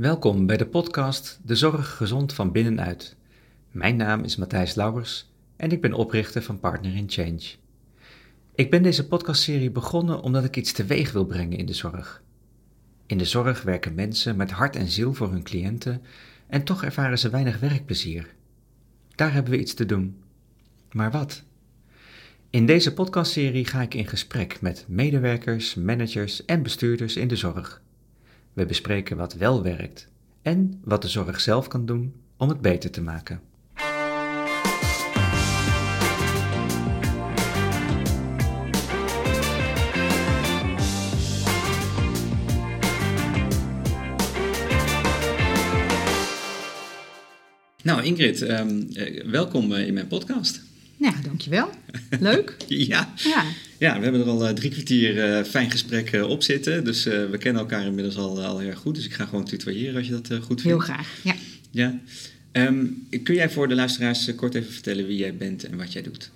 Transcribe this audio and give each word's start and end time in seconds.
Welkom 0.00 0.46
bij 0.46 0.56
de 0.56 0.66
podcast 0.66 1.40
De 1.42 1.54
Zorg 1.54 1.96
Gezond 1.96 2.32
van 2.32 2.52
Binnenuit. 2.52 3.16
Mijn 3.70 3.96
naam 3.96 4.24
is 4.24 4.36
Matthijs 4.36 4.74
Lauwers 4.74 5.30
en 5.56 5.72
ik 5.72 5.80
ben 5.80 5.92
oprichter 5.92 6.42
van 6.42 6.60
Partner 6.60 6.96
in 6.96 7.10
Change. 7.10 7.42
Ik 8.54 8.70
ben 8.70 8.82
deze 8.82 9.08
podcastserie 9.08 9.70
begonnen 9.70 10.20
omdat 10.20 10.44
ik 10.44 10.56
iets 10.56 10.72
teweeg 10.72 11.12
wil 11.12 11.24
brengen 11.24 11.58
in 11.58 11.66
de 11.66 11.74
zorg. 11.74 12.22
In 13.06 13.18
de 13.18 13.24
zorg 13.24 13.62
werken 13.62 13.94
mensen 13.94 14.36
met 14.36 14.50
hart 14.50 14.76
en 14.76 14.88
ziel 14.88 15.14
voor 15.14 15.30
hun 15.30 15.42
cliënten 15.42 16.02
en 16.46 16.64
toch 16.64 16.84
ervaren 16.84 17.18
ze 17.18 17.30
weinig 17.30 17.58
werkplezier. 17.58 18.34
Daar 19.14 19.32
hebben 19.32 19.52
we 19.52 19.60
iets 19.60 19.74
te 19.74 19.86
doen. 19.86 20.16
Maar 20.92 21.10
wat? 21.10 21.42
In 22.50 22.66
deze 22.66 22.94
podcastserie 22.94 23.64
ga 23.64 23.82
ik 23.82 23.94
in 23.94 24.06
gesprek 24.06 24.60
met 24.60 24.84
medewerkers, 24.88 25.74
managers 25.74 26.44
en 26.44 26.62
bestuurders 26.62 27.16
in 27.16 27.28
de 27.28 27.36
zorg. 27.36 27.82
We 28.52 28.66
bespreken 28.66 29.16
wat 29.16 29.34
wel 29.34 29.62
werkt 29.62 30.08
en 30.42 30.80
wat 30.84 31.02
de 31.02 31.08
zorg 31.08 31.40
zelf 31.40 31.68
kan 31.68 31.86
doen 31.86 32.14
om 32.36 32.48
het 32.48 32.60
beter 32.60 32.90
te 32.90 33.02
maken. 33.02 33.40
Nou, 47.82 48.02
Ingrid, 48.02 48.40
um, 48.40 48.88
welkom 49.30 49.72
eh, 49.72 49.86
in 49.86 49.94
mijn 49.94 50.06
podcast. 50.06 50.69
Ja, 51.00 51.14
dankjewel. 51.24 51.70
Leuk. 52.20 52.56
ja. 52.68 53.12
ja. 53.16 53.44
Ja, 53.78 53.96
we 53.96 54.02
hebben 54.02 54.20
er 54.20 54.26
al 54.26 54.48
uh, 54.48 54.54
drie 54.54 54.70
kwartier 54.70 55.38
uh, 55.38 55.44
fijn 55.44 55.70
gesprek 55.70 56.12
uh, 56.12 56.28
op 56.28 56.42
zitten. 56.42 56.84
Dus 56.84 57.04
we 57.04 57.36
kennen 57.38 57.62
elkaar 57.62 57.86
inmiddels 57.86 58.16
al, 58.16 58.42
al 58.42 58.58
heel 58.58 58.68
erg 58.68 58.78
goed. 58.78 58.94
Dus 58.94 59.04
ik 59.04 59.12
ga 59.12 59.24
gewoon 59.24 59.44
tutoyeren 59.44 59.96
als 59.96 60.06
je 60.06 60.12
dat 60.12 60.26
goed 60.26 60.46
vindt. 60.46 60.62
Heel 60.62 60.78
graag, 60.78 61.08
ja. 61.22 61.34
ja. 61.70 62.00
Um, 62.52 63.06
kun 63.22 63.34
jij 63.34 63.50
voor 63.50 63.68
de 63.68 63.74
luisteraars 63.74 64.34
kort 64.34 64.54
even 64.54 64.72
vertellen 64.72 65.06
wie 65.06 65.16
jij 65.16 65.36
bent 65.36 65.64
en 65.64 65.76
wat 65.76 65.92
jij 65.92 66.02
doet? 66.02 66.30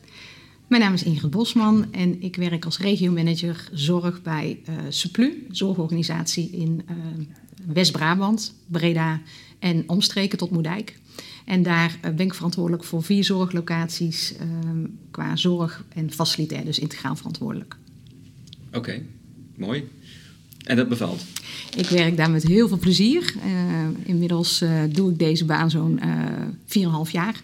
Mijn 0.67 0.83
naam 0.83 0.95
is 0.95 1.03
Ingrid 1.03 1.31
Bosman 1.31 1.93
en 1.93 2.23
ik 2.23 2.37
werk 2.37 2.65
als 2.65 2.79
regiomanager 2.79 3.69
zorg 3.73 4.23
bij 4.23 4.61
Suplu, 4.89 5.47
zorgorganisatie 5.51 6.51
in 6.51 6.83
West-Brabant, 7.67 8.55
Breda 8.67 9.21
en 9.59 9.85
omstreken 9.87 10.39
tot 10.39 10.51
Moerdijk. 10.51 10.95
En 11.45 11.63
daar 11.63 11.99
ben 12.03 12.27
ik 12.27 12.35
verantwoordelijk 12.35 12.85
voor 12.85 13.03
vier 13.03 13.25
zorglocaties 13.25 14.35
ehm, 14.37 14.87
qua 15.11 15.37
zorg 15.37 15.85
en 15.89 16.13
facilitair, 16.13 16.65
dus 16.65 16.79
integraal 16.79 17.17
verantwoordelijk. 17.17 17.77
Oké, 18.73 19.03
mooi. 19.57 19.89
En 20.65 20.77
dat 20.77 20.89
bevalt? 20.89 21.25
Ik 21.77 21.89
werk 21.89 22.17
daar 22.17 22.31
met 22.31 22.43
heel 22.43 22.69
veel 22.69 22.79
plezier. 22.79 23.35
Uh, 23.37 24.09
inmiddels 24.09 24.63
uh, 24.63 24.83
doe 24.91 25.11
ik 25.11 25.19
deze 25.19 25.45
baan 25.45 25.71
zo'n 25.71 26.01
uh, 26.05 27.07
4,5 27.07 27.11
jaar. 27.11 27.43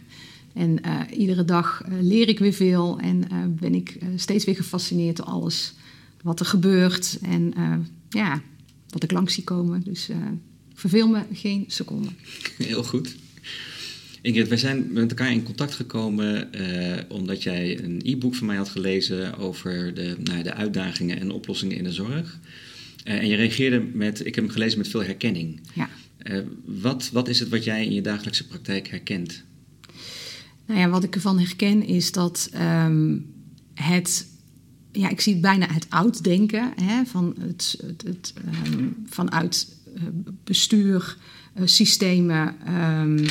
En 0.53 0.81
iedere 1.17 1.45
dag 1.45 1.83
leer 2.01 2.29
ik 2.29 2.39
weer 2.39 2.53
veel 2.53 2.99
en 2.99 3.25
ben 3.61 3.75
ik 3.75 3.99
steeds 4.17 4.45
weer 4.45 4.57
gefascineerd 4.57 5.17
door 5.17 5.27
alles 5.27 5.75
wat 6.23 6.41
er 6.41 6.47
gebeurt 6.47 7.19
en 7.23 7.55
ja, 8.09 8.43
wat 8.89 9.03
ik 9.03 9.11
langs 9.11 9.35
zie 9.35 9.45
komen. 9.45 9.83
Dus 9.85 10.09
verveel 10.75 11.09
me 11.09 11.23
geen 11.33 11.65
seconde. 11.67 12.09
Heel 12.57 12.85
goed. 12.85 13.17
Ingrid, 14.23 14.49
wij 14.49 14.59
zijn 14.59 14.93
met 14.93 15.11
elkaar 15.11 15.33
in 15.33 15.43
contact 15.43 15.75
gekomen 15.75 16.49
uh, 16.61 16.97
omdat 17.09 17.43
jij 17.43 17.85
een 17.85 18.01
e-book 18.05 18.35
van 18.35 18.47
mij 18.47 18.57
had 18.57 18.69
gelezen 18.69 19.39
over 19.39 19.95
de, 19.95 20.17
nou, 20.23 20.43
de 20.43 20.55
uitdagingen 20.55 21.21
en 21.21 21.31
oplossingen 21.31 21.77
in 21.77 21.85
de 21.85 21.93
zorg. 21.93 22.39
Uh, 23.05 23.15
en 23.15 23.29
je 23.29 23.37
reageerde 23.37 23.81
met, 23.93 24.27
ik 24.27 24.35
heb 24.35 24.45
hem 24.45 24.53
gelezen 24.53 24.79
met 24.79 24.89
veel 24.89 25.05
herkenning. 25.05 25.61
Ja. 25.75 25.89
Uh, 26.23 26.39
wat, 26.65 27.11
wat 27.13 27.29
is 27.29 27.41
het 27.41 27.49
wat 27.49 27.65
jij 27.65 27.85
in 27.85 27.93
je 27.93 28.03
dagelijkse 28.03 28.47
praktijk 28.47 28.89
herkent? 28.89 29.43
Nou 30.67 30.81
ja, 30.81 30.89
wat 30.89 31.05
ik 31.05 31.15
ervan 31.15 31.39
herken 31.39 31.87
is 31.87 32.13
dat 32.13 32.51
um, 32.85 33.27
het 33.75 34.27
ja, 34.93 35.09
ik 35.09 35.21
zie 35.21 35.37
bijna 35.37 35.73
het 35.73 35.87
oud-denken 35.89 36.73
hè, 36.83 37.05
van 37.05 37.37
het, 37.41 37.77
het, 37.87 38.03
het 38.03 38.35
um, 38.67 38.97
vanuit 39.07 39.77
bestuur, 40.45 41.17
systemen, 41.65 42.57
um, 42.69 43.27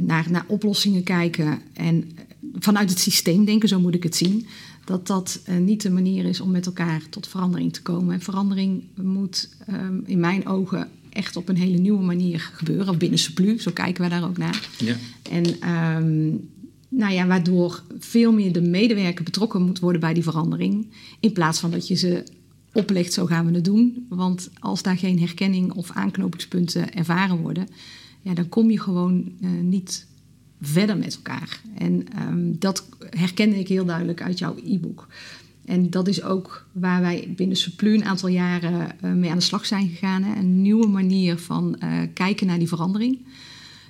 naar, 0.00 0.26
naar 0.30 0.44
oplossingen 0.46 1.02
kijken 1.02 1.58
en 1.72 2.10
vanuit 2.58 2.90
het 2.90 2.98
systeem 2.98 3.44
denken, 3.44 3.68
zo 3.68 3.80
moet 3.80 3.94
ik 3.94 4.02
het 4.02 4.16
zien. 4.16 4.46
Dat 4.84 5.06
dat 5.06 5.40
uh, 5.48 5.56
niet 5.56 5.82
de 5.82 5.90
manier 5.90 6.24
is 6.24 6.40
om 6.40 6.50
met 6.50 6.66
elkaar 6.66 7.02
tot 7.10 7.28
verandering 7.28 7.72
te 7.72 7.82
komen. 7.82 8.14
En 8.14 8.20
verandering 8.20 8.82
moet 8.94 9.48
um, 9.70 10.02
in 10.06 10.20
mijn 10.20 10.46
ogen 10.46 10.88
echt 11.10 11.36
op 11.36 11.48
een 11.48 11.56
hele 11.56 11.78
nieuwe 11.78 12.04
manier 12.04 12.50
gebeuren. 12.54 12.88
Of 12.88 12.96
binnen 12.96 13.18
Suplu, 13.18 13.58
zo 13.58 13.70
kijken 13.70 14.04
we 14.04 14.10
daar 14.10 14.24
ook 14.24 14.38
naar. 14.38 14.68
Ja. 14.78 14.96
En 15.30 15.70
um, 15.70 16.48
nou 16.88 17.12
ja, 17.12 17.26
waardoor 17.26 17.82
veel 17.98 18.32
meer 18.32 18.52
de 18.52 18.60
medewerker 18.60 19.24
betrokken 19.24 19.62
moet 19.62 19.78
worden 19.78 20.00
bij 20.00 20.14
die 20.14 20.22
verandering. 20.22 20.86
In 21.20 21.32
plaats 21.32 21.58
van 21.60 21.70
dat 21.70 21.88
je 21.88 21.94
ze 21.94 22.24
oplegt, 22.72 23.12
zo 23.12 23.26
gaan 23.26 23.46
we 23.46 23.54
het 23.54 23.64
doen. 23.64 24.06
Want 24.08 24.50
als 24.58 24.82
daar 24.82 24.98
geen 24.98 25.18
herkenning 25.18 25.72
of 25.72 25.90
aanknopingspunten 25.90 26.94
ervaren 26.94 27.36
worden 27.36 27.68
ja, 28.26 28.34
dan 28.34 28.48
kom 28.48 28.70
je 28.70 28.80
gewoon 28.80 29.32
uh, 29.40 29.50
niet 29.62 30.06
verder 30.60 30.96
met 30.98 31.14
elkaar. 31.14 31.60
En 31.74 32.06
um, 32.28 32.58
dat 32.58 32.88
herkende 33.10 33.58
ik 33.58 33.68
heel 33.68 33.84
duidelijk 33.84 34.22
uit 34.22 34.38
jouw 34.38 34.56
e-book. 34.64 35.08
En 35.64 35.90
dat 35.90 36.08
is 36.08 36.22
ook 36.22 36.66
waar 36.72 37.00
wij 37.00 37.32
binnen 37.36 37.56
Suplu 37.56 37.94
een 37.94 38.04
aantal 38.04 38.28
jaren 38.28 38.88
uh, 39.04 39.12
mee 39.12 39.30
aan 39.30 39.36
de 39.36 39.42
slag 39.42 39.66
zijn 39.66 39.88
gegaan. 39.88 40.22
Hè? 40.22 40.38
Een 40.38 40.62
nieuwe 40.62 40.86
manier 40.86 41.38
van 41.38 41.76
uh, 41.82 42.02
kijken 42.14 42.46
naar 42.46 42.58
die 42.58 42.68
verandering. 42.68 43.18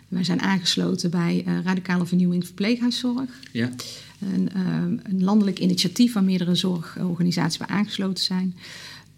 Wij 0.08 0.24
zijn 0.24 0.41
aangesloten 0.41 1.10
bij 1.10 1.44
Radicale 1.64 2.06
Vernieuwing 2.06 2.44
Verpleeghuiszorg. 2.44 3.30
Ja. 3.53 3.70
Een, 4.34 4.48
ehm, 4.53 4.97
een 5.03 5.24
landelijk 5.24 5.58
initiatief 5.58 6.12
waar 6.12 6.24
meerdere 6.24 6.54
zorgorganisaties 6.54 7.58
bij 7.58 7.76
aangesloten 7.76 8.24
zijn. 8.24 8.56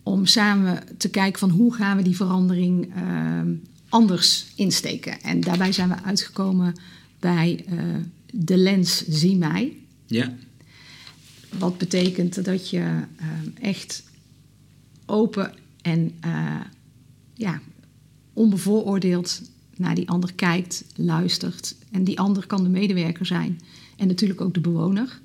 Om 0.03 0.27
samen 0.27 0.83
te 0.97 1.11
kijken 1.11 1.39
van 1.39 1.51
hoe 1.51 1.75
gaan 1.75 1.97
we 1.97 2.03
die 2.03 2.17
verandering 2.17 2.95
ehm, 2.95 3.55
anders 3.89 4.47
insteken. 4.55 5.23
En 5.23 5.41
daarbij 5.41 5.73
zijn 5.73 5.89
we 5.89 6.03
uitgekomen 6.03 6.75
bij 7.19 7.65
uh, 7.71 7.83
de 8.33 8.57
lens 8.57 9.05
Zie 9.09 9.37
mij. 9.37 9.77
Ja. 10.07 10.35
Wat 11.59 11.79
betekent 11.79 12.45
dat 12.45 12.71
je 12.71 12.79
uh, 12.79 13.05
echt 13.61 14.03
open 15.07 15.55
en 15.83 16.13
uh, 16.25 16.61
ja, 17.35 17.61
onbevooroordeeld 18.33 19.43
naar 19.77 19.95
die 19.95 20.09
ander 20.09 20.35
kijkt, 20.35 20.85
luistert. 20.95 21.75
En 21.91 22.05
die 22.05 22.19
ander 22.19 22.47
kan 22.47 22.63
de 22.63 22.69
medewerker 22.69 23.27
zijn 23.27 23.61
en 23.97 24.07
natuurlijk 24.07 24.41
ook 24.41 24.55
de 24.55 24.61
bewoner. 24.61 25.21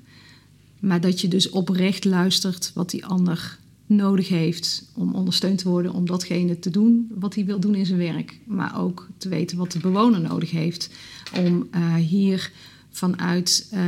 Maar 0.80 1.00
dat 1.00 1.20
je 1.20 1.28
dus 1.28 1.50
oprecht 1.50 2.04
luistert 2.04 2.70
wat 2.74 2.90
die 2.90 3.06
ander 3.06 3.58
nodig 3.86 4.28
heeft 4.28 4.90
om 4.94 5.14
ondersteund 5.14 5.58
te 5.58 5.68
worden 5.68 5.92
om 5.92 6.06
datgene 6.06 6.58
te 6.58 6.70
doen 6.70 7.10
wat 7.14 7.34
hij 7.34 7.44
wil 7.44 7.60
doen 7.60 7.74
in 7.74 7.86
zijn 7.86 7.98
werk. 7.98 8.38
Maar 8.44 8.80
ook 8.80 9.08
te 9.18 9.28
weten 9.28 9.58
wat 9.58 9.72
de 9.72 9.78
bewoner 9.78 10.20
nodig 10.20 10.50
heeft 10.50 10.90
om 11.36 11.68
uh, 11.74 11.94
hier 11.94 12.52
vanuit 12.90 13.68
uh, 13.74 13.80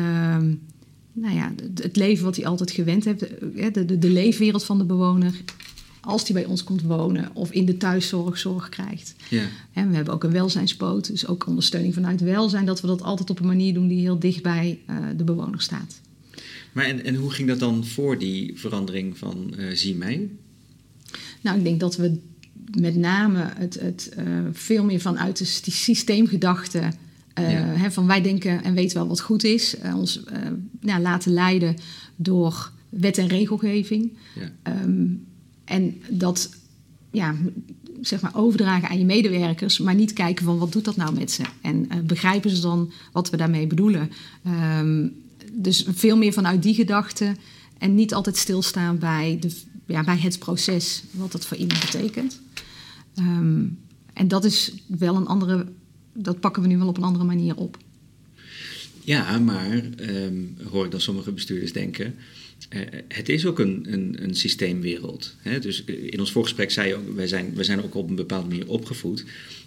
nou 1.12 1.34
ja, 1.34 1.52
het 1.74 1.96
leven 1.96 2.24
wat 2.24 2.36
hij 2.36 2.46
altijd 2.46 2.70
gewend 2.70 3.04
heeft, 3.04 3.20
de, 3.20 3.84
de, 3.84 3.98
de 3.98 4.10
leefwereld 4.10 4.64
van 4.64 4.78
de 4.78 4.84
bewoner, 4.84 5.34
als 6.00 6.24
die 6.24 6.34
bij 6.34 6.44
ons 6.44 6.64
komt 6.64 6.82
wonen 6.82 7.30
of 7.32 7.50
in 7.50 7.64
de 7.64 7.76
thuiszorg 7.76 8.38
zorg 8.38 8.68
krijgt. 8.68 9.14
Ja. 9.30 9.44
En 9.72 9.88
we 9.88 9.96
hebben 9.96 10.14
ook 10.14 10.24
een 10.24 10.30
welzijnspoot, 10.30 11.06
dus 11.06 11.26
ook 11.26 11.46
ondersteuning 11.46 11.94
vanuit 11.94 12.20
welzijn, 12.20 12.66
dat 12.66 12.80
we 12.80 12.86
dat 12.86 13.02
altijd 13.02 13.30
op 13.30 13.40
een 13.40 13.46
manier 13.46 13.74
doen 13.74 13.88
die 13.88 14.00
heel 14.00 14.18
dicht 14.18 14.42
bij 14.42 14.78
uh, 14.90 14.96
de 15.16 15.24
bewoner 15.24 15.60
staat. 15.60 16.00
Maar 16.76 16.84
en, 16.84 17.04
en 17.04 17.14
hoe 17.14 17.30
ging 17.30 17.48
dat 17.48 17.58
dan 17.58 17.84
voor 17.84 18.18
die 18.18 18.52
verandering 18.54 19.18
van 19.18 19.54
uh, 19.58 19.74
Zie 19.74 19.94
mij? 19.94 20.28
Nou, 21.40 21.58
ik 21.58 21.64
denk 21.64 21.80
dat 21.80 21.96
we 21.96 22.18
met 22.80 22.96
name 22.96 23.52
het, 23.56 23.80
het 23.80 24.16
uh, 24.18 24.24
veel 24.52 24.84
meer 24.84 25.00
vanuit 25.00 25.36
de, 25.38 25.60
die 25.62 25.72
systeemgedachte... 25.72 26.78
Uh, 27.38 27.52
ja. 27.52 27.64
hè, 27.64 27.90
van 27.90 28.06
wij 28.06 28.22
denken 28.22 28.64
en 28.64 28.74
weten 28.74 28.96
wel 28.96 29.08
wat 29.08 29.20
goed 29.20 29.44
is. 29.44 29.76
ons 29.94 30.22
nou, 30.80 31.02
laten 31.02 31.32
leiden 31.32 31.76
door 32.16 32.72
wet 32.88 33.18
en 33.18 33.28
regelgeving. 33.28 34.12
Ja. 34.34 34.82
Um, 34.82 35.26
en 35.64 36.02
dat 36.08 36.50
ja, 37.10 37.34
zeg 38.00 38.20
maar 38.20 38.36
overdragen 38.36 38.88
aan 38.88 38.98
je 38.98 39.04
medewerkers, 39.04 39.78
maar 39.78 39.94
niet 39.94 40.12
kijken 40.12 40.44
van 40.44 40.58
wat 40.58 40.72
doet 40.72 40.84
dat 40.84 40.96
nou 40.96 41.14
met 41.14 41.30
ze. 41.30 41.42
En 41.62 41.88
begrijpen 42.06 42.50
ze 42.50 42.60
dan 42.60 42.92
wat 43.12 43.30
we 43.30 43.36
daarmee 43.36 43.66
bedoelen. 43.66 44.10
Um, 44.78 45.24
dus 45.56 45.86
veel 45.88 46.16
meer 46.16 46.32
vanuit 46.32 46.62
die 46.62 46.74
gedachte 46.74 47.34
en 47.78 47.94
niet 47.94 48.14
altijd 48.14 48.36
stilstaan 48.36 48.98
bij, 48.98 49.36
de, 49.40 49.50
ja, 49.86 50.04
bij 50.04 50.18
het 50.18 50.38
proces, 50.38 51.02
wat 51.10 51.32
dat 51.32 51.46
voor 51.46 51.56
iemand 51.56 51.80
betekent. 51.80 52.40
Um, 53.18 53.78
en 54.12 54.28
dat 54.28 54.44
is 54.44 54.72
wel 54.86 55.16
een 55.16 55.26
andere, 55.26 55.66
dat 56.12 56.40
pakken 56.40 56.62
we 56.62 56.68
nu 56.68 56.78
wel 56.78 56.88
op 56.88 56.96
een 56.96 57.02
andere 57.02 57.24
manier 57.24 57.56
op. 57.56 57.78
Ja, 59.04 59.38
maar 59.38 59.82
ehm, 59.96 60.34
hoor 60.70 60.84
ik 60.84 60.90
dan 60.90 61.00
sommige 61.00 61.32
bestuurders 61.32 61.72
denken. 61.72 62.14
Uh, 62.70 62.80
het 63.08 63.28
is 63.28 63.46
ook 63.46 63.58
een, 63.58 63.86
een, 63.92 64.16
een 64.22 64.34
systeemwereld. 64.34 65.34
Hè? 65.38 65.58
Dus 65.58 65.84
in 65.84 66.20
ons 66.20 66.32
voorgesprek 66.32 66.70
zei 66.70 66.88
je 66.88 66.94
ook, 66.94 67.14
wij 67.14 67.26
zijn, 67.26 67.54
wij 67.54 67.64
zijn 67.64 67.82
ook 67.82 67.94
op 67.94 68.08
een 68.08 68.14
bepaalde 68.14 68.48
manier 68.48 68.68
opgevoed. 68.68 69.24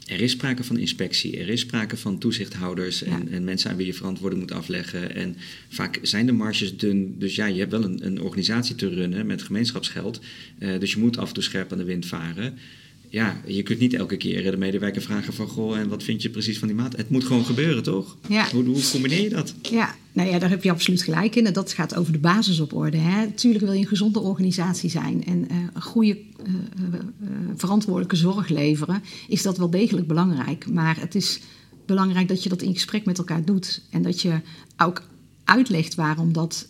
Er 0.09 0.21
is 0.21 0.31
sprake 0.31 0.63
van 0.63 0.77
inspectie, 0.77 1.37
er 1.37 1.49
is 1.49 1.59
sprake 1.59 1.97
van 1.97 2.17
toezichthouders 2.17 3.03
en, 3.03 3.27
en, 3.31 3.43
mensen 3.43 3.69
aan 3.69 3.77
wie 3.77 3.85
je 3.85 3.93
verantwoording 3.93 4.41
moet 4.41 4.51
afleggen. 4.51 5.15
En 5.15 5.35
vaak 5.69 5.99
zijn 6.01 6.25
de 6.25 6.31
marges 6.31 6.77
dun. 6.77 7.15
Dus 7.17 7.35
ja, 7.35 7.45
je 7.45 7.59
hebt 7.59 7.71
wel 7.71 7.83
een, 7.83 8.05
een 8.05 8.21
organisatie 8.21 8.75
te 8.75 8.89
runnen 8.89 9.25
met 9.25 9.41
gemeenschapsgeld. 9.41 10.19
Uh, 10.59 10.79
dus 10.79 10.91
je 10.91 10.99
moet 10.99 11.17
af 11.17 11.27
en 11.27 11.33
toe 11.33 11.43
scherp 11.43 11.71
aan 11.71 11.77
de 11.77 11.83
wind 11.83 12.05
varen 12.05 12.57
ja, 13.09 13.41
je 13.45 13.63
kunt 13.63 13.79
niet 13.79 13.93
elke 13.93 14.17
keer 14.17 14.51
de 14.51 14.57
medewerker 14.57 15.01
vragen 15.01 15.33
van... 15.33 15.47
goh, 15.47 15.77
en 15.77 15.89
wat 15.89 16.03
vind 16.03 16.21
je 16.21 16.29
precies 16.29 16.59
van 16.59 16.67
die 16.67 16.77
maat? 16.77 16.97
Het 16.97 17.09
moet 17.09 17.23
gewoon 17.23 17.45
gebeuren, 17.45 17.83
toch? 17.83 18.17
Ja. 18.27 18.49
Hoe, 18.51 18.63
hoe 18.63 18.89
combineer 18.91 19.21
je 19.21 19.29
dat? 19.29 19.53
Ja, 19.61 19.95
nou 20.11 20.29
ja, 20.29 20.39
daar 20.39 20.49
heb 20.49 20.63
je 20.63 20.71
absoluut 20.71 21.01
gelijk 21.01 21.35
in. 21.35 21.45
En 21.45 21.53
dat 21.53 21.73
gaat 21.73 21.95
over 21.95 22.13
de 22.13 22.19
basis 22.19 22.59
op 22.59 22.73
orde. 22.73 22.97
Hè. 22.97 23.31
Tuurlijk 23.31 23.63
wil 23.63 23.73
je 23.73 23.79
een 23.79 23.87
gezonde 23.87 24.19
organisatie 24.19 24.89
zijn... 24.89 25.25
en 25.25 25.47
uh, 25.51 25.57
een 25.73 25.81
goede, 25.81 26.17
uh, 26.47 26.53
uh, 26.91 26.99
verantwoordelijke 27.55 28.15
zorg 28.15 28.49
leveren... 28.49 29.03
is 29.27 29.41
dat 29.41 29.57
wel 29.57 29.69
degelijk 29.69 30.07
belangrijk. 30.07 30.69
Maar 30.69 30.99
het 30.99 31.15
is 31.15 31.39
belangrijk 31.85 32.27
dat 32.27 32.43
je 32.43 32.49
dat 32.49 32.61
in 32.61 32.73
gesprek 32.73 33.05
met 33.05 33.17
elkaar 33.17 33.45
doet. 33.45 33.81
En 33.89 34.01
dat 34.01 34.21
je 34.21 34.39
ook 34.77 35.03
uitlegt 35.49 35.95
waarom 35.95 36.33
dat 36.33 36.67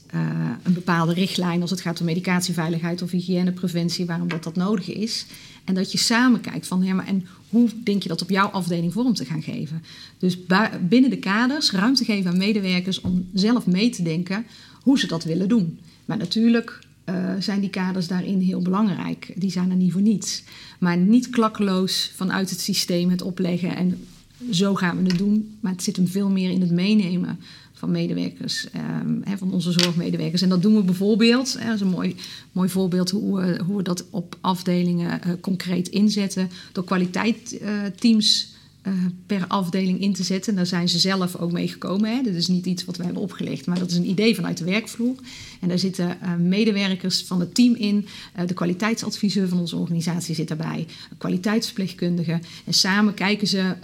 een 0.63 0.73
bepaalde 0.73 1.13
richtlijn... 1.13 1.61
als 1.61 1.69
het 1.69 1.81
gaat 1.81 1.99
om 1.99 2.05
medicatieveiligheid 2.05 3.01
of 3.01 3.11
hygiënepreventie... 3.11 4.05
waarom 4.05 4.27
dat, 4.27 4.43
dat 4.43 4.55
nodig 4.55 4.89
is... 4.89 5.25
En 5.69 5.75
dat 5.75 5.91
je 5.91 5.97
samen 5.97 6.41
kijkt 6.41 6.67
van, 6.67 6.83
ja, 6.83 6.93
maar 6.93 7.07
en 7.07 7.27
hoe 7.49 7.69
denk 7.83 8.03
je 8.03 8.09
dat 8.09 8.21
op 8.21 8.29
jouw 8.29 8.47
afdeling 8.47 8.93
vorm 8.93 9.13
te 9.13 9.25
gaan 9.25 9.41
geven? 9.41 9.83
Dus 10.17 10.37
binnen 10.81 11.09
de 11.09 11.17
kaders 11.17 11.71
ruimte 11.71 12.05
geven 12.05 12.31
aan 12.31 12.37
medewerkers 12.37 13.01
om 13.01 13.29
zelf 13.33 13.65
mee 13.65 13.89
te 13.89 14.03
denken 14.03 14.45
hoe 14.81 14.99
ze 14.99 15.07
dat 15.07 15.23
willen 15.23 15.49
doen. 15.49 15.79
Maar 16.05 16.17
natuurlijk 16.17 16.79
uh, 17.05 17.33
zijn 17.39 17.59
die 17.59 17.69
kaders 17.69 18.07
daarin 18.07 18.39
heel 18.39 18.61
belangrijk. 18.61 19.33
Die 19.35 19.51
zijn 19.51 19.69
er 19.69 19.75
niet 19.75 19.91
voor 19.91 20.01
niets. 20.01 20.43
Maar 20.79 20.97
niet 20.97 21.29
klakkeloos 21.29 22.11
vanuit 22.15 22.49
het 22.49 22.59
systeem 22.59 23.09
het 23.09 23.21
opleggen 23.21 23.75
en 23.75 24.05
zo 24.51 24.75
gaan 24.75 25.03
we 25.03 25.09
het 25.09 25.17
doen. 25.17 25.57
Maar 25.59 25.71
het 25.71 25.83
zit 25.83 25.95
hem 25.95 26.07
veel 26.07 26.29
meer 26.29 26.49
in 26.49 26.61
het 26.61 26.71
meenemen 26.71 27.39
van 27.79 27.91
medewerkers, 27.91 28.67
um, 29.01 29.23
van 29.37 29.53
onze 29.53 29.71
zorgmedewerkers. 29.71 30.41
En 30.41 30.49
dat 30.49 30.61
doen 30.61 30.75
we 30.75 30.83
bijvoorbeeld, 30.83 31.53
dat 31.53 31.73
is 31.73 31.81
een 31.81 31.87
mooi, 31.87 32.15
mooi 32.51 32.69
voorbeeld 32.69 33.09
hoe 33.09 33.39
we, 33.39 33.59
hoe 33.65 33.77
we 33.77 33.83
dat 33.83 34.05
op 34.09 34.37
afdelingen 34.41 35.21
uh, 35.27 35.33
concreet 35.41 35.87
inzetten, 35.87 36.49
door 36.71 36.83
kwaliteitsteams 36.83 38.53
uh, 38.87 38.93
per 39.25 39.45
afdeling 39.47 40.01
in 40.01 40.13
te 40.13 40.23
zetten. 40.23 40.55
Daar 40.55 40.65
zijn 40.65 40.89
ze 40.89 40.99
zelf 40.99 41.35
ook 41.35 41.51
mee 41.51 41.67
gekomen. 41.67 42.15
Hè. 42.15 42.23
Dat 42.23 42.33
is 42.33 42.47
niet 42.47 42.65
iets 42.65 42.85
wat 42.85 42.97
we 42.97 43.03
hebben 43.03 43.21
opgelegd, 43.21 43.65
maar 43.65 43.79
dat 43.79 43.91
is 43.91 43.97
een 43.97 44.09
idee 44.09 44.35
vanuit 44.35 44.57
de 44.57 44.65
werkvloer. 44.65 45.15
En 45.59 45.67
daar 45.67 45.79
zitten 45.79 46.17
medewerkers 46.39 47.21
van 47.21 47.39
het 47.39 47.55
team 47.55 47.75
in. 47.75 48.07
De 48.45 48.53
kwaliteitsadviseur 48.53 49.47
van 49.47 49.59
onze 49.59 49.75
organisatie 49.75 50.35
zit 50.35 50.47
daarbij. 50.47 50.85
Een 51.09 51.17
kwaliteitsverpleegkundige. 51.17 52.39
En 52.65 52.73
samen 52.73 53.13
kijken 53.13 53.47
ze 53.47 53.75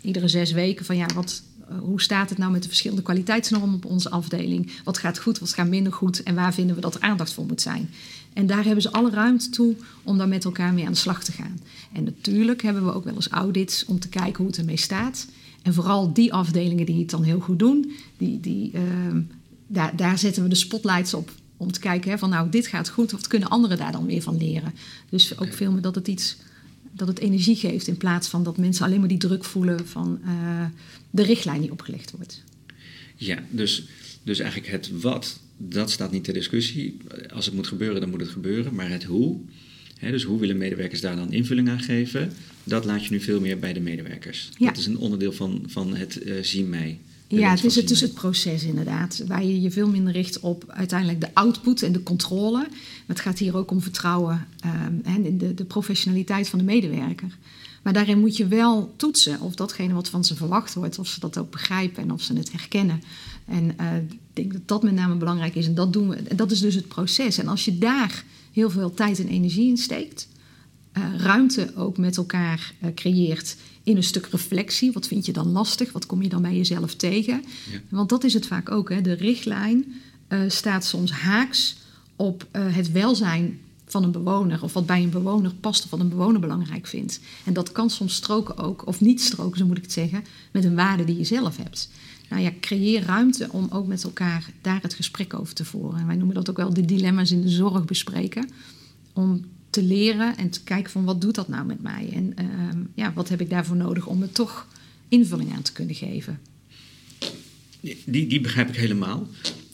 iedere 0.00 0.28
zes 0.28 0.52
weken 0.52 0.84
van 0.84 0.96
ja, 0.96 1.06
wat, 1.14 1.42
hoe 1.80 2.00
staat 2.00 2.28
het 2.28 2.38
nou 2.38 2.52
met 2.52 2.62
de 2.62 2.68
verschillende 2.68 3.02
kwaliteitsnormen 3.02 3.74
op 3.74 3.84
onze 3.84 4.10
afdeling? 4.10 4.72
Wat 4.84 4.98
gaat 4.98 5.18
goed, 5.18 5.38
wat 5.38 5.54
gaat 5.54 5.68
minder 5.68 5.92
goed 5.92 6.22
en 6.22 6.34
waar 6.34 6.54
vinden 6.54 6.74
we 6.74 6.82
dat 6.82 6.94
er 6.94 7.00
aandacht 7.00 7.32
voor 7.32 7.46
moet 7.46 7.60
zijn? 7.60 7.90
En 8.32 8.46
daar 8.46 8.64
hebben 8.64 8.82
ze 8.82 8.92
alle 8.92 9.10
ruimte 9.10 9.50
toe 9.50 9.76
om 10.02 10.18
daar 10.18 10.28
met 10.28 10.44
elkaar 10.44 10.74
mee 10.74 10.86
aan 10.86 10.92
de 10.92 10.98
slag 10.98 11.24
te 11.24 11.32
gaan. 11.32 11.60
En 11.92 12.04
natuurlijk 12.04 12.62
hebben 12.62 12.84
we 12.84 12.94
ook 12.94 13.04
wel 13.04 13.14
eens 13.14 13.28
audits 13.28 13.84
om 13.84 13.98
te 13.98 14.08
kijken 14.08 14.36
hoe 14.36 14.46
het 14.46 14.58
ermee 14.58 14.76
staat. 14.76 15.26
En 15.62 15.74
vooral 15.74 16.12
die 16.12 16.32
afdelingen 16.32 16.86
die 16.86 16.98
het 16.98 17.10
dan 17.10 17.22
heel 17.22 17.40
goed 17.40 17.58
doen, 17.58 17.92
die, 18.16 18.40
die, 18.40 18.70
uh, 18.74 18.80
daar, 19.66 19.96
daar 19.96 20.18
zetten 20.18 20.42
we 20.42 20.48
de 20.48 20.54
spotlights 20.54 21.14
op. 21.14 21.30
Om 21.56 21.72
te 21.72 21.80
kijken 21.80 22.10
hè, 22.10 22.18
van 22.18 22.30
nou, 22.30 22.50
dit 22.50 22.66
gaat 22.66 22.88
goed, 22.88 23.10
wat 23.10 23.26
kunnen 23.26 23.48
anderen 23.48 23.78
daar 23.78 23.92
dan 23.92 24.06
weer 24.06 24.22
van 24.22 24.36
leren? 24.36 24.74
Dus 25.08 25.38
ook 25.38 25.52
veel 25.52 25.72
meer 25.72 25.82
dat 25.82 25.94
het 25.94 26.08
iets 26.08 26.36
dat 26.96 27.08
het 27.08 27.18
energie 27.18 27.56
geeft 27.56 27.86
in 27.86 27.96
plaats 27.96 28.28
van 28.28 28.42
dat 28.42 28.56
mensen 28.56 28.84
alleen 28.84 28.98
maar 28.98 29.08
die 29.08 29.18
druk 29.18 29.44
voelen 29.44 29.86
van 29.86 30.20
uh, 30.24 30.64
de 31.10 31.22
richtlijn 31.22 31.60
die 31.60 31.70
opgelegd 31.70 32.10
wordt. 32.10 32.42
Ja, 33.16 33.42
dus, 33.50 33.84
dus 34.22 34.38
eigenlijk 34.38 34.70
het 34.70 35.00
wat, 35.00 35.40
dat 35.56 35.90
staat 35.90 36.12
niet 36.12 36.24
ter 36.24 36.34
discussie. 36.34 36.96
Als 37.32 37.46
het 37.46 37.54
moet 37.54 37.66
gebeuren, 37.66 38.00
dan 38.00 38.10
moet 38.10 38.20
het 38.20 38.28
gebeuren. 38.28 38.74
Maar 38.74 38.90
het 38.90 39.04
hoe, 39.04 39.40
hè, 39.98 40.10
dus 40.10 40.22
hoe 40.22 40.40
willen 40.40 40.56
medewerkers 40.56 41.00
daar 41.00 41.16
dan 41.16 41.32
invulling 41.32 41.68
aan 41.68 41.80
geven, 41.80 42.32
dat 42.64 42.84
laat 42.84 43.04
je 43.04 43.10
nu 43.10 43.20
veel 43.20 43.40
meer 43.40 43.58
bij 43.58 43.72
de 43.72 43.80
medewerkers. 43.80 44.48
Ja. 44.58 44.66
Dat 44.66 44.76
is 44.76 44.86
een 44.86 44.98
onderdeel 44.98 45.32
van, 45.32 45.62
van 45.66 45.94
het 45.96 46.26
uh, 46.26 46.42
zien 46.42 46.68
mij. 46.68 46.98
Ja, 47.28 47.50
het 47.50 47.64
is 47.64 47.74
het, 47.76 47.88
dus 47.88 48.00
het 48.00 48.14
proces 48.14 48.64
inderdaad. 48.64 49.22
Waar 49.26 49.44
je 49.44 49.60
je 49.60 49.70
veel 49.70 49.88
minder 49.88 50.12
richt 50.12 50.40
op 50.40 50.64
uiteindelijk 50.68 51.20
de 51.20 51.34
output 51.34 51.82
en 51.82 51.92
de 51.92 52.02
controle. 52.02 52.58
Maar 52.58 53.16
het 53.16 53.20
gaat 53.20 53.38
hier 53.38 53.56
ook 53.56 53.70
om 53.70 53.80
vertrouwen 53.80 54.46
um, 54.64 55.00
en 55.04 55.24
in 55.24 55.38
de, 55.38 55.54
de 55.54 55.64
professionaliteit 55.64 56.48
van 56.48 56.58
de 56.58 56.64
medewerker. 56.64 57.36
Maar 57.82 57.92
daarin 57.92 58.20
moet 58.20 58.36
je 58.36 58.46
wel 58.46 58.94
toetsen 58.96 59.40
of 59.40 59.54
datgene 59.54 59.94
wat 59.94 60.08
van 60.08 60.24
ze 60.24 60.36
verwacht 60.36 60.74
wordt, 60.74 60.98
of 60.98 61.06
ze 61.06 61.20
dat 61.20 61.38
ook 61.38 61.50
begrijpen 61.50 62.02
en 62.02 62.12
of 62.12 62.22
ze 62.22 62.34
het 62.34 62.52
herkennen. 62.52 63.02
En 63.44 63.64
uh, 63.80 63.96
ik 63.96 64.18
denk 64.32 64.52
dat 64.52 64.68
dat 64.68 64.82
met 64.82 64.94
name 64.94 65.14
belangrijk 65.14 65.54
is. 65.54 65.66
En 65.66 65.74
dat 65.74 65.92
doen 65.92 66.08
we. 66.08 66.16
En 66.16 66.36
dat 66.36 66.50
is 66.50 66.60
dus 66.60 66.74
het 66.74 66.88
proces. 66.88 67.38
En 67.38 67.48
als 67.48 67.64
je 67.64 67.78
daar 67.78 68.24
heel 68.52 68.70
veel 68.70 68.94
tijd 68.94 69.18
en 69.18 69.28
energie 69.28 69.68
in 69.68 69.76
steekt, 69.76 70.28
uh, 70.98 71.04
ruimte 71.16 71.72
ook 71.76 71.98
met 71.98 72.16
elkaar 72.16 72.72
uh, 72.82 72.94
creëert 72.94 73.56
in 73.86 73.96
een 73.96 74.02
stuk 74.02 74.26
reflectie. 74.26 74.92
Wat 74.92 75.06
vind 75.06 75.26
je 75.26 75.32
dan 75.32 75.50
lastig? 75.52 75.92
Wat 75.92 76.06
kom 76.06 76.22
je 76.22 76.28
dan 76.28 76.42
bij 76.42 76.56
jezelf 76.56 76.94
tegen? 76.94 77.44
Ja. 77.72 77.80
Want 77.88 78.08
dat 78.08 78.24
is 78.24 78.34
het 78.34 78.46
vaak 78.46 78.70
ook. 78.70 78.88
Hè. 78.90 79.00
De 79.00 79.12
richtlijn 79.12 79.94
uh, 80.28 80.40
staat 80.48 80.84
soms 80.84 81.10
haaks 81.10 81.76
op 82.16 82.46
het 82.52 82.92
welzijn 82.92 83.58
van 83.86 84.04
een 84.04 84.10
bewoner. 84.10 84.62
Of 84.62 84.72
wat 84.72 84.86
bij 84.86 85.02
een 85.02 85.10
bewoner 85.10 85.54
past 85.54 85.84
of 85.84 85.90
wat 85.90 86.00
een 86.00 86.08
bewoner 86.08 86.40
belangrijk 86.40 86.86
vindt. 86.86 87.20
En 87.44 87.52
dat 87.52 87.72
kan 87.72 87.90
soms 87.90 88.14
stroken 88.14 88.56
ook, 88.56 88.86
of 88.86 89.00
niet 89.00 89.20
stroken, 89.20 89.58
zo 89.58 89.66
moet 89.66 89.76
ik 89.76 89.82
het 89.82 89.92
zeggen, 89.92 90.24
met 90.50 90.64
een 90.64 90.74
waarde 90.74 91.04
die 91.04 91.16
je 91.16 91.24
zelf 91.24 91.56
hebt. 91.56 91.90
Nou 92.28 92.42
ja, 92.42 92.50
creëer 92.60 93.02
ruimte 93.02 93.48
om 93.50 93.66
ook 93.70 93.86
met 93.86 94.04
elkaar 94.04 94.50
daar 94.60 94.82
het 94.82 94.94
gesprek 94.94 95.34
over 95.34 95.54
te 95.54 95.64
voeren. 95.64 96.00
En 96.00 96.06
wij 96.06 96.16
noemen 96.16 96.34
dat 96.34 96.50
ook 96.50 96.56
wel 96.56 96.74
de 96.74 96.84
dilemma's 96.84 97.30
in 97.30 97.40
de 97.40 97.48
zorg 97.48 97.84
bespreken. 97.84 98.50
Om 99.12 99.44
te 99.76 99.82
leren 99.82 100.36
en 100.36 100.50
te 100.50 100.62
kijken 100.62 100.92
van 100.92 101.04
wat 101.04 101.20
doet 101.20 101.34
dat 101.34 101.48
nou 101.48 101.66
met 101.66 101.82
mij? 101.82 102.10
En 102.12 102.34
uh, 102.40 102.80
ja, 102.94 103.12
wat 103.12 103.28
heb 103.28 103.40
ik 103.40 103.50
daarvoor 103.50 103.76
nodig 103.76 104.06
om 104.06 104.22
er 104.22 104.32
toch 104.32 104.66
invulling 105.08 105.52
aan 105.54 105.62
te 105.62 105.72
kunnen 105.72 105.94
geven? 105.94 106.40
Die, 108.04 108.26
die 108.26 108.40
begrijp 108.40 108.68
ik 108.68 108.76
helemaal. 108.76 109.26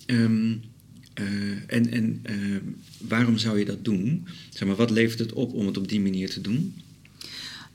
Um, 0.06 0.60
uh, 1.20 1.26
en 1.66 1.90
en 1.90 2.24
uh, 2.30 2.56
waarom 2.98 3.38
zou 3.38 3.58
je 3.58 3.64
dat 3.64 3.84
doen? 3.84 4.26
Zeg 4.50 4.68
maar, 4.68 4.76
wat 4.76 4.90
levert 4.90 5.18
het 5.18 5.32
op 5.32 5.52
om 5.52 5.66
het 5.66 5.76
op 5.76 5.88
die 5.88 6.00
manier 6.00 6.30
te 6.30 6.40
doen? 6.40 6.74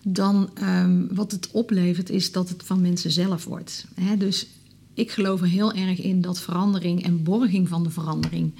Dan 0.03 0.50
um, 0.62 1.07
wat 1.12 1.31
het 1.31 1.51
oplevert 1.51 2.09
is 2.09 2.31
dat 2.31 2.50
het 2.50 2.63
van 2.63 2.81
mensen 2.81 3.12
zelf 3.12 3.46
wordt. 3.46 3.86
Hè? 4.01 4.17
Dus 4.17 4.48
ik 4.93 5.12
geloof 5.12 5.41
er 5.41 5.48
heel 5.48 5.74
erg 5.74 6.01
in 6.01 6.22
dat 6.22 6.39
verandering 6.39 7.03
en 7.03 7.24
borging 7.24 7.67
van 7.67 7.84
de 7.84 7.89
verandering 7.89 8.51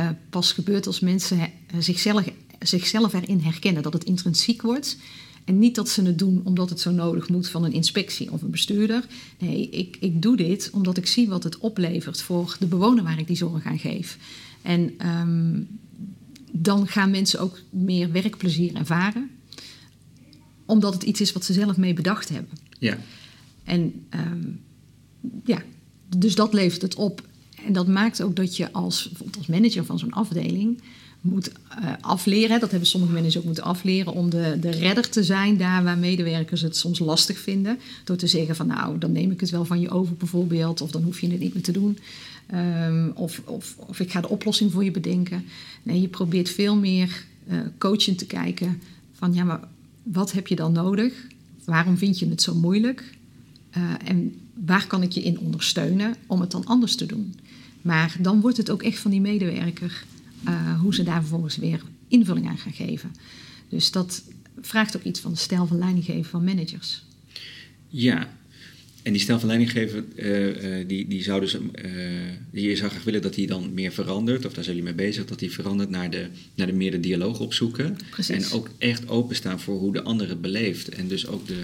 uh, 0.00 0.08
pas 0.30 0.52
gebeurt 0.52 0.86
als 0.86 1.00
mensen 1.00 1.50
zichzelf 1.78 2.24
zichzelf 2.58 3.12
erin 3.12 3.40
herkennen, 3.40 3.82
dat 3.82 3.92
het 3.92 4.04
intrinsiek 4.04 4.62
wordt. 4.62 4.96
En 5.44 5.58
niet 5.58 5.74
dat 5.74 5.88
ze 5.88 6.02
het 6.02 6.18
doen 6.18 6.40
omdat 6.44 6.70
het 6.70 6.80
zo 6.80 6.90
nodig 6.90 7.28
moet 7.28 7.48
van 7.48 7.64
een 7.64 7.72
inspectie 7.72 8.32
of 8.32 8.42
een 8.42 8.50
bestuurder. 8.50 9.04
Nee, 9.38 9.68
ik, 9.70 9.96
ik 10.00 10.22
doe 10.22 10.36
dit 10.36 10.70
omdat 10.72 10.96
ik 10.96 11.06
zie 11.06 11.28
wat 11.28 11.44
het 11.44 11.58
oplevert 11.58 12.22
voor 12.22 12.56
de 12.58 12.66
bewoner 12.66 13.04
waar 13.04 13.18
ik 13.18 13.26
die 13.26 13.36
zorg 13.36 13.64
aan 13.64 13.78
geef. 13.78 14.18
En 14.62 15.08
um, 15.08 15.68
dan 16.52 16.88
gaan 16.88 17.10
mensen 17.10 17.40
ook 17.40 17.60
meer 17.70 18.12
werkplezier 18.12 18.74
ervaren, 18.74 19.30
omdat 20.64 20.94
het 20.94 21.02
iets 21.02 21.20
is 21.20 21.32
wat 21.32 21.44
ze 21.44 21.52
zelf 21.52 21.76
mee 21.76 21.94
bedacht 21.94 22.28
hebben. 22.28 22.58
Ja. 22.78 22.98
En 23.64 24.06
um, 24.10 24.60
ja, 25.44 25.62
dus 26.16 26.34
dat 26.34 26.52
levert 26.52 26.82
het 26.82 26.94
op. 26.94 27.22
En 27.64 27.72
dat 27.72 27.86
maakt 27.86 28.22
ook 28.22 28.36
dat 28.36 28.56
je 28.56 28.72
als, 28.72 29.08
bijvoorbeeld 29.08 29.36
als 29.36 29.46
manager 29.46 29.84
van 29.84 29.98
zo'n 29.98 30.12
afdeling 30.12 30.80
moet 31.20 31.50
uh, 31.80 31.92
afleren. 32.00 32.60
Dat 32.60 32.70
hebben 32.70 32.88
sommige 32.88 33.12
managers 33.12 33.38
ook 33.38 33.44
moeten 33.44 33.64
afleren 33.64 34.12
om 34.12 34.30
de, 34.30 34.56
de 34.60 34.70
redder 34.70 35.08
te 35.08 35.24
zijn 35.24 35.56
daar 35.56 35.84
waar 35.84 35.98
medewerkers 35.98 36.60
het 36.60 36.76
soms 36.76 36.98
lastig 36.98 37.38
vinden. 37.38 37.78
Door 38.04 38.16
te 38.16 38.26
zeggen 38.26 38.56
van 38.56 38.66
nou, 38.66 38.98
dan 38.98 39.12
neem 39.12 39.30
ik 39.30 39.40
het 39.40 39.50
wel 39.50 39.64
van 39.64 39.80
je 39.80 39.90
over 39.90 40.14
bijvoorbeeld. 40.14 40.80
Of 40.80 40.90
dan 40.90 41.02
hoef 41.02 41.20
je 41.20 41.30
het 41.30 41.40
niet 41.40 41.54
meer 41.54 41.62
te 41.62 41.72
doen. 41.72 41.98
Um, 42.54 43.12
of, 43.14 43.42
of, 43.44 43.74
of 43.76 44.00
ik 44.00 44.10
ga 44.10 44.20
de 44.20 44.28
oplossing 44.28 44.72
voor 44.72 44.84
je 44.84 44.90
bedenken. 44.90 45.44
Nee, 45.82 46.00
je 46.00 46.08
probeert 46.08 46.50
veel 46.50 46.76
meer 46.76 47.24
uh, 47.48 47.58
coachend 47.78 48.18
te 48.18 48.26
kijken 48.26 48.82
van 49.12 49.34
ja, 49.34 49.44
maar 49.44 49.60
wat 50.02 50.32
heb 50.32 50.46
je 50.46 50.56
dan 50.56 50.72
nodig? 50.72 51.26
Waarom 51.64 51.98
vind 51.98 52.18
je 52.18 52.28
het 52.28 52.42
zo 52.42 52.54
moeilijk? 52.54 53.16
Uh, 53.76 53.82
en 54.04 54.34
waar 54.64 54.86
kan 54.86 55.02
ik 55.02 55.12
je 55.12 55.22
in 55.22 55.38
ondersteunen 55.38 56.14
om 56.26 56.40
het 56.40 56.50
dan 56.50 56.64
anders 56.64 56.96
te 56.96 57.06
doen? 57.06 57.34
Maar 57.82 58.16
dan 58.20 58.40
wordt 58.40 58.56
het 58.56 58.70
ook 58.70 58.82
echt 58.82 58.98
van 58.98 59.10
die 59.10 59.20
medewerker 59.20 60.04
uh, 60.48 60.80
hoe 60.80 60.94
ze 60.94 61.02
daar 61.02 61.20
vervolgens 61.20 61.56
weer 61.56 61.82
invulling 62.08 62.48
aan 62.48 62.58
gaan 62.58 62.72
geven. 62.72 63.14
Dus 63.68 63.90
dat 63.90 64.22
vraagt 64.60 64.96
ook 64.96 65.02
iets 65.02 65.20
van 65.20 65.32
de 65.32 65.38
stijl 65.38 65.66
van 65.66 65.78
leidinggeven 65.78 66.30
van 66.30 66.44
managers. 66.44 67.02
Ja, 67.88 68.28
En 69.08 69.14
die 69.14 69.22
stijl 69.22 69.38
van 69.38 69.48
leidinggeven, 69.48 70.12
uh, 70.16 70.86
die, 70.86 71.08
die 71.08 71.22
zou 71.22 71.40
dus, 71.40 71.54
uh, 71.54 71.60
je 72.50 72.76
zou 72.76 72.90
graag 72.90 73.04
willen 73.04 73.22
dat 73.22 73.34
die 73.34 73.46
dan 73.46 73.74
meer 73.74 73.92
verandert, 73.92 74.46
of 74.46 74.52
daar 74.52 74.64
zijn 74.64 74.76
jullie 74.76 74.94
mee 74.94 75.06
bezig, 75.06 75.24
dat 75.24 75.38
die 75.38 75.50
verandert 75.50 75.90
naar 75.90 76.10
de, 76.10 76.26
naar 76.54 76.66
de 76.66 76.72
meer 76.72 76.90
de 76.90 77.00
dialoog 77.00 77.40
opzoeken. 77.40 77.96
Precies. 78.10 78.50
En 78.50 78.58
ook 78.58 78.70
echt 78.78 79.08
openstaan 79.08 79.60
voor 79.60 79.78
hoe 79.78 79.92
de 79.92 80.02
ander 80.02 80.28
het 80.28 80.40
beleeft. 80.40 80.88
En 80.88 81.08
dus 81.08 81.26
ook 81.26 81.46
de, 81.46 81.62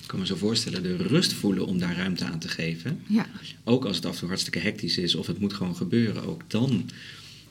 ik 0.00 0.06
kan 0.06 0.18
me 0.18 0.26
zo 0.26 0.36
voorstellen, 0.36 0.82
de 0.82 0.96
rust 0.96 1.32
voelen 1.32 1.66
om 1.66 1.78
daar 1.78 1.96
ruimte 1.96 2.24
aan 2.24 2.38
te 2.38 2.48
geven. 2.48 3.00
Ja. 3.06 3.26
Ook 3.64 3.84
als 3.84 3.96
het 3.96 4.06
af 4.06 4.12
en 4.12 4.18
toe 4.18 4.28
hartstikke 4.28 4.58
hectisch 4.58 4.98
is, 4.98 5.14
of 5.14 5.26
het 5.26 5.38
moet 5.38 5.52
gewoon 5.52 5.76
gebeuren, 5.76 6.26
ook 6.26 6.42
dan 6.46 6.90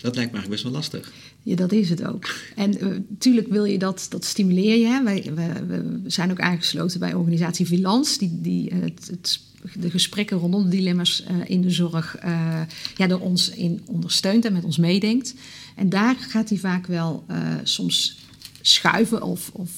dat 0.01 0.15
lijkt 0.15 0.31
me 0.31 0.37
eigenlijk 0.37 0.49
best 0.49 0.63
wel 0.63 0.71
lastig. 0.71 1.11
Ja, 1.43 1.55
dat 1.55 1.71
is 1.71 1.89
het 1.89 2.05
ook. 2.05 2.29
En 2.55 2.69
natuurlijk 3.09 3.47
uh, 3.47 3.53
wil 3.53 3.65
je 3.65 3.77
dat, 3.77 4.05
dat 4.09 4.25
stimuleer 4.25 4.77
je. 4.77 4.85
Hè. 4.85 5.03
Wij, 5.03 5.31
we, 5.35 5.65
we, 5.65 6.01
zijn 6.05 6.31
ook 6.31 6.39
aangesloten 6.39 6.99
bij 6.99 7.13
organisatie 7.13 7.65
Vilans, 7.65 8.17
die, 8.17 8.41
die 8.41 8.71
uh, 8.71 8.81
het, 8.81 9.07
het, 9.11 9.39
de 9.73 9.89
gesprekken 9.89 10.37
rondom 10.37 10.63
de 10.63 10.69
dilemma's 10.69 11.23
uh, 11.31 11.49
in 11.49 11.61
de 11.61 11.69
zorg 11.69 12.17
uh, 12.25 12.61
ja, 12.97 13.07
door 13.07 13.19
ons 13.19 13.49
in 13.49 13.81
ondersteunt 13.85 14.45
en 14.45 14.53
met 14.53 14.63
ons 14.63 14.77
meedenkt. 14.77 15.33
En 15.75 15.89
daar 15.89 16.15
gaat 16.15 16.49
hij 16.49 16.57
vaak 16.57 16.87
wel 16.87 17.25
soms 17.63 18.19
schuiven 18.61 19.23
of, 19.23 19.49
of 19.53 19.71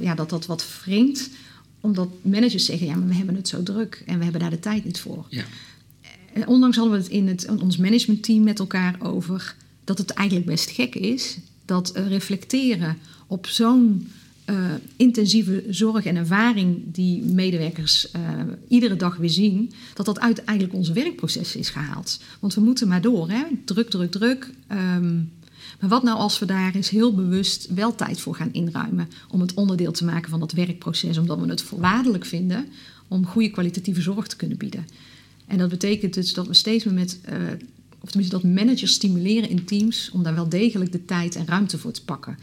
ja, 0.00 0.14
dat 0.14 0.30
dat 0.30 0.46
wat 0.46 0.66
wringt. 0.84 1.30
Omdat 1.80 2.08
managers 2.22 2.64
zeggen, 2.64 2.86
ja, 2.86 2.94
maar 2.94 3.08
we 3.08 3.14
hebben 3.14 3.34
het 3.34 3.48
zo 3.48 3.62
druk 3.62 4.02
en 4.06 4.18
we 4.18 4.22
hebben 4.22 4.40
daar 4.40 4.50
de 4.50 4.58
tijd 4.58 4.84
niet 4.84 5.00
voor. 5.00 5.26
Ja. 5.28 5.44
En 6.32 6.46
ondanks 6.46 6.76
hadden 6.76 6.94
we 6.94 7.02
het 7.02 7.12
in 7.12 7.28
het, 7.28 7.60
ons 7.62 7.76
managementteam 7.76 8.42
met 8.42 8.58
elkaar 8.58 8.96
over 8.98 9.56
dat 9.84 9.98
het 9.98 10.10
eigenlijk 10.10 10.48
best 10.48 10.70
gek 10.70 10.94
is 10.94 11.38
dat 11.64 11.92
reflecteren 11.94 12.96
op 13.26 13.46
zo'n 13.46 14.08
uh, 14.46 14.56
intensieve 14.96 15.64
zorg 15.68 16.04
en 16.04 16.16
ervaring 16.16 16.82
die 16.86 17.22
medewerkers 17.22 18.08
iedere 18.68 18.96
dag 18.96 19.16
weer 19.16 19.30
zien, 19.30 19.72
dat 19.94 20.06
dat 20.06 20.20
uit 20.20 20.44
eigenlijk 20.44 20.78
onze 20.78 20.92
werkproces 20.92 21.56
is 21.56 21.68
gehaald. 21.68 22.20
Want 22.40 22.54
we 22.54 22.60
moeten 22.60 22.88
maar 22.88 23.00
door, 23.00 23.30
hè? 23.30 23.42
druk, 23.64 23.90
druk, 23.90 24.10
druk. 24.10 24.50
Um, 24.72 25.30
maar 25.80 25.90
wat 25.90 26.02
nou 26.02 26.18
als 26.18 26.38
we 26.38 26.46
daar 26.46 26.74
eens 26.74 26.90
heel 26.90 27.14
bewust 27.14 27.68
wel 27.74 27.94
tijd 27.94 28.20
voor 28.20 28.34
gaan 28.34 28.52
inruimen 28.52 29.08
om 29.28 29.40
het 29.40 29.54
onderdeel 29.54 29.92
te 29.92 30.04
maken 30.04 30.30
van 30.30 30.40
dat 30.40 30.52
werkproces, 30.52 31.18
omdat 31.18 31.40
we 31.40 31.48
het 31.48 31.62
voorwaardelijk 31.62 32.24
vinden 32.24 32.66
om 33.08 33.26
goede 33.26 33.50
kwalitatieve 33.50 34.00
zorg 34.00 34.26
te 34.26 34.36
kunnen 34.36 34.58
bieden. 34.58 34.86
En 35.52 35.58
dat 35.58 35.68
betekent 35.68 36.14
dus 36.14 36.34
dat 36.34 36.46
we 36.46 36.54
steeds 36.54 36.84
meer 36.84 36.94
met, 36.94 37.20
uh, 37.28 37.36
of 38.00 38.10
tenminste 38.10 38.40
dat 38.40 38.52
managers 38.54 38.92
stimuleren 38.92 39.48
in 39.48 39.64
teams 39.64 40.10
om 40.10 40.22
daar 40.22 40.34
wel 40.34 40.48
degelijk 40.48 40.92
de 40.92 41.04
tijd 41.04 41.36
en 41.36 41.46
ruimte 41.46 41.78
voor 41.78 41.92
te 41.92 42.04
pakken. 42.04 42.38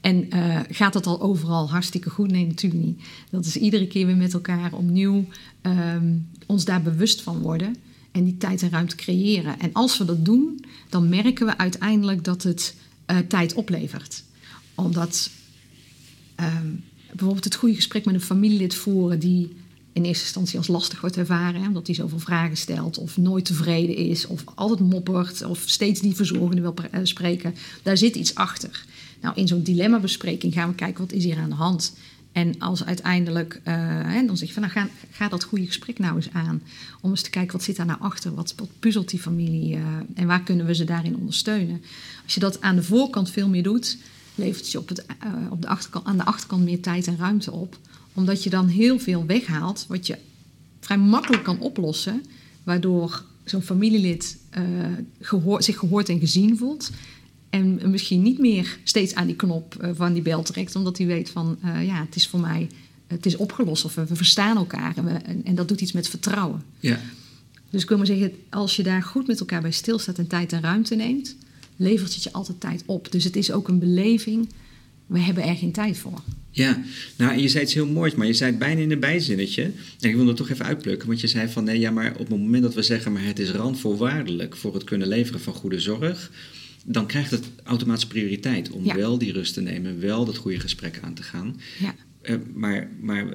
En 0.00 0.26
uh, 0.34 0.60
gaat 0.68 0.92
dat 0.92 1.06
al 1.06 1.20
overal 1.20 1.70
hartstikke 1.70 2.10
goed? 2.10 2.30
Nee, 2.30 2.46
natuurlijk 2.46 2.84
niet. 2.84 3.00
Dat 3.30 3.44
is 3.44 3.56
iedere 3.56 3.86
keer 3.86 4.06
weer 4.06 4.16
met 4.16 4.32
elkaar 4.34 4.72
opnieuw 4.72 5.24
um, 5.62 6.28
ons 6.46 6.64
daar 6.64 6.82
bewust 6.82 7.22
van 7.22 7.38
worden 7.38 7.76
en 8.12 8.24
die 8.24 8.36
tijd 8.36 8.62
en 8.62 8.70
ruimte 8.70 8.96
creëren. 8.96 9.58
En 9.58 9.72
als 9.72 9.98
we 9.98 10.04
dat 10.04 10.24
doen, 10.24 10.64
dan 10.88 11.08
merken 11.08 11.46
we 11.46 11.58
uiteindelijk 11.58 12.24
dat 12.24 12.42
het 12.42 12.74
uh, 13.10 13.18
tijd 13.18 13.54
oplevert. 13.54 14.24
Omdat 14.74 15.30
um, 16.40 16.84
bijvoorbeeld 17.08 17.44
het 17.44 17.54
goede 17.54 17.74
gesprek 17.74 18.04
met 18.04 18.14
een 18.14 18.20
familielid 18.20 18.74
voeren 18.74 19.18
die 19.18 19.56
in 19.96 20.04
eerste 20.04 20.24
instantie 20.24 20.58
als 20.58 20.66
lastig 20.66 21.00
wordt 21.00 21.16
ervaren, 21.16 21.60
hè, 21.60 21.66
omdat 21.66 21.86
hij 21.86 21.96
zoveel 21.96 22.18
vragen 22.18 22.56
stelt, 22.56 22.98
of 22.98 23.16
nooit 23.16 23.44
tevreden 23.44 23.96
is, 23.96 24.26
of 24.26 24.42
altijd 24.54 24.80
moppert, 24.80 25.44
of 25.44 25.62
steeds 25.66 26.00
die 26.00 26.14
verzorgende 26.14 26.62
wil 26.62 26.74
uh, 26.94 27.00
spreken. 27.02 27.54
Daar 27.82 27.96
zit 27.96 28.16
iets 28.16 28.34
achter. 28.34 28.84
Nou, 29.20 29.34
in 29.36 29.48
zo'n 29.48 29.62
dilemmabespreking 29.62 30.52
gaan 30.52 30.68
we 30.68 30.74
kijken 30.74 31.00
wat 31.00 31.12
is 31.12 31.24
hier 31.24 31.38
aan 31.38 31.48
de 31.48 31.54
hand. 31.54 31.94
En 32.32 32.58
als 32.58 32.84
uiteindelijk, 32.84 33.54
uh, 33.54 33.74
hè, 34.12 34.26
dan 34.26 34.36
zeg 34.36 34.48
je 34.48 34.54
van 34.54 34.62
nou 34.62 34.88
ga, 35.10 35.28
dat 35.28 35.44
goede 35.44 35.66
gesprek 35.66 35.98
nou 35.98 36.16
eens 36.16 36.32
aan. 36.32 36.62
Om 37.00 37.10
eens 37.10 37.22
te 37.22 37.30
kijken 37.30 37.52
wat 37.52 37.62
zit 37.62 37.76
daar 37.76 37.86
nou 37.86 38.00
achter, 38.00 38.34
wat, 38.34 38.54
puzzelt 38.78 39.10
die 39.10 39.20
familie 39.20 39.76
uh, 39.76 39.84
en 40.14 40.26
waar 40.26 40.42
kunnen 40.42 40.66
we 40.66 40.74
ze 40.74 40.84
daarin 40.84 41.16
ondersteunen. 41.16 41.82
Als 42.24 42.34
je 42.34 42.40
dat 42.40 42.60
aan 42.60 42.76
de 42.76 42.82
voorkant 42.82 43.30
veel 43.30 43.48
meer 43.48 43.62
doet, 43.62 43.98
levert 44.34 44.72
je 44.72 44.78
op, 44.78 44.88
het, 44.88 45.06
op 45.50 45.62
de 45.62 45.68
aan 46.04 46.16
de 46.16 46.24
achterkant 46.24 46.64
meer 46.64 46.80
tijd 46.80 47.06
en 47.06 47.16
ruimte 47.16 47.52
op. 47.52 47.78
Omdat 48.16 48.42
je 48.42 48.50
dan 48.50 48.66
heel 48.68 48.98
veel 48.98 49.26
weghaalt 49.26 49.84
wat 49.88 50.06
je 50.06 50.18
vrij 50.80 50.98
makkelijk 50.98 51.42
kan 51.42 51.60
oplossen. 51.60 52.22
Waardoor 52.62 53.24
zo'n 53.44 53.62
familielid 53.62 54.38
gehoor, 55.20 55.62
zich 55.62 55.78
gehoord 55.78 56.08
en 56.08 56.18
gezien 56.18 56.56
voelt. 56.56 56.90
En 57.50 57.90
misschien 57.90 58.22
niet 58.22 58.38
meer 58.38 58.78
steeds 58.84 59.14
aan 59.14 59.26
die 59.26 59.36
knop 59.36 59.76
uh, 59.80 59.90
van 59.94 60.12
die 60.12 60.22
bel 60.22 60.42
trekt, 60.42 60.76
omdat 60.76 60.98
hij 60.98 61.06
weet 61.06 61.30
van 61.30 61.58
uh, 61.64 61.86
ja, 61.86 62.00
het 62.04 62.16
is 62.16 62.28
voor 62.28 62.40
mij, 62.40 62.68
het 63.06 63.26
is 63.26 63.36
opgelost 63.36 63.84
of 63.84 63.94
we, 63.94 64.06
we 64.06 64.16
verstaan 64.16 64.56
elkaar 64.56 64.96
en, 64.96 65.04
we, 65.04 65.10
en, 65.10 65.44
en, 65.44 65.54
dat 65.54 65.68
doet 65.68 65.80
iets 65.80 65.92
met 65.92 66.08
vertrouwen. 66.08 66.62
Ja. 66.80 67.00
Dus 67.70 67.82
ik 67.82 67.88
wil 67.88 67.96
maar 67.96 68.06
zeggen, 68.06 68.32
als 68.50 68.76
je 68.76 68.82
daar 68.82 69.02
goed 69.02 69.26
met 69.26 69.40
elkaar 69.40 69.60
bij 69.60 69.70
stilstaat 69.70 70.18
en 70.18 70.26
tijd 70.26 70.52
en 70.52 70.60
ruimte 70.60 70.94
neemt, 70.94 71.36
levert 71.76 72.14
het 72.14 72.22
je 72.22 72.32
altijd 72.32 72.60
tijd 72.60 72.82
op. 72.86 73.12
Dus 73.12 73.24
het 73.24 73.36
is 73.36 73.52
ook 73.52 73.68
een 73.68 73.78
beleving, 73.78 74.48
we 75.06 75.18
hebben 75.18 75.44
er 75.44 75.56
geen 75.56 75.72
tijd 75.72 75.98
voor. 75.98 76.20
Ja, 76.56 76.82
nou 77.16 77.38
je 77.38 77.48
zei 77.48 77.64
iets 77.64 77.74
heel 77.74 77.86
moois, 77.86 78.14
maar 78.14 78.26
je 78.26 78.32
zei 78.32 78.50
het 78.50 78.58
bijna 78.58 78.80
in 78.80 78.90
een 78.90 79.00
bijzinnetje. 79.00 79.62
En 80.00 80.08
ik 80.08 80.16
wil 80.16 80.26
het 80.26 80.36
toch 80.36 80.50
even 80.50 80.64
uitplukken, 80.64 81.08
want 81.08 81.20
je 81.20 81.26
zei 81.26 81.48
van 81.48 81.64
nee, 81.64 81.78
ja, 81.78 81.90
maar 81.90 82.12
op 82.12 82.18
het 82.18 82.28
moment 82.28 82.62
dat 82.62 82.74
we 82.74 82.82
zeggen, 82.82 83.12
maar 83.12 83.24
het 83.24 83.38
is 83.38 83.50
randvoorwaardelijk 83.50 84.56
voor 84.56 84.74
het 84.74 84.84
kunnen 84.84 85.08
leveren 85.08 85.40
van 85.40 85.52
goede 85.52 85.80
zorg, 85.80 86.30
dan 86.84 87.06
krijgt 87.06 87.30
het 87.30 87.44
automatisch 87.62 88.06
prioriteit 88.06 88.70
om 88.70 88.94
wel 88.94 89.18
die 89.18 89.32
rust 89.32 89.54
te 89.54 89.60
nemen, 89.60 90.00
wel 90.00 90.24
dat 90.24 90.36
goede 90.36 90.60
gesprek 90.60 91.00
aan 91.02 91.14
te 91.14 91.22
gaan. 91.22 91.60
Ja. 91.78 91.94
Uh, 92.28 92.36
maar 92.54 92.88
maar 93.00 93.24
uh, 93.26 93.32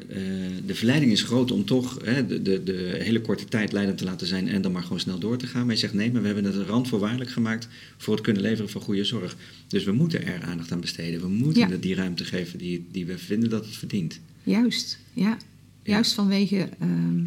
de 0.66 0.76
verleiding 0.76 1.12
is 1.12 1.24
groot 1.24 1.52
om 1.52 1.66
toch 1.66 1.98
de, 1.98 2.42
de, 2.42 2.64
de, 2.64 2.98
hele 3.00 3.22
korte 3.22 3.46
tijd 3.46 3.72
leidend 3.72 3.98
te 3.98 4.04
laten 4.04 4.28
zijn 4.28 4.48
en 4.48 4.62
dan 4.62 4.72
maar 4.72 4.84
gewoon 4.84 5.00
snel 5.00 5.20
door 5.20 5.38
te 5.38 5.48
gaan. 5.48 5.66
Maar 5.66 5.74
je 5.74 5.80
zegt 5.80 5.94
nee, 5.94 6.12
maar 6.12 6.22
we 6.22 6.28
hebben 6.28 6.46
het 6.46 6.56
een 6.56 6.66
randvoorwaardelijk 6.66 7.30
gemaakt 7.30 7.68
voor 7.98 8.14
het 8.14 8.24
kunnen 8.24 8.42
leveren 8.42 8.70
van 8.70 8.82
goede 8.82 9.04
zorg. 9.04 9.36
Dus 9.68 9.84
we 9.84 9.92
moeten 9.92 10.26
er 10.26 10.44
aandacht 10.44 10.72
aan 10.72 10.80
besteden. 10.80 11.22
We 11.22 11.28
moeten 11.28 11.72
het 11.72 11.82
die 11.82 11.96
ruimte 11.96 12.26
geven 12.26 12.60
die, 12.60 12.86
die 12.92 13.06
we 13.06 13.18
vinden 13.18 13.50
dat 13.50 13.66
het 13.66 13.76
verdient. 13.76 14.20
Juist, 14.44 15.00
ja. 15.14 15.38
Juist 15.84 16.14
vanwege 16.14 16.70
ehm, 16.80 17.24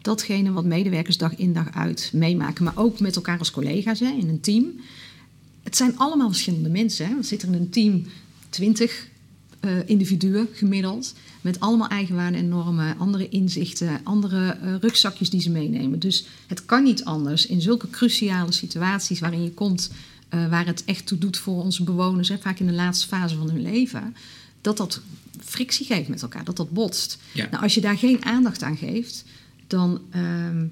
datgene 0.00 0.52
wat 0.52 0.64
medewerkers 0.64 1.16
dag 1.16 1.36
in 1.36 1.52
dag 1.52 1.74
uit 1.74 2.10
meemaken. 2.14 2.64
Maar 2.64 2.76
ook 2.76 3.00
met 3.00 3.16
elkaar 3.16 3.38
als 3.38 3.50
collega's 3.50 4.00
hè, 4.00 4.10
in 4.20 4.28
een 4.28 4.40
team 4.40 4.80
het 5.66 5.76
zijn 5.76 5.98
allemaal 5.98 6.28
verschillende 6.28 6.68
mensen. 6.68 7.06
Hè? 7.06 7.16
Er 7.16 7.24
zitten 7.24 7.48
in 7.52 7.60
een 7.60 7.70
team 7.70 8.04
twintig 8.48 9.08
uh, 9.66 9.72
individuen 9.86 10.48
gemiddeld. 10.52 11.14
Met 11.40 11.60
allemaal 11.60 11.88
eigenwaarden 11.88 12.40
en 12.40 12.48
normen, 12.48 12.98
andere 12.98 13.28
inzichten, 13.28 14.00
andere 14.02 14.58
uh, 14.62 14.74
rugzakjes 14.80 15.30
die 15.30 15.40
ze 15.40 15.50
meenemen. 15.50 15.98
Dus 15.98 16.26
het 16.46 16.64
kan 16.64 16.82
niet 16.82 17.04
anders 17.04 17.46
in 17.46 17.60
zulke 17.60 17.90
cruciale 17.90 18.52
situaties 18.52 19.20
waarin 19.20 19.42
je 19.42 19.52
komt, 19.52 19.90
uh, 20.34 20.48
waar 20.48 20.66
het 20.66 20.84
echt 20.84 21.06
toe 21.06 21.18
doet 21.18 21.36
voor 21.36 21.62
onze 21.62 21.84
bewoners, 21.84 22.28
hè, 22.28 22.38
vaak 22.38 22.58
in 22.58 22.66
de 22.66 22.72
laatste 22.72 23.06
fase 23.06 23.36
van 23.36 23.50
hun 23.50 23.62
leven, 23.62 24.16
dat 24.60 24.76
dat 24.76 25.00
frictie 25.40 25.86
geeft 25.86 26.08
met 26.08 26.22
elkaar, 26.22 26.44
dat 26.44 26.56
dat 26.56 26.70
botst. 26.70 27.18
Ja. 27.32 27.48
Nou, 27.50 27.62
als 27.62 27.74
je 27.74 27.80
daar 27.80 27.98
geen 27.98 28.24
aandacht 28.24 28.62
aan 28.62 28.76
geeft, 28.76 29.24
dan 29.66 30.00
ehm, 30.10 30.64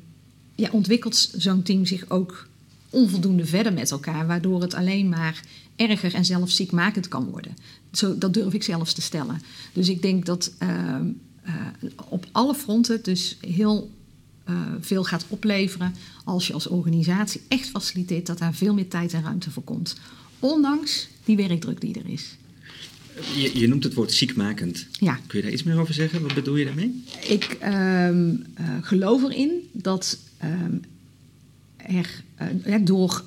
ja, 0.54 0.68
ontwikkelt 0.70 1.30
zo'n 1.36 1.62
team 1.62 1.86
zich 1.86 2.10
ook 2.10 2.48
onvoldoende 2.90 3.46
verder 3.46 3.72
met 3.72 3.90
elkaar, 3.90 4.26
waardoor 4.26 4.60
het 4.60 4.74
alleen 4.74 5.08
maar 5.08 5.42
erger 5.76 6.14
en 6.14 6.24
zelfs 6.24 6.56
ziekmakend 6.56 7.08
kan 7.08 7.24
worden. 7.24 7.56
Zo, 7.92 8.18
dat 8.18 8.34
durf 8.34 8.52
ik 8.52 8.62
zelfs 8.62 8.92
te 8.92 9.02
stellen. 9.02 9.40
Dus 9.72 9.88
ik 9.88 10.02
denk 10.02 10.26
dat 10.26 10.52
uh, 10.62 10.68
uh, 11.46 11.52
op 12.08 12.26
alle 12.32 12.54
fronten 12.54 13.02
dus 13.02 13.36
heel 13.40 13.90
uh, 14.48 14.56
veel 14.80 15.04
gaat 15.04 15.24
opleveren 15.28 15.94
als 16.24 16.46
je 16.46 16.52
als 16.52 16.66
organisatie 16.66 17.40
echt 17.48 17.68
faciliteert 17.68 18.26
dat 18.26 18.38
daar 18.38 18.54
veel 18.54 18.74
meer 18.74 18.88
tijd 18.88 19.12
en 19.12 19.22
ruimte 19.22 19.50
voor 19.50 19.62
komt. 19.62 19.96
Ondanks 20.38 21.08
die 21.24 21.36
werkdruk 21.36 21.80
die 21.80 21.94
er 21.94 22.08
is. 22.08 22.36
Je, 23.36 23.58
je, 23.58 23.68
noemt 23.68 23.84
het 23.84 23.94
woord 23.94 24.12
ziekmakend. 24.12 24.86
Ja. 24.92 25.18
Kun 25.26 25.38
je 25.38 25.44
daar 25.44 25.52
iets 25.54 25.62
meer 25.62 25.78
over 25.78 25.94
zeggen? 25.94 26.22
Wat 26.22 26.34
bedoel 26.34 26.56
je 26.56 26.64
daarmee? 26.64 27.04
Ik 27.28 27.58
uh, 27.62 28.08
geloof 28.80 29.22
erin 29.22 29.50
dat 29.72 30.18
um, 30.44 30.82
er 31.76 32.22
uh, 32.66 32.76
door 32.80 33.24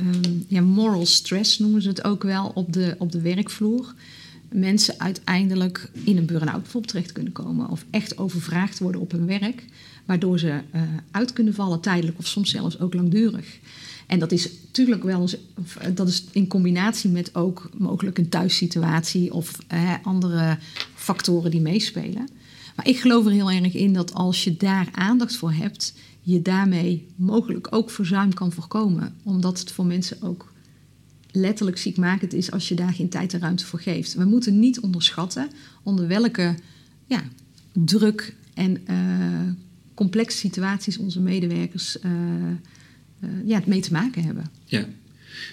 um, 0.00 0.44
ja, 0.48 0.60
moral 0.60 1.06
stress 1.06 1.58
noemen 1.58 1.82
ze 1.82 1.88
het 1.88 2.04
ook 2.04 2.22
wel 2.22 2.50
op 2.54 2.72
de, 2.72 2.94
op 2.98 3.12
de 3.12 3.20
werkvloer. 3.20 3.94
Mensen 4.52 5.00
uiteindelijk 5.00 5.90
in 6.04 6.16
een 6.16 6.26
burn-out 6.26 6.62
bijvoorbeeld 6.62 6.92
terecht 6.92 7.12
kunnen 7.12 7.32
komen. 7.32 7.68
Of 7.68 7.84
echt 7.90 8.18
overvraagd 8.18 8.78
worden 8.78 9.00
op 9.00 9.10
hun 9.10 9.26
werk. 9.26 9.64
Waardoor 10.04 10.38
ze 10.38 10.60
uh, 10.74 10.82
uit 11.10 11.32
kunnen 11.32 11.54
vallen 11.54 11.80
tijdelijk 11.80 12.18
of 12.18 12.26
soms 12.26 12.50
zelfs 12.50 12.80
ook 12.80 12.94
langdurig. 12.94 13.58
En 14.06 14.18
dat 14.18 14.32
is 14.32 14.50
natuurlijk 14.66 15.02
wel 15.02 15.20
eens, 15.20 15.36
dat 15.94 16.08
is 16.08 16.24
in 16.32 16.46
combinatie 16.46 17.10
met 17.10 17.34
ook 17.34 17.70
mogelijk 17.76 18.18
een 18.18 18.28
thuissituatie 18.28 19.32
of 19.32 19.58
uh, 19.72 19.94
andere 20.02 20.58
factoren 20.94 21.50
die 21.50 21.60
meespelen. 21.60 22.28
Maar 22.76 22.88
ik 22.88 22.98
geloof 22.98 23.24
er 23.26 23.32
heel 23.32 23.50
erg 23.50 23.74
in 23.74 23.92
dat 23.92 24.14
als 24.14 24.44
je 24.44 24.56
daar 24.56 24.88
aandacht 24.92 25.36
voor 25.36 25.52
hebt, 25.52 25.94
je 26.26 26.42
daarmee 26.42 27.06
mogelijk 27.16 27.66
ook 27.70 27.90
verzuim 27.90 28.34
kan 28.34 28.52
voorkomen. 28.52 29.14
Omdat 29.22 29.58
het 29.58 29.70
voor 29.72 29.86
mensen 29.86 30.22
ook 30.22 30.52
letterlijk 31.30 31.78
ziekmakend 31.78 32.32
is 32.32 32.50
als 32.50 32.68
je 32.68 32.74
daar 32.74 32.92
geen 32.92 33.08
tijd 33.08 33.34
en 33.34 33.40
ruimte 33.40 33.66
voor 33.66 33.80
geeft. 33.80 34.14
We 34.14 34.24
moeten 34.24 34.58
niet 34.58 34.80
onderschatten 34.80 35.48
onder 35.82 36.08
welke 36.08 36.54
ja, 37.06 37.22
druk 37.72 38.34
en 38.54 38.82
complexe 39.94 40.36
situaties 40.38 40.98
onze 40.98 41.20
medewerkers 41.20 41.98
ja, 43.44 43.62
mee 43.66 43.80
te 43.80 43.92
maken 43.92 44.24
hebben. 44.24 44.50
Ja, 44.64 44.86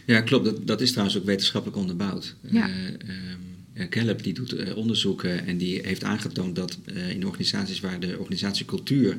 ja 0.05 0.21
klopt. 0.21 0.45
Dat, 0.45 0.67
dat 0.67 0.81
is 0.81 0.91
trouwens 0.91 1.17
ook 1.17 1.25
wetenschappelijk 1.25 1.79
onderbouwd. 1.79 2.35
Ja. 2.41 2.69
Um, 2.69 3.89
Gallup 3.89 4.23
die 4.23 4.33
doet 4.33 4.73
onderzoeken 4.73 5.45
en 5.45 5.57
die 5.57 5.79
heeft 5.83 6.03
aangetoond 6.03 6.55
dat 6.55 6.77
in 7.09 7.25
organisaties 7.25 7.79
waar 7.79 7.99
de 7.99 8.17
organisatiecultuur 8.19 9.17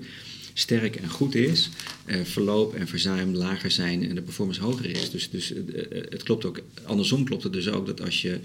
sterk 0.53 0.97
en 0.97 1.09
goed 1.09 1.35
is, 1.35 1.71
uh, 2.07 2.25
verloop 2.25 2.75
en 2.75 2.89
verzuim 2.89 3.35
lager 3.35 3.71
zijn 3.71 4.09
en 4.09 4.15
de 4.15 4.23
performance 4.23 4.61
hoger 4.61 4.87
is. 4.87 5.11
Dus, 5.11 5.31
dus 5.31 5.53
het 6.09 6.23
klopt 6.23 6.45
ook, 6.45 6.61
andersom 6.85 7.25
klopt 7.25 7.43
het 7.43 7.53
dus 7.53 7.69
ook 7.69 7.87
dat 7.87 8.01
als 8.01 8.23
je, 8.23 8.39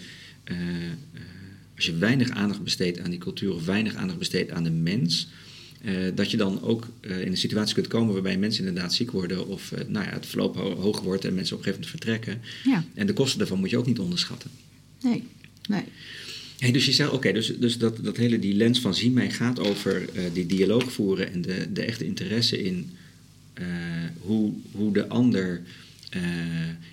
als 1.75 1.85
je 1.85 1.97
weinig 1.97 2.29
aandacht 2.29 2.63
besteedt 2.63 2.99
aan 2.99 3.09
die 3.09 3.19
cultuur 3.19 3.53
of 3.53 3.65
weinig 3.65 3.95
aandacht 3.95 4.19
besteedt 4.19 4.51
aan 4.51 4.63
de 4.63 4.71
mens, 4.71 5.27
uh, 5.81 6.11
dat 6.15 6.31
je 6.31 6.37
dan 6.37 6.61
ook 6.61 6.87
uh, 7.01 7.21
in 7.21 7.27
een 7.27 7.37
situatie 7.37 7.73
kunt 7.73 7.87
komen 7.87 8.13
waarbij 8.13 8.37
mensen 8.37 8.65
inderdaad 8.65 8.93
ziek 8.93 9.11
worden 9.11 9.47
of 9.47 9.71
uh, 9.71 9.79
nou 9.87 10.05
ja, 10.05 10.11
het 10.11 10.25
verloop 10.25 10.55
ho 10.55 10.75
hoog 10.75 11.01
wordt 11.01 11.25
en 11.25 11.33
mensen 11.33 11.57
op 11.57 11.65
een 11.65 11.73
gegeven 11.73 11.89
moment 11.89 12.21
vertrekken. 12.21 12.41
Ja. 12.71 12.85
En 12.93 13.07
de 13.07 13.13
kosten 13.13 13.39
daarvan 13.39 13.59
moet 13.59 13.69
je 13.69 13.77
ook 13.77 13.85
niet 13.85 13.99
onderschatten. 13.99 14.49
Nee, 15.01 15.23
nee. 15.67 15.83
Hey, 16.57 16.71
dus 16.71 16.85
je 16.85 16.91
zegt, 16.91 17.11
oké, 17.11 17.31
dus, 17.31 17.53
dus 17.59 17.77
dat, 17.77 18.03
dat 18.03 18.17
hele 18.17 18.39
die 18.39 18.53
lens 18.53 18.79
van 18.79 18.95
zien 18.95 19.13
mij 19.13 19.31
gaat 19.31 19.59
over 19.59 20.09
die 20.33 20.45
dialoog 20.45 20.91
voeren 20.91 21.31
en 21.33 21.41
de, 21.41 21.71
de 21.73 21.81
echte 21.81 22.05
interesse 22.05 22.63
in 22.63 22.89
hoe, 24.19 24.53
hoe 24.71 24.93
de 24.93 25.07
ander 25.07 25.61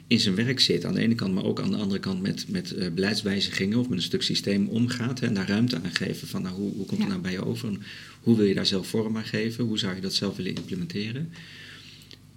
in 0.06 0.21
zijn 0.21 0.35
werk 0.35 0.61
zit. 0.61 0.85
Aan 0.85 0.94
de 0.94 1.00
ene 1.00 1.14
kant, 1.14 1.35
maar 1.35 1.44
ook 1.44 1.61
aan 1.61 1.71
de 1.71 1.76
andere 1.76 2.00
kant 2.00 2.23
met, 2.23 2.44
met 2.49 2.94
beleidswijzigingen 2.94 3.78
of 3.78 3.88
met 3.88 3.99
een 3.99 4.04
stuk 4.04 4.23
systeem 4.23 4.68
omgaat. 4.68 5.21
Hè, 5.21 5.26
en 5.26 5.35
daar 5.35 5.49
ruimte 5.49 5.76
aan 5.76 5.94
geven 5.94 6.28
van 6.28 6.42
nou, 6.42 6.54
hoe, 6.54 6.73
hoe 6.75 6.87
komt 6.87 7.00
het 7.00 7.09
nou 7.09 7.21
bij 7.21 7.33
je 7.33 7.44
over? 7.44 7.78
Hoe 8.21 8.37
wil 8.37 8.47
je 8.47 8.54
daar 8.54 8.66
zelf 8.66 8.87
vorm 8.87 9.16
aan 9.16 9.25
geven? 9.25 9.64
Hoe 9.64 9.78
zou 9.78 9.94
je 9.94 10.00
dat 10.00 10.14
zelf 10.14 10.37
willen 10.37 10.54
implementeren? 10.54 11.33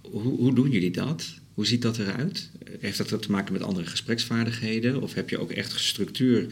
Hoe, 0.02 0.38
hoe 0.38 0.56
doen 0.56 0.72
jullie 0.72 0.92
dat? 0.92 1.34
Hoe 1.54 1.66
ziet 1.66 1.82
dat 1.82 1.98
eruit? 1.98 2.50
Heeft 2.80 3.10
dat 3.10 3.22
te 3.22 3.32
maken 3.32 3.54
met 3.54 3.62
andere 3.62 3.86
gespreksvaardigheden? 3.86 5.02
Of 5.02 5.14
heb 5.14 5.30
je 5.30 5.40
ook 5.40 5.52
echt 5.52 5.80
structuur, 5.80 6.46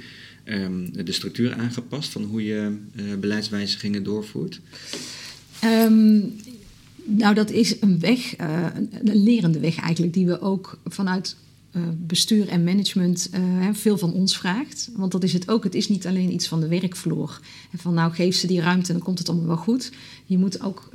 um, 0.45 1.05
de 1.05 1.11
structuur 1.11 1.53
aangepast 1.53 2.11
van 2.11 2.23
hoe 2.23 2.43
je 2.43 2.77
uh, 2.95 3.15
beleidswijzigingen 3.15 4.03
doorvoert? 4.03 4.61
Um, 5.63 6.33
nou, 7.03 7.35
dat 7.35 7.51
is 7.51 7.81
een 7.81 7.99
weg, 7.99 8.39
uh, 8.39 8.67
een 9.03 9.23
lerende 9.23 9.59
weg 9.59 9.79
eigenlijk, 9.79 10.13
die 10.13 10.25
we 10.25 10.41
ook 10.41 10.79
vanuit 10.85 11.35
uh, 11.71 11.81
bestuur 11.97 12.47
en 12.47 12.63
management 12.63 13.29
veel 13.71 13.97
van 13.97 14.13
ons 14.13 14.37
vraagt. 14.37 14.89
Want 14.95 15.11
dat 15.11 15.23
is 15.23 15.33
het 15.33 15.49
ook. 15.49 15.63
Het 15.63 15.75
is 15.75 15.89
niet 15.89 16.07
alleen 16.07 16.33
iets 16.33 16.47
van 16.47 16.59
de 16.59 16.67
werkvloer. 16.67 17.39
En 17.71 17.79
van 17.79 17.93
nou 17.93 18.13
geef 18.13 18.35
ze 18.35 18.47
die 18.47 18.61
ruimte 18.61 18.87
en 18.87 18.93
dan 18.93 19.03
komt 19.03 19.19
het 19.19 19.29
allemaal 19.29 19.47
wel 19.47 19.57
goed. 19.57 19.91
Je 20.25 20.37
moet 20.37 20.61
ook 20.61 20.89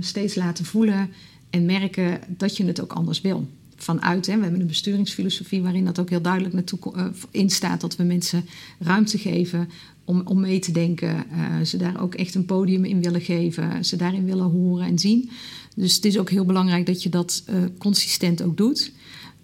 steeds 0.00 0.34
laten 0.34 0.64
voelen 0.64 1.10
en 1.50 1.64
merken 1.64 2.20
dat 2.28 2.56
je 2.56 2.64
het 2.64 2.80
ook 2.80 2.92
anders 2.92 3.20
wil. 3.20 3.48
Vanuit, 3.82 4.26
hè, 4.26 4.36
we 4.36 4.42
hebben 4.42 4.60
een 4.60 4.66
besturingsfilosofie 4.66 5.62
waarin 5.62 5.84
dat 5.84 5.98
ook 5.98 6.10
heel 6.10 6.22
duidelijk 6.22 6.54
naartoe 6.54 7.12
in 7.30 7.50
staat. 7.50 7.80
Dat 7.80 7.96
we 7.96 8.02
mensen 8.02 8.44
ruimte 8.78 9.18
geven 9.18 9.68
om, 10.04 10.22
om 10.24 10.40
mee 10.40 10.58
te 10.58 10.72
denken. 10.72 11.24
ze 11.64 11.76
daar 11.76 12.00
ook 12.00 12.14
echt 12.14 12.34
een 12.34 12.44
podium 12.44 12.84
in 12.84 13.02
willen 13.02 13.20
geven. 13.20 13.84
Ze 13.84 13.96
daarin 13.96 14.24
willen 14.24 14.50
horen 14.50 14.86
en 14.86 14.98
zien. 14.98 15.30
Dus 15.76 15.94
het 15.94 16.04
is 16.04 16.18
ook 16.18 16.30
heel 16.30 16.44
belangrijk 16.44 16.86
dat 16.86 17.02
je 17.02 17.08
dat 17.08 17.44
consistent 17.78 18.42
ook 18.42 18.56
doet. 18.56 18.92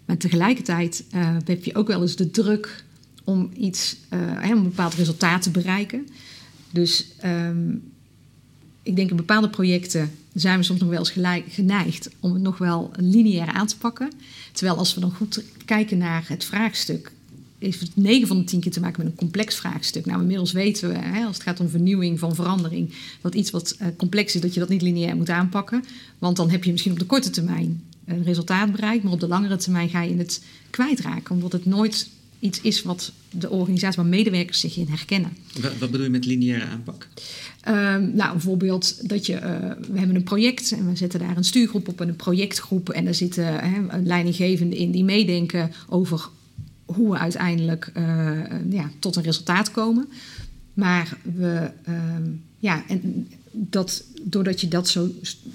Maar 0.08 0.16
tegelijkertijd 0.16 1.04
uh, 1.14 1.36
heb 1.44 1.64
je 1.64 1.74
ook 1.74 1.86
wel 1.86 2.02
eens 2.02 2.16
de 2.16 2.30
druk 2.30 2.84
om 3.24 3.50
iets, 3.56 3.96
uh, 4.10 4.50
een 4.50 4.62
bepaald 4.62 4.94
resultaat 4.94 5.42
te 5.42 5.50
bereiken. 5.50 6.08
Dus 6.70 7.06
um, 7.24 7.82
ik 8.82 8.96
denk 8.96 9.10
in 9.10 9.16
bepaalde 9.16 9.50
projecten 9.50 10.10
zijn 10.40 10.58
we 10.58 10.64
soms 10.64 10.80
nog 10.80 10.88
wel 10.88 10.98
eens 10.98 11.10
gelijk, 11.10 11.44
geneigd 11.48 12.10
om 12.20 12.32
het 12.32 12.42
nog 12.42 12.58
wel 12.58 12.90
lineair 12.96 13.52
aan 13.52 13.66
te 13.66 13.78
pakken. 13.78 14.10
Terwijl 14.52 14.78
als 14.78 14.94
we 14.94 15.00
dan 15.00 15.12
goed 15.12 15.42
kijken 15.64 15.98
naar 15.98 16.24
het 16.28 16.44
vraagstuk, 16.44 17.12
heeft 17.58 17.80
het 17.80 17.96
9 17.96 18.28
van 18.28 18.38
de 18.38 18.44
10 18.44 18.60
keer 18.60 18.72
te 18.72 18.80
maken 18.80 19.02
met 19.02 19.12
een 19.12 19.18
complex 19.18 19.54
vraagstuk. 19.54 20.06
Nou, 20.06 20.20
inmiddels 20.20 20.52
weten 20.52 20.88
we, 20.88 20.98
hè, 20.98 21.24
als 21.24 21.34
het 21.34 21.44
gaat 21.44 21.60
om 21.60 21.68
vernieuwing 21.68 22.18
van 22.18 22.34
verandering, 22.34 22.94
dat 23.20 23.34
iets 23.34 23.50
wat 23.50 23.76
uh, 23.80 23.88
complex 23.96 24.34
is, 24.34 24.40
dat 24.40 24.54
je 24.54 24.60
dat 24.60 24.68
niet 24.68 24.82
lineair 24.82 25.16
moet 25.16 25.30
aanpakken. 25.30 25.84
Want 26.18 26.36
dan 26.36 26.50
heb 26.50 26.64
je 26.64 26.70
misschien 26.70 26.92
op 26.92 26.98
de 26.98 27.04
korte 27.04 27.30
termijn 27.30 27.82
een 28.04 28.22
resultaat 28.22 28.72
bereikt, 28.72 29.04
maar 29.04 29.12
op 29.12 29.20
de 29.20 29.28
langere 29.28 29.56
termijn 29.56 29.88
ga 29.88 30.02
je 30.02 30.16
het 30.16 30.42
kwijtraken, 30.70 31.34
omdat 31.34 31.52
het 31.52 31.64
nooit 31.64 32.08
iets 32.38 32.60
is 32.60 32.82
wat 32.82 33.12
de 33.30 33.50
organisatie, 33.50 34.02
waar 34.02 34.10
medewerkers 34.10 34.60
zich 34.60 34.76
in 34.76 34.88
herkennen. 34.88 35.36
Wat, 35.60 35.78
wat 35.78 35.90
bedoel 35.90 36.06
je 36.06 36.12
met 36.12 36.24
lineaire 36.24 36.64
aanpak? 36.64 37.08
Uh, 37.68 37.96
nou, 37.96 38.32
bijvoorbeeld 38.32 39.08
dat 39.08 39.26
je, 39.26 39.32
uh, 39.32 39.40
we 39.92 39.98
hebben 39.98 40.16
een 40.16 40.22
project 40.22 40.72
en 40.72 40.88
we 40.88 40.96
zetten 40.96 41.20
daar 41.20 41.36
een 41.36 41.44
stuurgroep 41.44 41.88
op 41.88 42.00
en 42.00 42.08
een 42.08 42.16
projectgroep 42.16 42.88
en 42.88 43.04
daar 43.04 43.14
zitten 43.14 43.64
uh, 43.64 43.94
leidinggevenden 44.04 44.78
in 44.78 44.90
die 44.90 45.04
meedenken 45.04 45.72
over 45.88 46.28
hoe 46.84 47.10
we 47.10 47.18
uiteindelijk 47.18 47.90
uh, 47.96 48.40
ja, 48.70 48.90
tot 48.98 49.16
een 49.16 49.22
resultaat 49.22 49.70
komen. 49.70 50.08
Maar 50.74 51.16
we, 51.34 51.70
ehm, 51.84 52.22
ja, 52.58 52.84
en 52.88 53.28
dat, 53.60 54.04
doordat 54.22 54.60
je 54.60 54.68
dat 54.68 54.88
zo, 54.88 55.10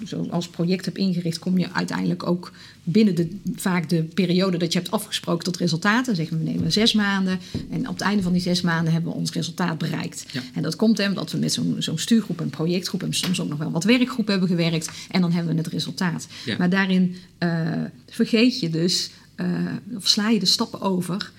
zo 0.06 0.28
als 0.30 0.48
project 0.48 0.86
hebt 0.86 0.98
ingericht, 0.98 1.40
kom 1.40 1.58
je 1.58 1.74
uiteindelijk 1.74 2.28
ook 2.28 2.52
binnen 2.84 3.16
de, 3.16 3.38
vaak 3.56 3.90
de 3.90 4.04
periode 4.04 4.58
dat 4.58 4.74
je 4.74 4.80
hebt 4.80 4.92
afgesproken 4.92 5.44
tot 5.44 5.58
resultaten. 5.58 6.16
Zeggen 6.16 6.38
we 6.38 6.44
nemen 6.44 6.72
zes 6.72 6.94
maanden 6.94 7.40
en 7.70 7.88
op 7.88 7.94
het 7.94 8.04
einde 8.04 8.24
van 8.24 8.32
die 8.32 8.42
zes 8.42 8.62
maanden 8.62 8.94
hebben 8.94 9.12
we 9.12 9.18
ons 9.18 9.32
resultaat 9.32 9.78
bereikt. 9.78 10.26
Ja. 10.32 10.42
En 10.54 10.62
dat 10.62 10.76
komt 10.76 11.08
omdat 11.08 11.32
we 11.32 11.38
met 11.38 11.54
zo'n 11.54 11.76
zo'n 11.80 11.98
stuurgroep 11.98 12.42
en 12.42 12.50
projectgroep 12.50 13.04
en 13.04 13.14
soms 13.14 13.42
ook 13.42 13.50
nog 13.50 13.58
wel 13.58 13.72
wat 13.72 13.84
werkgroep 13.84 14.28
hebben 14.28 14.48
gewerkt 14.48 14.90
en 15.12 15.22
dan 15.22 15.32
hebben 15.32 15.56
we 15.56 15.62
het 15.62 15.72
resultaat. 15.72 16.28
Ja. 16.46 16.58
Maar 16.58 16.70
daarin 16.70 17.16
uh, 17.40 17.82
vergeet 18.10 18.60
je 18.60 18.70
dus, 18.70 19.10
uh, 19.38 19.48
of 19.96 20.08
sla 20.08 20.30
je 20.30 20.40
de 20.40 20.46
stappen 20.46 20.82
over 20.82 21.32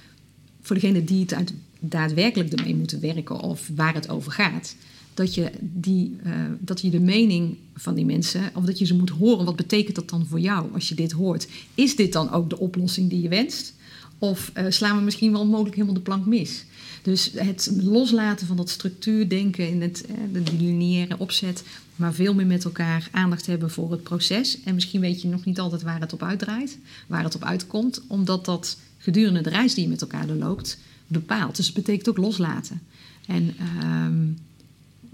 voor 0.62 0.76
degene 0.76 1.04
die 1.04 1.20
het 1.20 1.34
uit, 1.34 1.52
daadwerkelijk 1.78 2.52
ermee 2.52 2.74
moeten 2.74 3.00
werken 3.00 3.40
of 3.40 3.70
waar 3.74 3.94
het 3.94 4.08
over 4.08 4.32
gaat 4.32 4.74
dat 5.14 5.34
je, 5.34 5.50
die, 5.60 6.16
uh, 6.26 6.32
dat 6.58 6.80
je 6.80 6.90
de 6.90 7.00
mening 7.00 7.56
van 7.74 7.94
die 7.94 8.04
mensen, 8.04 8.50
of 8.54 8.64
dat 8.64 8.78
je 8.78 8.84
ze 8.84 8.94
moet 8.94 9.10
horen, 9.10 9.44
wat 9.44 9.56
betekent 9.56 9.96
dat 9.96 10.08
dan 10.08 10.26
voor 10.26 10.40
jou 10.40 10.72
als 10.74 10.88
je 10.88 10.94
dit 10.94 11.12
hoort? 11.12 11.48
Is 11.74 11.96
dit 11.96 12.12
dan 12.12 12.30
ook 12.30 12.50
de 12.50 12.58
oplossing 12.58 13.10
die 13.10 13.22
je 13.22 13.28
wenst? 13.28 13.74
Of 14.18 14.52
uh, 14.58 14.64
slaan 14.68 14.96
we 14.96 15.02
misschien 15.02 15.32
wel 15.32 15.46
mogelijk 15.46 15.74
helemaal 15.74 15.94
de 15.94 16.00
plank 16.00 16.26
mis? 16.26 16.64
Dus 17.02 17.30
het 17.34 17.70
loslaten 17.82 18.46
van 18.46 18.56
dat 18.56 18.70
structuurdenken 18.70 19.68
in 19.68 19.82
het, 19.82 20.04
uh, 20.10 20.44
de 20.44 20.56
lineaire 20.56 21.18
opzet, 21.18 21.64
maar 21.96 22.14
veel 22.14 22.34
meer 22.34 22.46
met 22.46 22.64
elkaar 22.64 23.08
aandacht 23.12 23.46
hebben 23.46 23.70
voor 23.70 23.90
het 23.90 24.02
proces. 24.02 24.62
En 24.62 24.74
misschien 24.74 25.00
weet 25.00 25.22
je 25.22 25.28
nog 25.28 25.44
niet 25.44 25.60
altijd 25.60 25.82
waar 25.82 26.00
het 26.00 26.12
op 26.12 26.22
uitdraait, 26.22 26.78
waar 27.06 27.24
het 27.24 27.34
op 27.34 27.44
uitkomt, 27.44 28.02
omdat 28.06 28.44
dat 28.44 28.78
gedurende 28.98 29.40
de 29.40 29.50
reis 29.50 29.74
die 29.74 29.84
je 29.84 29.90
met 29.90 30.00
elkaar 30.00 30.26
doorloopt 30.26 30.78
bepaalt. 31.06 31.56
Dus 31.56 31.66
het 31.66 31.74
betekent 31.74 32.08
ook 32.08 32.16
loslaten. 32.16 32.80
En 33.26 33.54
um, 33.82 34.36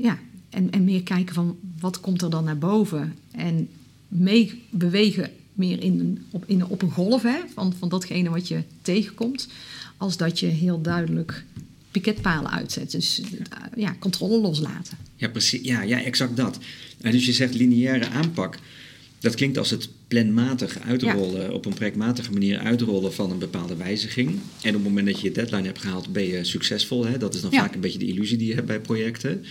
ja, 0.03 0.19
en, 0.51 0.71
en 0.71 0.85
meer 0.85 1.03
kijken 1.03 1.35
van 1.35 1.59
wat 1.81 2.01
komt 2.01 2.23
er 2.23 2.31
dan 2.31 2.45
naar 2.45 2.59
boven. 2.59 3.15
En 3.31 3.69
mee 4.09 4.63
bewegen 4.71 5.31
meer 5.53 5.83
in 5.83 6.01
een, 6.01 6.19
op, 6.31 6.45
in, 6.47 6.67
op 6.67 6.83
een 6.83 6.91
golf 6.91 7.23
hè, 7.23 7.39
van, 7.55 7.75
van 7.79 7.89
datgene 7.89 8.31
wat 8.31 8.49
je 8.49 8.63
tegenkomt. 8.83 9.49
Als 9.97 10.17
dat 10.17 10.39
je 10.39 10.47
heel 10.47 10.81
duidelijk 10.81 11.45
piketpalen 11.91 12.51
uitzet. 12.51 12.91
Dus 12.91 13.21
ja, 13.77 13.97
controle 13.99 14.41
loslaten. 14.41 14.99
Ja, 15.17 15.29
precies. 15.29 15.61
Ja, 15.63 15.83
ja 15.83 16.03
exact 16.03 16.37
dat. 16.37 16.59
En 17.01 17.13
dus 17.13 17.27
je 17.27 17.33
zegt 17.33 17.55
lineaire 17.55 18.09
aanpak. 18.09 18.59
Dat 19.19 19.35
klinkt 19.35 19.59
als 19.59 19.71
het 19.71 19.89
planmatig 20.09 20.79
uitrollen, 20.79 21.43
ja. 21.43 21.51
op 21.51 21.67
een 21.67 21.75
projectmatige 21.75 22.33
manier 22.33 22.59
uitrollen 22.59 23.15
van 23.15 23.31
een 23.31 23.39
bepaalde 23.39 23.77
wijziging. 23.77 24.29
En 24.63 24.69
op 24.69 24.75
het 24.75 24.83
moment 24.83 25.07
dat 25.07 25.21
je 25.21 25.27
je 25.27 25.33
deadline 25.33 25.67
hebt 25.67 25.79
gehaald, 25.79 26.13
ben 26.13 26.27
je 26.27 26.45
succesvol. 26.45 27.07
Hè? 27.07 27.19
Dat 27.19 27.35
is 27.35 27.41
dan 27.41 27.51
ja. 27.51 27.61
vaak 27.61 27.75
een 27.75 27.81
beetje 27.81 27.99
de 27.99 28.07
illusie 28.07 28.37
die 28.37 28.49
je 28.49 28.55
hebt 28.55 28.67
bij 28.67 28.81
projecten. 28.81 29.45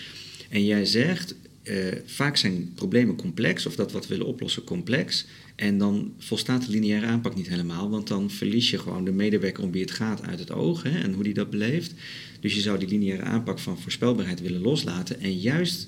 En 0.49 0.65
jij 0.65 0.85
zegt, 0.85 1.35
uh, 1.63 1.75
vaak 2.05 2.37
zijn 2.37 2.71
problemen 2.75 3.15
complex, 3.15 3.65
of 3.65 3.75
dat 3.75 3.91
wat 3.91 4.07
we 4.07 4.15
willen 4.15 4.31
oplossen 4.31 4.63
complex. 4.63 5.25
En 5.55 5.77
dan 5.77 6.13
volstaat 6.17 6.65
de 6.65 6.71
lineaire 6.71 7.05
aanpak 7.05 7.35
niet 7.35 7.49
helemaal, 7.49 7.89
want 7.89 8.07
dan 8.07 8.31
verlies 8.31 8.69
je 8.69 8.79
gewoon 8.79 9.05
de 9.05 9.11
medewerker 9.11 9.63
om 9.63 9.71
wie 9.71 9.81
het 9.81 9.91
gaat 9.91 10.21
uit 10.21 10.39
het 10.39 10.51
oog 10.51 10.83
hè, 10.83 10.99
en 10.99 11.13
hoe 11.13 11.23
die 11.23 11.33
dat 11.33 11.49
beleeft. 11.49 11.93
Dus 12.39 12.53
je 12.53 12.61
zou 12.61 12.79
die 12.79 12.87
lineaire 12.87 13.23
aanpak 13.23 13.59
van 13.59 13.79
voorspelbaarheid 13.79 14.41
willen 14.41 14.61
loslaten 14.61 15.19
en 15.19 15.39
juist 15.39 15.87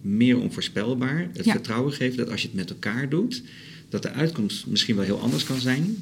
meer 0.00 0.40
onvoorspelbaar 0.40 1.28
het 1.32 1.44
ja. 1.44 1.52
vertrouwen 1.52 1.92
geven 1.92 2.16
dat 2.16 2.30
als 2.30 2.42
je 2.42 2.46
het 2.46 2.56
met 2.56 2.70
elkaar 2.70 3.08
doet, 3.08 3.42
dat 3.88 4.02
de 4.02 4.10
uitkomst 4.10 4.66
misschien 4.66 4.96
wel 4.96 5.04
heel 5.04 5.20
anders 5.20 5.44
kan 5.44 5.60
zijn, 5.60 5.96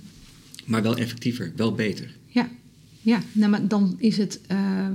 maar 0.64 0.82
wel 0.82 0.96
effectiever, 0.96 1.52
wel 1.56 1.74
beter. 1.74 2.14
Ja, 2.26 2.50
ja, 3.00 3.22
nou, 3.32 3.50
maar 3.50 3.68
dan 3.68 3.94
is 3.98 4.16
het, 4.16 4.40
uh, 4.52 4.86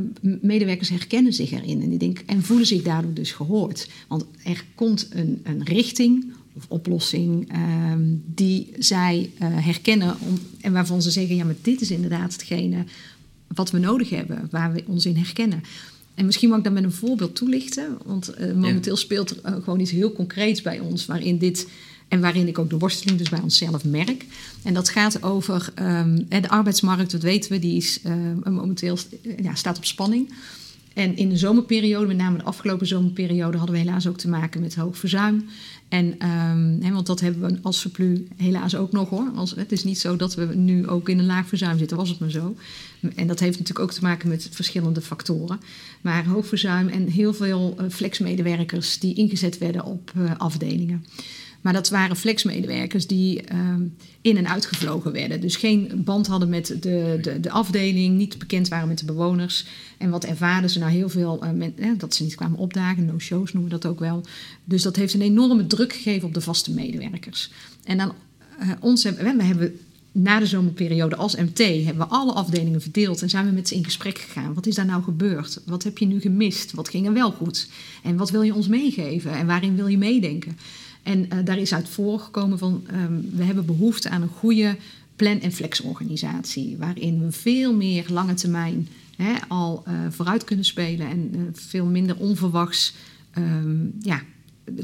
medewerkers 0.42 0.90
herkennen 0.90 1.34
zich 1.34 1.52
erin 1.52 1.82
en, 1.82 1.90
die 1.90 2.00
denken, 2.00 2.28
en 2.28 2.44
voelen 2.44 2.66
zich 2.66 2.82
daardoor 2.82 3.14
dus 3.14 3.32
gehoord. 3.32 3.90
Want 4.08 4.26
er 4.44 4.66
komt 4.76 5.08
een, 5.10 5.40
een 5.44 5.64
richting 5.64 6.34
of 6.54 6.66
oplossing 6.68 7.56
uh, 7.56 7.94
die 8.26 8.72
zij 8.78 9.32
uh, 9.42 9.48
herkennen 9.66 10.16
om, 10.20 10.40
en 10.62 10.74
waarvan 10.74 11.02
ze 11.02 11.12
zeggen, 11.12 11.36
ja, 11.36 11.46
maar 11.46 11.56
dit 11.62 11.82
is 11.82 11.92
inderdaad 11.92 12.34
hetgene 12.34 12.84
wat 13.48 13.72
we 13.72 13.80
nodig 13.80 14.10
hebben, 14.10 14.48
waar 14.52 14.74
we 14.74 14.84
ons 14.88 15.06
in 15.06 15.16
herkennen. 15.16 15.64
En 16.14 16.26
misschien 16.26 16.50
mag 16.50 16.58
ik 16.58 16.64
dat 16.64 16.74
met 16.74 16.84
een 16.84 16.92
voorbeeld 16.92 17.36
toelichten. 17.36 17.98
Want 18.06 18.34
uh, 18.40 18.54
momenteel 18.54 18.96
speelt 18.96 19.30
er 19.44 19.62
gewoon 19.62 19.80
iets 19.80 19.92
heel 19.92 20.12
concreets 20.12 20.62
bij 20.62 20.80
ons 20.80 21.06
waarin 21.06 21.38
dit. 21.38 21.68
En 22.08 22.22
waarin 22.22 22.48
ik 22.48 22.60
ook 22.60 22.70
de 22.70 22.78
worsteling 22.78 23.18
dus 23.18 23.30
bij 23.30 23.40
onszelf 23.40 23.86
merk. 23.86 24.26
En 24.64 24.74
dat 24.74 24.90
gaat 24.90 25.24
over 25.24 25.74
um, 25.80 26.26
de 26.30 26.50
arbeidsmarkt, 26.50 27.12
dat 27.12 27.22
weten 27.22 27.52
we, 27.52 27.60
die 27.60 27.78
is 27.78 28.00
uh, 28.06 28.14
momenteel 28.52 28.98
ja, 29.42 29.56
staat 29.56 29.78
op 29.78 29.86
spanning. 29.86 30.34
En 30.94 31.18
in 31.18 31.30
de 31.30 31.38
zomerperiode, 31.38 32.08
met 32.08 32.18
name 32.18 32.38
de 32.38 32.44
afgelopen 32.44 32.88
zomerperiode, 32.88 33.58
hadden 33.58 33.76
we 33.76 33.82
helaas 33.82 34.08
ook 34.08 34.18
te 34.18 34.28
maken 34.28 34.62
met 34.62 34.76
hoog 34.76 34.98
verzuim. 34.98 35.46
En, 35.90 36.16
hè, 36.82 36.92
want 36.92 37.06
dat 37.08 37.20
hebben 37.20 37.52
we 37.52 37.60
als 37.62 37.82
Verplu 37.82 38.28
helaas 38.36 38.76
ook 38.76 38.92
nog 38.92 39.10
hoor. 39.10 39.32
Het 39.56 39.72
is 39.72 39.84
niet 39.84 40.00
zo 40.00 40.16
dat 40.16 40.36
we 40.36 40.46
nu 40.46 40.88
ook 40.88 41.10
in 41.10 41.20
een 41.20 41.26
laag 41.26 41.48
verzuim 41.48 41.78
zitten, 41.78 41.98
was 41.98 42.10
het 42.10 42.20
maar 42.20 42.32
zo. 42.32 42.56
En 43.16 43.28
dat 43.28 43.40
heeft 43.40 43.60
natuurlijk 43.60 43.90
ook 43.90 43.96
te 43.96 44.02
maken 44.02 44.30
met 44.30 44.50
verschillende 44.52 45.02
factoren. 45.02 45.60
Maar 46.02 46.26
hoog 46.26 46.48
verzuim 46.48 46.88
en 46.88 47.08
heel 47.08 47.34
veel 47.34 47.76
uh, 47.80 47.86
flexmedewerkers 47.90 49.00
die 49.00 49.16
ingezet 49.16 49.58
werden 49.58 49.86
op 49.86 50.12
uh, 50.18 50.32
afdelingen. 50.38 51.06
Maar 51.66 51.74
dat 51.74 51.90
waren 51.90 52.16
flexmedewerkers 52.16 53.08
die 53.08 53.42
uh, 53.54 53.76
in- 54.22 54.38
en 54.38 54.50
uitgevlogen 54.50 55.12
werden. 55.12 55.42
Dus 55.42 55.56
geen 55.56 55.92
band 55.96 56.28
hadden 56.28 56.50
met 56.50 56.68
de, 56.68 57.18
de, 57.22 57.40
de, 57.40 57.50
afdeling, 57.50 58.18
niet 58.18 58.38
bekend 58.40 58.68
waren 58.68 58.88
met 58.88 59.00
de 59.00 59.06
bewoners. 59.06 59.66
En 59.98 60.10
wat 60.10 60.24
ervaren 60.24 60.70
ze 60.70 60.80
nou 60.80 60.92
heel 60.92 61.10
veel, 61.10 61.44
eh, 61.44 61.90
dat 61.98 62.16
ze 62.16 62.24
niet 62.24 62.36
kwamen 62.36 62.58
opdagen, 62.58 63.06
no-shows 63.06 63.54
noemen 63.54 63.72
we 63.72 63.80
dat 63.80 63.92
ook 63.92 64.00
wel. 64.00 64.24
Dus 64.64 64.82
dat 64.82 64.96
heeft 64.96 65.14
een 65.14 65.22
enorme 65.22 65.68
druk 65.68 65.94
gegeven 65.94 66.28
op 66.28 66.34
de 66.34 66.42
vaste 66.42 66.72
medewerkers. 66.72 67.52
En 67.84 67.98
dan 67.98 68.14
uh, 68.62 68.72
ons 68.80 69.04
hebben 69.04 69.38
we 69.38 69.44
hebben 69.44 69.80
na 70.12 70.40
de 70.40 70.46
zomerperiode 70.46 71.16
als 71.16 71.36
MT 71.36 71.58
hebben 71.58 71.98
we 71.98 72.14
alle 72.14 72.34
afdelingen 72.34 72.82
verdeeld 72.82 73.22
en 73.22 73.30
zijn 73.30 73.46
we 73.46 73.52
met 73.52 73.68
ze 73.68 73.76
in 73.76 73.84
gesprek 73.84 74.18
gegaan. 74.18 74.54
Wat 74.54 74.66
is 74.66 74.76
daar 74.76 74.86
nou 74.86 75.04
gebeurd? 75.04 75.62
Wat 75.66 75.84
heb 75.84 75.98
je 75.98 76.06
nu 76.06 76.20
gemist? 76.20 76.72
Wat 76.72 76.90
ging 76.90 77.08
er 77.08 77.14
wel 77.14 77.32
goed? 77.32 77.70
En 78.04 78.18
wat 78.18 78.30
wil 78.30 78.42
je 78.42 78.54
ons 78.56 78.68
meegeven? 78.68 79.32
En 79.32 79.48
waarin 79.48 79.76
wil 79.76 79.88
je 79.88 79.98
meedenken? 79.98 80.58
En 81.06 81.26
uh, 81.26 81.40
daar 81.44 81.58
is 81.58 81.74
uit 81.74 81.90
voorgekomen 81.90 82.58
van 82.58 82.84
um, 82.94 83.30
we 83.36 83.44
hebben 83.44 83.66
behoefte 83.66 84.10
aan 84.10 84.22
een 84.22 84.28
goede 84.28 84.78
plan- 85.16 85.42
en 85.42 85.52
flexorganisatie. 85.52 86.78
Waarin 86.78 87.26
we 87.26 87.32
veel 87.32 87.74
meer 87.74 88.06
lange 88.10 88.34
termijn 88.34 88.88
hè, 89.18 89.34
al 89.48 89.84
uh, 89.88 89.94
vooruit 90.10 90.44
kunnen 90.44 90.66
spelen 90.66 91.08
en 91.08 91.32
uh, 91.36 91.42
veel 91.54 91.86
minder 91.86 92.18
onverwachts 92.18 92.94
um, 93.38 93.94
ja, 94.02 94.22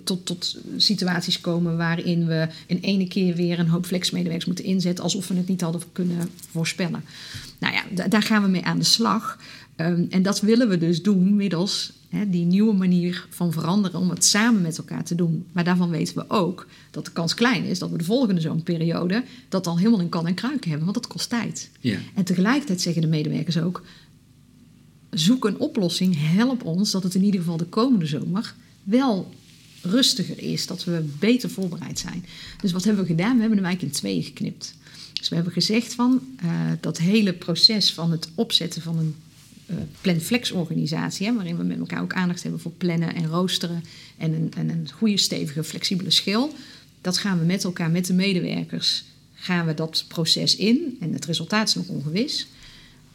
tot, 0.04 0.26
tot 0.26 0.58
situaties 0.78 1.42
komen 1.42 1.78
waarin 1.78 2.26
we 2.26 2.48
in 2.66 2.80
ene 2.82 3.08
keer 3.08 3.36
weer 3.36 3.60
een 3.60 3.68
hoop 3.68 3.86
flexmedewerkers 3.86 4.46
moeten 4.46 4.66
inzetten 4.66 5.04
alsof 5.04 5.28
we 5.28 5.36
het 5.36 5.48
niet 5.48 5.62
hadden 5.62 5.82
kunnen 5.92 6.30
voorspellen. 6.50 7.04
Nou 7.60 7.74
ja, 7.74 8.08
daar 8.08 8.24
gaan 8.24 8.42
we 8.42 8.48
mee 8.48 8.66
aan 8.66 8.80
de 8.80 8.84
slag. 8.84 9.40
Um, 9.78 10.08
en 10.10 10.22
dat 10.22 10.42
willen 10.42 10.70
we 10.70 10.78
dus 10.78 11.02
doen 11.02 11.36
middels 11.36 11.94
hè, 12.12 12.30
die 12.30 12.46
nieuwe 12.46 12.74
manier 12.74 13.28
van 13.30 13.52
veranderen 13.52 14.00
om 14.00 14.10
het 14.10 14.26
samen 14.26 14.62
met 14.62 14.78
elkaar 14.78 15.04
te 15.04 15.16
doen. 15.16 15.46
Maar 15.52 15.64
daarvan 15.64 15.90
weten 15.90 16.16
we 16.16 16.26
ook 16.28 16.68
dat 16.92 17.06
de 17.06 17.12
kans 17.12 17.34
klein 17.34 17.64
is 17.64 17.80
dat 17.80 17.90
we 17.90 17.98
de 17.98 18.04
volgende 18.04 18.42
zo'n 18.42 18.64
periode 18.64 19.24
dat 19.50 19.68
al 19.68 19.78
helemaal 19.78 20.00
in 20.00 20.10
kan 20.10 20.28
en 20.28 20.34
kruiken 20.34 20.70
hebben, 20.70 20.88
want 20.88 21.02
dat 21.02 21.12
kost 21.12 21.30
tijd. 21.30 21.70
Ja. 21.80 21.98
En 22.16 22.24
tegelijkertijd 22.24 22.82
zeggen 22.82 23.02
de 23.02 23.08
medewerkers 23.08 23.58
ook: 23.58 23.84
zoek 25.10 25.46
een 25.46 25.60
oplossing, 25.60 26.16
help 26.18 26.66
ons 26.66 26.92
dat 26.92 27.04
het 27.04 27.16
in 27.16 27.24
ieder 27.24 27.40
geval 27.40 27.58
de 27.58 27.66
komende 27.66 28.06
zomer 28.06 28.54
wel 28.84 29.34
rustiger 29.82 30.40
is, 30.40 30.68
dat 30.68 30.84
we 30.84 31.06
beter 31.20 31.50
voorbereid 31.50 32.00
zijn. 32.00 32.26
Dus 32.62 32.72
wat 32.72 32.84
hebben 32.84 33.04
we 33.04 33.10
gedaan? 33.10 33.34
We 33.34 33.40
hebben 33.40 33.58
hem 33.58 33.68
eigenlijk 33.68 33.94
in 33.94 34.00
tweeën 34.00 34.24
geknipt. 34.24 34.76
Dus 35.14 35.30
we 35.30 35.36
hebben 35.36 35.54
gezegd 35.54 35.94
van 35.94 36.22
uh, 36.44 36.50
dat 36.80 36.98
hele 36.98 37.34
proces 37.34 37.94
van 37.94 38.12
het 38.12 38.30
opzetten 38.36 38.82
van 38.82 38.98
een 38.98 39.16
plan-flex-organisatie, 40.02 41.28
hè, 41.28 41.34
waarin 41.34 41.58
we 41.58 41.64
met 41.64 41.80
elkaar 41.80 42.02
ook 42.02 42.14
aandacht 42.14 42.44
hebben 42.44 42.62
voor 42.62 42.72
plannen 42.72 43.16
en 43.16 43.28
roosteren 43.28 43.84
en 44.18 44.34
een, 44.34 44.52
en 44.58 44.70
een 44.70 44.90
goede, 44.92 45.18
stevige, 45.18 45.64
flexibele 45.64 46.12
schil. 46.12 46.54
Dat 47.02 47.18
gaan 47.18 47.40
we 47.40 47.46
met 47.46 47.64
elkaar, 47.64 47.92
met 47.92 48.06
de 48.06 48.14
medewerkers, 48.14 49.04
gaan 49.34 49.66
we 49.66 49.74
dat 49.74 50.06
proces 50.08 50.56
in. 50.56 50.98
En 51.00 51.14
het 51.14 51.26
resultaat 51.26 51.68
is 51.68 51.76
nog 51.76 51.88
ongewis. 51.88 52.48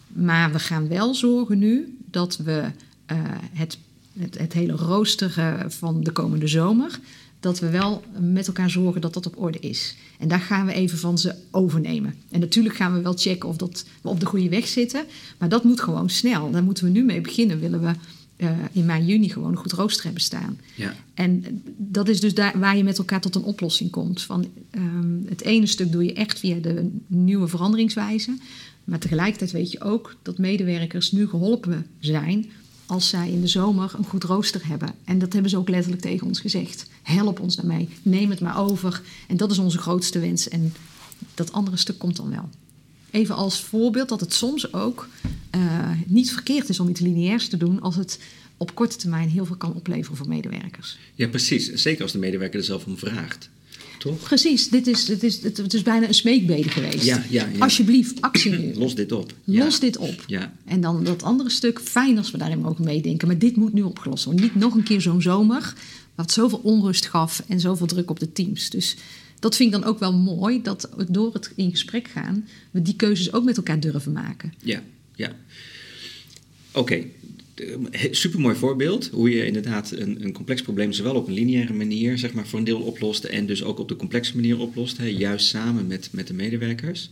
Maar 0.09 0.53
we 0.53 0.59
gaan 0.59 0.89
wel 0.89 1.15
zorgen 1.15 1.59
nu 1.59 1.99
dat 2.11 2.37
we 2.37 2.65
uh, 3.13 3.19
het 3.53 3.79
het, 4.19 4.39
het, 4.39 4.53
hele 4.53 4.73
roosteren 4.73 5.73
van 5.73 6.05
de 6.05 6.13
komende 6.13 6.47
zomer, 6.47 6.99
dat 7.41 7.59
we 7.59 7.71
wel 7.71 8.03
met 8.19 8.47
elkaar 8.47 8.71
zorgen 8.71 9.01
dat 9.01 9.15
dat 9.15 9.27
op 9.27 9.39
orde 9.41 9.59
is. 9.59 9.97
En 10.19 10.29
daar 10.29 10.41
gaan 10.41 10.67
we 10.67 10.73
even 10.73 10.99
van 10.99 11.19
ze 11.19 11.35
overnemen. 11.51 12.15
En 12.31 12.41
natuurlijk 12.41 12.75
gaan 12.75 12.95
we 12.95 13.01
wel 13.01 13.17
checken 13.17 13.49
of 13.49 13.57
dat 13.57 13.85
we 14.03 14.09
op 14.09 14.21
de 14.21 14.27
goede 14.27 14.49
weg 14.49 14.67
zitten, 14.67 15.05
maar 15.39 15.49
dat 15.49 15.65
moet 15.65 15.81
gewoon 15.81 16.11
snel. 16.11 16.51
Daar 16.51 16.65
moeten 16.65 16.85
we 16.85 16.91
nu 16.91 17.05
mee 17.05 17.21
beginnen, 17.21 17.61
willen 17.61 17.81
we 17.81 17.93
uh, 18.37 18.51
in 18.73 18.85
mei, 18.85 19.05
juni 19.05 19.29
gewoon 19.29 19.51
een 19.51 19.57
goed 19.57 19.73
rooster 19.73 20.05
hebben 20.05 20.23
staan. 20.23 20.59
Ja. 20.75 20.95
En 21.15 21.63
dat 21.77 22.09
is 22.09 22.21
dus 22.21 22.35
daar 22.35 22.59
waar 22.59 22.77
je 22.77 22.85
met 22.85 22.99
elkaar 22.99 23.21
tot 23.21 23.35
een 23.35 23.43
oplossing 23.43 23.91
komt. 23.91 24.23
Van, 24.23 24.47
um, 24.71 25.25
het 25.29 25.43
ene 25.43 25.67
stuk 25.67 25.93
doe 25.93 26.05
je 26.05 26.13
echt 26.13 26.39
via 26.39 26.57
de 26.59 26.91
nieuwe 27.07 27.49
veranderingswijze. 27.49 28.37
Maar 28.85 28.99
tegelijkertijd 28.99 29.51
weet 29.51 29.73
je 29.73 29.81
ook 29.81 30.17
dat 30.23 30.39
medewerkers 30.39 31.13
nu 31.13 31.29
geholpen 31.29 31.87
zijn 31.99 32.47
als 32.87 33.09
zij 33.09 33.31
in 33.31 33.41
de 33.41 33.47
zomer 33.47 33.95
een 33.99 34.05
goed 34.05 34.25
rooster 34.25 34.67
hebben. 34.67 34.95
En 35.05 35.19
dat 35.19 35.33
hebben 35.33 35.51
ze 35.51 35.57
ook 35.57 35.69
letterlijk 35.69 36.03
tegen 36.03 36.27
ons 36.27 36.41
gezegd. 36.41 36.87
Help 37.03 37.41
ons 37.41 37.57
daarmee, 37.57 37.89
neem 38.03 38.31
het 38.31 38.41
maar 38.41 38.59
over. 38.59 39.03
En 39.29 39.37
dat 39.37 39.51
is 39.51 39.59
onze 39.59 39.79
grootste 39.79 40.19
wens. 40.19 40.49
En 40.49 40.75
dat 41.35 41.53
andere 41.53 41.77
stuk 41.77 41.99
komt 41.99 42.17
dan 42.17 42.31
wel. 42.31 42.49
Even 43.11 43.35
als 43.35 43.61
voorbeeld 43.61 44.09
dat 44.09 44.21
het 44.21 44.35
soms 44.35 44.73
ook 44.73 45.09
uh, 45.55 45.91
niet 46.07 46.33
verkeerd 46.33 46.69
is 46.69 46.81
om 46.81 46.89
iets 46.89 47.01
lineairs 47.01 47.49
te 47.49 47.57
doen 47.57 47.81
als 47.81 47.97
het 47.97 48.19
op 48.57 48.75
korte 48.75 48.97
termijn 48.97 49.29
heel 49.29 49.47
veel 49.47 49.57
kan 49.57 49.75
opleveren 49.75 50.17
voor 50.17 50.29
medewerkers. 50.29 50.99
Ja, 51.15 51.29
precies. 51.29 51.73
Zeker 51.73 52.03
als 52.03 52.13
de 52.13 52.19
medewerker 52.19 52.59
er 52.59 52.65
zelf 52.65 52.87
om 52.87 52.99
vraagt. 52.99 53.49
Toch? 53.99 54.23
Precies, 54.23 54.69
dit 54.69 54.87
is, 54.87 55.05
dit 55.05 55.23
is, 55.23 55.43
het 55.43 55.75
is 55.75 55.83
bijna 55.83 56.07
een 56.07 56.15
smeekbede 56.15 56.69
geweest. 56.69 57.05
Ja, 57.05 57.25
ja, 57.31 57.49
ja. 57.53 57.59
Alsjeblieft, 57.59 58.21
actie 58.21 58.51
nu. 58.51 58.75
Los 58.79 58.95
dit 58.95 59.13
op. 59.13 59.33
Los 59.45 59.75
ja. 59.75 59.81
dit 59.81 59.97
op. 59.97 60.25
Ja. 60.27 60.53
En 60.65 60.81
dan 60.81 61.05
dat 61.05 61.23
andere 61.23 61.51
stuk, 61.51 61.81
fijn 61.81 62.19
als 62.19 62.31
we 62.31 62.39
daarin 62.39 62.59
mogen 62.59 62.85
meedenken. 62.85 63.27
Maar 63.27 63.39
dit 63.39 63.57
moet 63.57 63.73
nu 63.73 63.83
opgelost 63.83 64.25
worden. 64.25 64.43
Niet 64.43 64.55
nog 64.55 64.75
een 64.75 64.83
keer 64.83 65.01
zo'n 65.01 65.23
zomer, 65.23 65.75
wat 66.15 66.33
zoveel 66.33 66.61
onrust 66.63 67.07
gaf 67.07 67.43
en 67.49 67.61
zoveel 67.61 67.87
druk 67.87 68.11
op 68.11 68.21
de 68.21 68.33
teams. 68.33 68.71
Dus 68.71 68.97
dat 69.39 69.57
vind 69.57 69.75
ik 69.75 69.81
dan 69.81 69.91
ook 69.91 69.99
wel 69.99 70.13
mooi, 70.13 70.63
dat 70.63 70.89
door 71.09 71.33
het 71.33 71.53
in 71.57 71.71
gesprek 71.71 72.09
gaan, 72.09 72.49
we 72.71 72.83
die 72.83 72.97
keuzes 72.97 73.33
ook 73.33 73.45
met 73.45 73.57
elkaar 73.57 73.81
durven 73.81 74.13
maken. 74.13 74.53
Ja, 74.63 74.83
ja. 75.15 75.29
Oké, 76.71 76.79
okay. 76.79 77.13
Supermooi 78.11 78.57
voorbeeld. 78.57 79.09
Hoe 79.09 79.31
je 79.31 79.47
inderdaad 79.47 79.91
een, 79.91 80.25
een, 80.25 80.33
complex 80.33 80.63
probleem 80.63 80.93
zowel 80.93 81.15
op 81.15 81.27
een 81.27 81.35
lineaire 81.35 81.73
manier, 81.73 82.19
zeg 82.19 82.33
maar, 82.33 82.47
voor 82.47 82.59
een 82.59 82.65
deel 82.65 82.81
oplost. 82.81 83.25
En 83.25 83.47
dus 83.47 83.63
ook 83.63 83.79
op 83.79 83.89
de 83.89 83.97
complexe 83.97 84.35
manier 84.35 84.59
oplost. 84.59 84.97
Hè, 84.97 85.07
juist 85.07 85.47
samen 85.47 85.87
met, 85.87 86.09
met 86.13 86.27
de 86.27 86.35
medewerkers. 86.35 87.11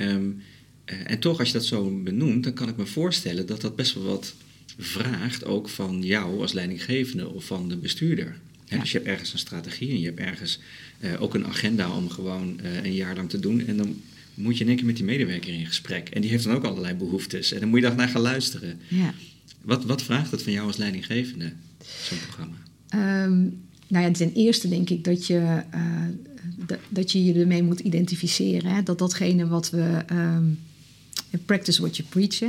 Um, 0.00 0.42
uh, 0.86 0.96
en 1.04 1.18
toch, 1.18 1.38
als 1.38 1.48
je 1.48 1.54
dat 1.54 1.64
zo 1.64 2.00
benoemt, 2.02 2.44
dan 2.44 2.52
kan 2.52 2.68
ik 2.68 2.76
me 2.76 2.86
voorstellen 2.86 3.46
dat 3.46 3.60
dat 3.60 3.76
best 3.76 3.94
wel 3.94 4.04
wat 4.04 4.34
vraagt. 4.78 5.44
Ook 5.44 5.68
van 5.68 6.02
jou 6.02 6.40
als 6.40 6.52
leidinggevende 6.52 7.28
of 7.28 7.44
van 7.44 7.68
de 7.68 7.76
bestuurder. 7.76 8.36
Ja. 8.64 8.78
Dus 8.78 8.92
je 8.92 8.96
hebt 8.96 9.10
ergens 9.10 9.32
een 9.32 9.38
strategie 9.38 9.90
en 9.90 10.00
je 10.00 10.06
hebt 10.06 10.18
ergens 10.18 10.58
uh, 11.00 11.22
ook 11.22 11.34
een 11.34 11.46
agenda 11.46 11.96
om 11.96 12.10
gewoon 12.10 12.60
uh, 12.62 12.84
een 12.84 12.94
jaar 12.94 13.16
lang 13.16 13.28
te 13.30 13.40
doen. 13.40 13.66
En 13.66 13.76
dan 13.76 14.02
moet 14.34 14.56
je 14.56 14.62
in 14.62 14.68
één 14.68 14.76
keer 14.76 14.86
met 14.86 14.96
die 14.96 15.04
medewerker 15.04 15.52
in 15.52 15.66
gesprek. 15.66 16.08
En 16.08 16.20
die 16.20 16.30
heeft 16.30 16.44
dan 16.44 16.54
ook 16.54 16.64
allerlei 16.64 16.94
behoeftes. 16.94 17.52
En 17.52 17.60
dan 17.60 17.68
moet 17.68 17.80
je 17.80 17.86
daar 17.86 17.96
naar 17.96 18.08
gaan 18.08 18.20
luisteren. 18.20 18.80
Ja. 18.88 19.14
Wat, 19.62 19.84
wat 19.84 20.02
vraagt 20.02 20.30
het 20.30 20.42
van 20.42 20.52
jou 20.52 20.66
als 20.66 20.76
leidinggevende, 20.76 21.52
zo'n 22.02 22.18
programma? 22.18 22.56
Um, 23.24 23.60
nou 23.86 24.04
ja, 24.04 24.10
ten 24.10 24.32
eerste 24.32 24.68
denk 24.68 24.90
ik 24.90 25.04
dat 25.04 25.26
je, 25.26 25.62
d- 26.66 26.78
dat 26.88 27.12
je 27.12 27.24
je 27.24 27.34
ermee 27.34 27.62
moet 27.62 27.80
identificeren. 27.80 28.74
Hè? 28.74 28.82
Dat 28.82 28.98
datgene 28.98 29.46
wat 29.46 29.70
we... 29.70 30.04
Um, 30.12 30.58
practice 31.44 31.80
what 31.80 31.96
you 31.96 32.08
preach, 32.08 32.38
hè? 32.38 32.46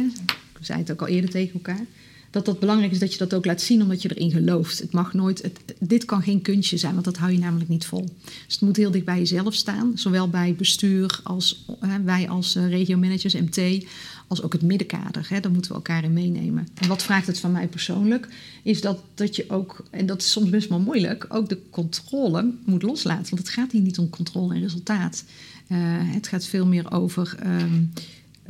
ik 0.59 0.65
zei 0.65 0.79
het 0.79 0.91
ook 0.91 1.01
al 1.01 1.07
eerder 1.07 1.29
tegen 1.29 1.53
elkaar... 1.53 1.85
dat 2.29 2.45
dat 2.45 2.59
belangrijk 2.59 2.91
is 2.91 2.99
dat 2.99 3.11
je 3.11 3.17
dat 3.17 3.33
ook 3.33 3.45
laat 3.45 3.61
zien 3.61 3.81
omdat 3.81 4.01
je 4.01 4.15
erin 4.15 4.31
gelooft. 4.31 4.79
Het 4.79 4.91
mag 4.91 5.13
nooit... 5.13 5.51
Dit 5.79 6.05
kan 6.05 6.21
geen 6.21 6.41
kunstje 6.41 6.77
zijn, 6.77 6.93
want 6.93 7.05
dat 7.05 7.17
hou 7.17 7.31
je 7.31 7.39
namelijk 7.39 7.69
niet 7.69 7.85
vol. 7.85 8.05
Dus 8.23 8.53
het 8.53 8.61
moet 8.61 8.77
heel 8.77 8.91
dicht 8.91 9.05
bij 9.05 9.17
jezelf 9.17 9.53
staan. 9.53 9.91
Zowel 9.95 10.29
bij 10.29 10.55
bestuur 10.55 11.19
als 11.23 11.65
hè, 11.79 12.01
wij 12.01 12.29
als 12.29 12.55
uh, 12.55 12.69
regiomanagers, 12.69 13.33
MT 13.33 13.85
als 14.31 14.41
ook 14.41 14.53
het 14.53 14.61
middenkader. 14.61 15.25
Hè, 15.29 15.39
daar 15.39 15.51
moeten 15.51 15.71
we 15.71 15.77
elkaar 15.77 16.03
in 16.03 16.13
meenemen. 16.13 16.67
En 16.73 16.87
wat 16.87 17.03
vraagt 17.03 17.27
het 17.27 17.39
van 17.39 17.51
mij 17.51 17.67
persoonlijk, 17.67 18.27
is 18.63 18.81
dat, 18.81 19.03
dat 19.13 19.35
je 19.35 19.49
ook, 19.49 19.83
en 19.89 20.05
dat 20.05 20.21
is 20.21 20.31
soms 20.31 20.49
best 20.49 20.69
wel 20.69 20.79
moeilijk, 20.79 21.25
ook 21.29 21.49
de 21.49 21.59
controle 21.69 22.53
moet 22.65 22.83
loslaten. 22.83 23.29
Want 23.29 23.41
het 23.41 23.49
gaat 23.49 23.71
hier 23.71 23.81
niet 23.81 23.97
om 23.97 24.09
controle 24.09 24.53
en 24.53 24.61
resultaat. 24.61 25.23
Uh, 25.67 25.77
het 26.13 26.27
gaat 26.27 26.45
veel 26.45 26.65
meer 26.65 26.91
over 26.91 27.35
um, 27.45 27.91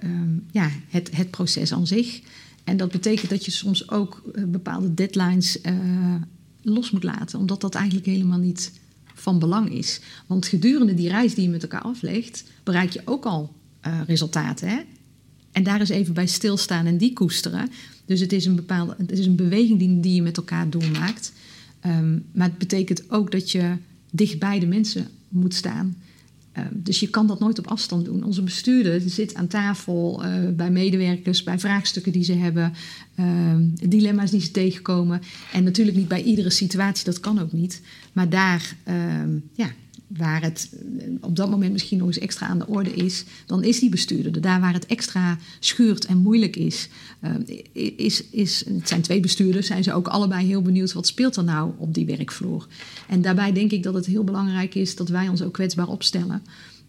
um, 0.03 0.45
ja, 0.51 0.69
het, 0.89 1.15
het 1.15 1.29
proces 1.29 1.73
aan 1.73 1.87
zich. 1.87 2.21
En 2.63 2.77
dat 2.77 2.91
betekent 2.91 3.29
dat 3.29 3.45
je 3.45 3.51
soms 3.51 3.89
ook 3.89 4.21
uh, 4.35 4.43
bepaalde 4.43 4.93
deadlines 4.93 5.61
uh, 5.61 5.73
los 6.61 6.91
moet 6.91 7.03
laten, 7.03 7.39
omdat 7.39 7.61
dat 7.61 7.75
eigenlijk 7.75 8.05
helemaal 8.05 8.39
niet 8.39 8.71
van 9.13 9.39
belang 9.39 9.73
is. 9.73 9.99
Want 10.27 10.45
gedurende 10.45 10.93
die 10.93 11.09
reis 11.09 11.35
die 11.35 11.43
je 11.43 11.49
met 11.49 11.61
elkaar 11.61 11.81
aflegt, 11.81 12.43
bereik 12.63 12.91
je 12.91 13.01
ook 13.05 13.25
al 13.25 13.53
resultaten. 14.05 14.67
Hè? 14.69 14.79
En 15.51 15.63
daar 15.63 15.79
eens 15.79 15.89
even 15.89 16.13
bij 16.13 16.27
stilstaan 16.27 16.85
en 16.85 16.97
die 16.97 17.13
koesteren. 17.13 17.69
Dus 18.05 18.19
het 18.19 18.33
is 18.33 18.45
een 18.45 18.55
bepaalde, 18.55 18.95
het 18.97 19.11
is 19.11 19.25
een 19.25 19.35
beweging 19.35 19.79
die, 19.79 19.99
die 19.99 20.15
je 20.15 20.21
met 20.21 20.37
elkaar 20.37 20.69
doormaakt. 20.69 21.33
Ehm, 21.79 22.19
maar 22.31 22.47
het 22.47 22.57
betekent 22.57 23.11
ook 23.11 23.31
dat 23.31 23.51
je 23.51 23.75
dicht 24.11 24.39
bij 24.39 24.59
de 24.59 24.65
mensen 24.65 25.07
moet 25.29 25.53
staan. 25.53 25.95
Ehm, 26.51 26.67
dus 26.73 26.99
je 26.99 27.09
kan 27.09 27.27
dat 27.27 27.39
nooit 27.39 27.59
op 27.59 27.67
afstand 27.67 28.05
doen. 28.05 28.23
Onze 28.23 28.41
bestuurder 28.41 29.01
zit 29.05 29.33
aan 29.33 29.47
tafel 29.47 30.25
uh, 30.25 30.49
bij 30.55 30.71
medewerkers, 30.71 31.43
bij 31.43 31.59
vraagstukken 31.59 32.11
die 32.11 32.23
ze 32.23 32.33
hebben, 32.33 32.73
ehm, 33.15 33.63
dilemma's 33.89 34.31
die 34.31 34.41
ze 34.41 34.51
tegenkomen. 34.51 35.21
En 35.53 35.63
natuurlijk 35.63 35.97
niet 35.97 36.07
bij 36.07 36.23
iedere 36.23 36.49
situatie, 36.49 37.05
dat 37.05 37.19
kan 37.19 37.39
ook 37.39 37.51
niet. 37.51 37.81
Maar 38.13 38.29
daar 38.29 38.75
ja, 39.53 39.71
waar 40.17 40.41
het 40.41 40.69
eh, 40.71 41.08
op 41.21 41.36
dat 41.36 41.50
moment 41.50 41.71
misschien 41.71 41.97
nog 41.97 42.08
eens 42.08 42.19
extra 42.19 42.47
aan 42.47 42.60
de 42.60 42.67
orde 42.67 42.93
is, 42.93 43.24
dan 43.45 43.63
is 43.63 43.80
die 43.80 43.89
bestuurder. 43.89 44.41
Daar 44.41 44.60
waar 44.60 44.74
het 44.74 44.86
extra 44.86 45.38
schuurt 45.60 46.06
en 46.06 46.17
moeilijk 46.17 46.56
is, 46.56 46.89
uh, 47.24 47.95
is, 47.97 48.24
is, 48.30 48.63
het 48.67 48.88
zijn 48.88 49.02
twee 49.02 49.19
bestuurders, 49.19 49.67
zijn 49.67 49.84
ze 49.84 49.93
ook 49.93 50.08
allebei 50.08 50.45
heel 50.45 50.62
benieuwd 50.62 50.93
wat 50.93 51.08
speelt 51.08 51.36
er 51.36 51.43
nou 51.43 51.71
op 51.78 51.93
die 51.93 52.06
werkvloer. 52.06 52.67
En 53.08 53.21
daarbij 53.21 53.52
denk 53.52 53.71
ik 53.71 53.84
dat 53.84 53.93
het 53.93 54.06
heel 54.06 54.24
belangrijk 54.24 54.76
is 54.76 54.95
dat 54.95 55.10
wij 55.10 55.28
ons 55.28 55.41
ook 55.41 55.54
kwetsbaar 55.54 55.88
opstellen. 55.88 56.41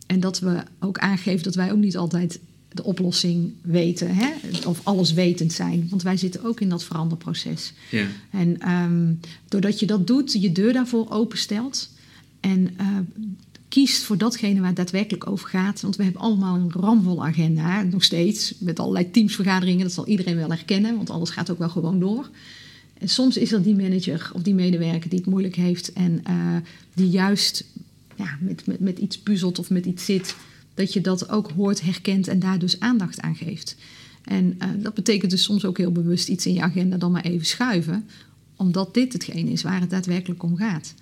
En 0.06 0.20
dat 0.20 0.38
we 0.38 0.62
ook 0.78 0.98
aangeven 0.98 1.42
dat 1.42 1.54
wij 1.54 1.72
ook 1.72 1.78
niet 1.78 1.96
altijd 1.96 2.40
de 2.68 2.84
oplossing 2.84 3.52
weten, 3.62 4.14
hè? 4.14 4.30
of 4.66 4.80
alles 4.82 5.12
wetend 5.12 5.52
zijn. 5.52 5.86
Want 5.90 6.02
wij 6.02 6.16
zitten 6.16 6.44
ook 6.44 6.60
in 6.60 6.68
dat 6.68 6.84
veranderproces. 6.84 7.72
Ja. 7.90 8.06
En 8.30 8.70
um, 8.70 9.20
doordat 9.48 9.80
je 9.80 9.86
dat 9.86 10.06
doet, 10.06 10.32
je 10.32 10.52
deur 10.52 10.72
daarvoor 10.72 11.10
openstelt, 11.10 11.90
en 12.42 12.76
uh, 12.80 12.98
kiest 13.68 14.02
voor 14.02 14.18
datgene 14.18 14.58
waar 14.58 14.66
het 14.66 14.76
daadwerkelijk 14.76 15.26
over 15.26 15.48
gaat. 15.48 15.80
Want 15.80 15.96
we 15.96 16.02
hebben 16.02 16.22
allemaal 16.22 16.56
een 16.56 16.72
ramvolle 16.72 17.22
agenda, 17.22 17.82
nog 17.82 18.04
steeds, 18.04 18.54
met 18.58 18.78
allerlei 18.78 19.10
teamsvergaderingen. 19.10 19.82
Dat 19.82 19.92
zal 19.92 20.06
iedereen 20.06 20.36
wel 20.36 20.48
herkennen, 20.48 20.96
want 20.96 21.10
alles 21.10 21.30
gaat 21.30 21.50
ook 21.50 21.58
wel 21.58 21.68
gewoon 21.68 22.00
door. 22.00 22.30
En 22.98 23.08
soms 23.08 23.36
is 23.36 23.52
er 23.52 23.62
die 23.62 23.76
manager 23.76 24.30
of 24.34 24.42
die 24.42 24.54
medewerker 24.54 25.10
die 25.10 25.18
het 25.18 25.28
moeilijk 25.28 25.56
heeft 25.56 25.92
en 25.92 26.22
uh, 26.30 26.56
die 26.94 27.10
juist 27.10 27.64
ja, 28.16 28.36
met, 28.40 28.66
met, 28.66 28.80
met 28.80 28.98
iets 28.98 29.18
puzzelt 29.18 29.58
of 29.58 29.70
met 29.70 29.86
iets 29.86 30.04
zit, 30.04 30.36
dat 30.74 30.92
je 30.92 31.00
dat 31.00 31.28
ook 31.28 31.50
hoort, 31.50 31.82
herkent 31.82 32.28
en 32.28 32.38
daar 32.38 32.58
dus 32.58 32.80
aandacht 32.80 33.20
aan 33.20 33.36
geeft. 33.36 33.76
En 34.24 34.58
uh, 34.58 34.68
dat 34.82 34.94
betekent 34.94 35.30
dus 35.30 35.42
soms 35.42 35.64
ook 35.64 35.78
heel 35.78 35.92
bewust 35.92 36.28
iets 36.28 36.46
in 36.46 36.54
je 36.54 36.62
agenda 36.62 36.96
dan 36.96 37.12
maar 37.12 37.24
even 37.24 37.46
schuiven, 37.46 38.08
omdat 38.56 38.94
dit 38.94 39.12
hetgeen 39.12 39.48
is 39.48 39.62
waar 39.62 39.80
het 39.80 39.90
daadwerkelijk 39.90 40.42
om 40.42 40.56
gaat. 40.56 40.94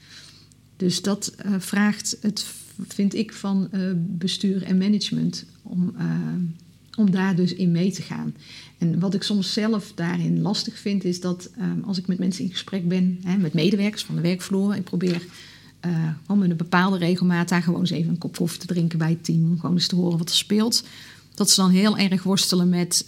Dus 0.80 1.02
dat 1.02 1.34
uh, 1.46 1.54
vraagt 1.58 2.16
het, 2.20 2.46
vind 2.88 3.14
ik, 3.14 3.32
van 3.32 3.68
uh, 3.72 3.90
bestuur 3.96 4.62
en 4.62 4.78
management 4.78 5.44
om, 5.62 5.94
uh, 5.98 6.04
om 6.96 7.10
daar 7.10 7.36
dus 7.36 7.54
in 7.54 7.70
mee 7.70 7.92
te 7.92 8.02
gaan. 8.02 8.34
En 8.78 8.98
wat 8.98 9.14
ik 9.14 9.22
soms 9.22 9.52
zelf 9.52 9.92
daarin 9.94 10.40
lastig 10.40 10.78
vind, 10.78 11.04
is 11.04 11.20
dat 11.20 11.50
als 11.84 11.98
ik 11.98 12.06
met 12.06 12.18
mensen 12.18 12.44
in 12.44 12.50
gesprek 12.50 12.88
ben, 12.88 13.18
hè, 13.24 13.36
met 13.36 13.54
medewerkers 13.54 14.04
van 14.04 14.14
de 14.14 14.20
werkvloer, 14.20 14.76
ik 14.76 14.84
probeer 14.84 15.22
om 16.26 16.38
met 16.38 16.50
een 16.50 16.56
bepaalde 16.56 16.98
regelmaat 16.98 17.48
daar 17.48 17.62
gewoon 17.62 17.80
eens 17.80 17.90
even 17.90 18.10
een 18.10 18.18
kop 18.18 18.36
koffie 18.36 18.60
te 18.60 18.66
drinken 18.66 18.98
bij 18.98 19.10
het 19.10 19.24
team, 19.24 19.44
om 19.44 19.60
gewoon 19.60 19.76
eens 19.76 19.86
te 19.86 19.96
horen 19.96 20.18
wat 20.18 20.28
er 20.28 20.34
speelt 20.34 20.84
dat 21.34 21.50
ze 21.50 21.60
dan 21.60 21.70
heel 21.70 21.98
erg 21.98 22.22
worstelen 22.22 22.68
met 22.68 23.04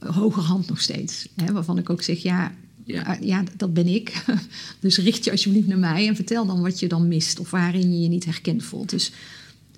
hogerhand 0.00 0.68
nog 0.68 0.80
steeds. 0.80 1.28
Hè, 1.34 1.52
waarvan 1.52 1.78
ik 1.78 1.90
ook 1.90 2.02
zeg, 2.02 2.22
ja, 2.22 2.52
ja. 2.88 3.18
Ah, 3.20 3.46
dat 3.56 3.74
ben 3.74 3.86
ik. 3.86 4.24
Dus 4.80 4.98
richt 4.98 5.24
je 5.24 5.30
alsjeblieft 5.30 5.66
naar 5.66 5.78
mij 5.78 6.08
en 6.08 6.16
vertel 6.16 6.46
dan 6.46 6.60
wat 6.60 6.80
je 6.80 6.88
dan 6.88 7.08
mist 7.08 7.40
of 7.40 7.50
waarin 7.50 7.92
je 7.92 8.00
je 8.00 8.08
niet 8.08 8.24
herkend 8.24 8.64
voelt. 8.64 8.90
Dus 8.90 9.12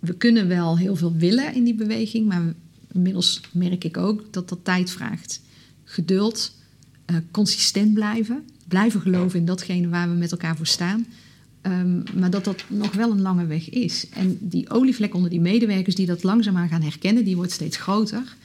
we 0.00 0.14
kunnen 0.14 0.48
wel 0.48 0.78
heel 0.78 0.96
veel 0.96 1.16
willen 1.16 1.54
in 1.54 1.64
die 1.64 1.74
beweging, 1.74 2.26
maar 2.26 2.54
inmiddels 2.92 3.40
merk 3.52 3.84
ik 3.84 3.96
ook 3.96 4.32
dat 4.32 4.48
dat 4.48 4.58
tijd 4.62 4.90
vraagt. 4.90 5.40
Geduld, 5.84 6.54
uh, 7.10 7.16
consistent 7.30 7.94
blijven, 7.94 8.44
blijven 8.68 9.00
geloven 9.00 9.38
in 9.38 9.44
datgene 9.44 9.88
waar 9.88 10.08
we 10.08 10.14
met 10.14 10.30
elkaar 10.30 10.56
voor 10.56 10.66
staan. 10.66 11.06
Um, 11.62 12.02
maar 12.18 12.30
dat 12.30 12.44
dat 12.44 12.64
nog 12.68 12.92
wel 12.92 13.10
een 13.10 13.20
lange 13.20 13.46
weg 13.46 13.70
is. 13.70 14.06
En 14.10 14.38
die 14.40 14.70
olievlek 14.70 15.14
onder 15.14 15.30
die 15.30 15.40
medewerkers 15.40 15.94
die 15.94 16.06
dat 16.06 16.22
langzaamaan 16.22 16.68
gaan 16.68 16.82
herkennen, 16.82 17.24
die 17.24 17.36
wordt 17.36 17.52
steeds 17.52 17.76
groter. 17.76 18.36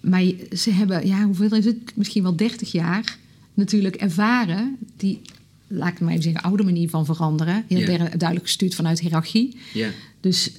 Maar 0.00 0.24
ze 0.56 0.70
hebben, 0.70 1.06
ja, 1.06 1.24
hoeveel 1.24 1.54
is 1.54 1.64
het? 1.64 1.96
Misschien 1.96 2.22
wel 2.22 2.36
30 2.36 2.72
jaar 2.72 3.18
natuurlijk 3.56 3.96
ervaren 3.96 4.76
die, 4.96 5.20
laat 5.66 5.92
ik 5.92 6.00
maar 6.00 6.10
even 6.10 6.22
zeggen, 6.22 6.42
oude 6.42 6.62
manier 6.62 6.88
van 6.88 7.04
veranderen. 7.04 7.64
Heel 7.68 7.86
duidelijk 7.86 8.42
gestuurd 8.42 8.74
vanuit 8.74 9.00
hiërarchie. 9.00 9.56
Dus 10.20 10.52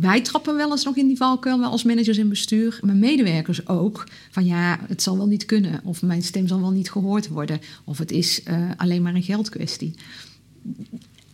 wij 0.00 0.20
trappen 0.20 0.56
wel 0.56 0.70
eens 0.70 0.84
nog 0.84 0.96
in 0.96 1.06
die 1.06 1.16
valkuil, 1.16 1.58
wel 1.58 1.70
als 1.70 1.82
managers 1.82 2.18
en 2.18 2.28
bestuur. 2.28 2.78
Mijn 2.82 2.98
medewerkers 2.98 3.68
ook. 3.68 4.08
Van 4.30 4.44
ja, 4.44 4.78
het 4.88 5.02
zal 5.02 5.16
wel 5.16 5.26
niet 5.26 5.44
kunnen. 5.44 5.80
Of 5.84 6.02
mijn 6.02 6.22
stem 6.22 6.46
zal 6.46 6.60
wel 6.60 6.70
niet 6.70 6.90
gehoord 6.90 7.28
worden. 7.28 7.60
Of 7.84 7.98
het 7.98 8.10
is 8.10 8.40
uh, 8.44 8.70
alleen 8.76 9.02
maar 9.02 9.14
een 9.14 9.22
geldkwestie. 9.22 9.94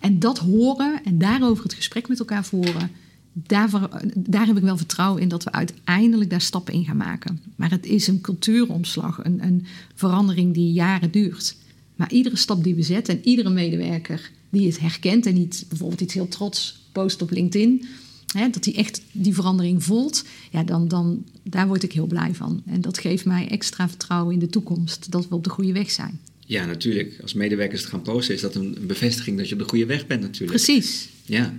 En 0.01 0.19
dat 0.19 0.39
horen 0.39 1.01
en 1.05 1.19
daarover 1.19 1.65
het 1.65 1.75
gesprek 1.75 2.09
met 2.09 2.19
elkaar 2.19 2.45
voeren 2.45 2.91
daar, 3.35 3.71
daar 4.15 4.47
heb 4.47 4.57
ik 4.57 4.63
wel 4.63 4.77
vertrouwen 4.77 5.23
in 5.23 5.29
dat 5.29 5.45
we 5.45 5.53
uiteindelijk 5.53 6.31
daar 6.31 6.41
stappen 6.41 6.75
in 6.75 6.85
gaan 6.85 6.97
maken. 6.97 7.41
Maar 7.57 7.71
het 7.71 7.87
is 7.87 8.07
een 8.07 8.21
cultuuromslag, 8.21 9.25
een, 9.25 9.45
een 9.45 9.67
verandering 9.95 10.55
die 10.55 10.73
jaren 10.73 11.11
duurt. 11.11 11.57
Maar 11.97 12.13
iedere 12.13 12.37
stap 12.37 12.65
die 12.65 12.75
we 12.75 12.83
zetten 12.83 13.15
en 13.15 13.29
iedere 13.29 13.51
medewerker 13.51 14.31
die 14.51 14.67
het 14.67 14.81
herkent 14.81 15.27
en 15.27 15.35
niet 15.35 15.65
bijvoorbeeld 15.69 16.01
iets 16.01 16.15
heel 16.15 16.29
trots 16.29 16.83
post 16.93 17.23
op 17.23 17.31
LinkedIn, 17.31 17.87
hè, 18.33 18.51
dat 18.51 18.65
hij 18.65 18.75
echt 18.75 19.03
die 19.13 19.35
verandering 19.35 19.85
voelt, 19.85 20.25
ja, 20.51 20.65
dan, 20.65 20.89
dan 20.89 21.25
daar 21.43 21.67
word 21.67 21.83
ik 21.83 21.93
heel 21.93 22.07
blij 22.07 22.35
van. 22.35 22.63
En 22.67 22.81
dat 22.81 22.99
geeft 22.99 23.25
mij 23.25 23.49
extra 23.49 23.89
vertrouwen 23.89 24.33
in 24.33 24.39
de 24.39 24.49
toekomst 24.49 25.11
dat 25.11 25.29
we 25.29 25.35
op 25.35 25.45
de 25.45 25.51
goede 25.51 25.73
weg 25.73 25.91
zijn. 25.91 26.21
Ja, 26.47 26.67
natuurlijk. 26.67 27.19
Als 27.23 27.35
medewerkers 27.35 27.81
het 27.81 27.91
gaan 27.91 28.03
posten, 28.03 28.35
is 28.35 28.41
dat 28.41 28.55
een 28.55 28.77
bevestiging 28.87 29.39
dat 29.39 29.49
je 29.49 29.55
op 29.55 29.61
de 29.61 29.69
goede 29.69 29.87
weg 29.87 30.07
bent, 30.07 30.21
natuurlijk. 30.21 30.63
Precies. 30.65 31.09
Ja. 31.25 31.55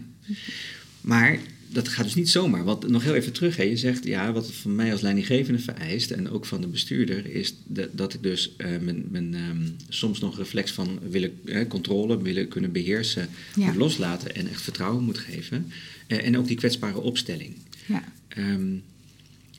Maar 1.01 1.39
dat 1.67 1.87
gaat 1.87 2.05
dus 2.05 2.15
niet 2.15 2.29
zomaar. 2.29 2.63
Want 2.63 2.87
nog 2.87 3.03
heel 3.03 3.15
even 3.15 3.31
terug, 3.31 3.55
hè. 3.55 3.63
je 3.63 3.77
zegt 3.77 4.05
ja, 4.05 4.31
wat 4.31 4.51
van 4.51 4.75
mij 4.75 4.91
als 4.91 5.01
leidinggevende 5.01 5.59
vereist 5.59 6.11
en 6.11 6.29
ook 6.29 6.45
van 6.45 6.61
de 6.61 6.67
bestuurder, 6.67 7.25
is 7.25 7.55
de, 7.67 7.89
dat 7.91 8.13
ik 8.13 8.23
dus 8.23 8.53
uh, 8.57 8.67
mijn, 8.81 9.05
mijn 9.09 9.33
um, 9.33 9.75
soms 9.89 10.19
nog 10.19 10.37
reflex 10.37 10.71
van 10.71 10.99
willen 11.09 11.39
uh, 11.45 11.67
controle, 11.67 12.21
willen 12.21 12.47
kunnen 12.47 12.71
beheersen, 12.71 13.29
ja. 13.55 13.65
moet 13.65 13.75
loslaten 13.75 14.35
en 14.35 14.49
echt 14.49 14.61
vertrouwen 14.61 15.03
moet 15.03 15.17
geven. 15.17 15.71
Uh, 16.07 16.25
en 16.25 16.37
ook 16.37 16.47
die 16.47 16.57
kwetsbare 16.57 16.99
opstelling. 16.99 17.53
Ja. 17.85 18.03
Um, 18.37 18.83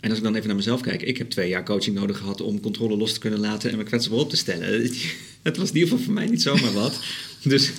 en 0.01 0.09
als 0.09 0.19
ik 0.19 0.25
dan 0.25 0.35
even 0.35 0.47
naar 0.47 0.57
mezelf 0.57 0.81
kijk, 0.81 1.03
ik 1.03 1.19
heb 1.19 1.31
twee 1.31 1.49
jaar 1.49 1.64
coaching 1.64 1.97
nodig 1.97 2.19
gehad 2.19 2.40
om 2.40 2.61
controle 2.61 2.97
los 2.97 3.12
te 3.12 3.19
kunnen 3.19 3.40
laten 3.40 3.71
en 3.71 3.77
me 3.77 3.85
kwetsbaar 3.85 4.19
op 4.19 4.31
te 4.31 4.37
stellen. 4.37 4.90
Het 5.46 5.56
was 5.56 5.68
in 5.68 5.74
ieder 5.74 5.88
geval 5.88 6.04
voor 6.04 6.14
mij 6.14 6.26
niet 6.26 6.42
zomaar 6.42 6.72
wat. 6.72 7.00
Dus 7.42 7.72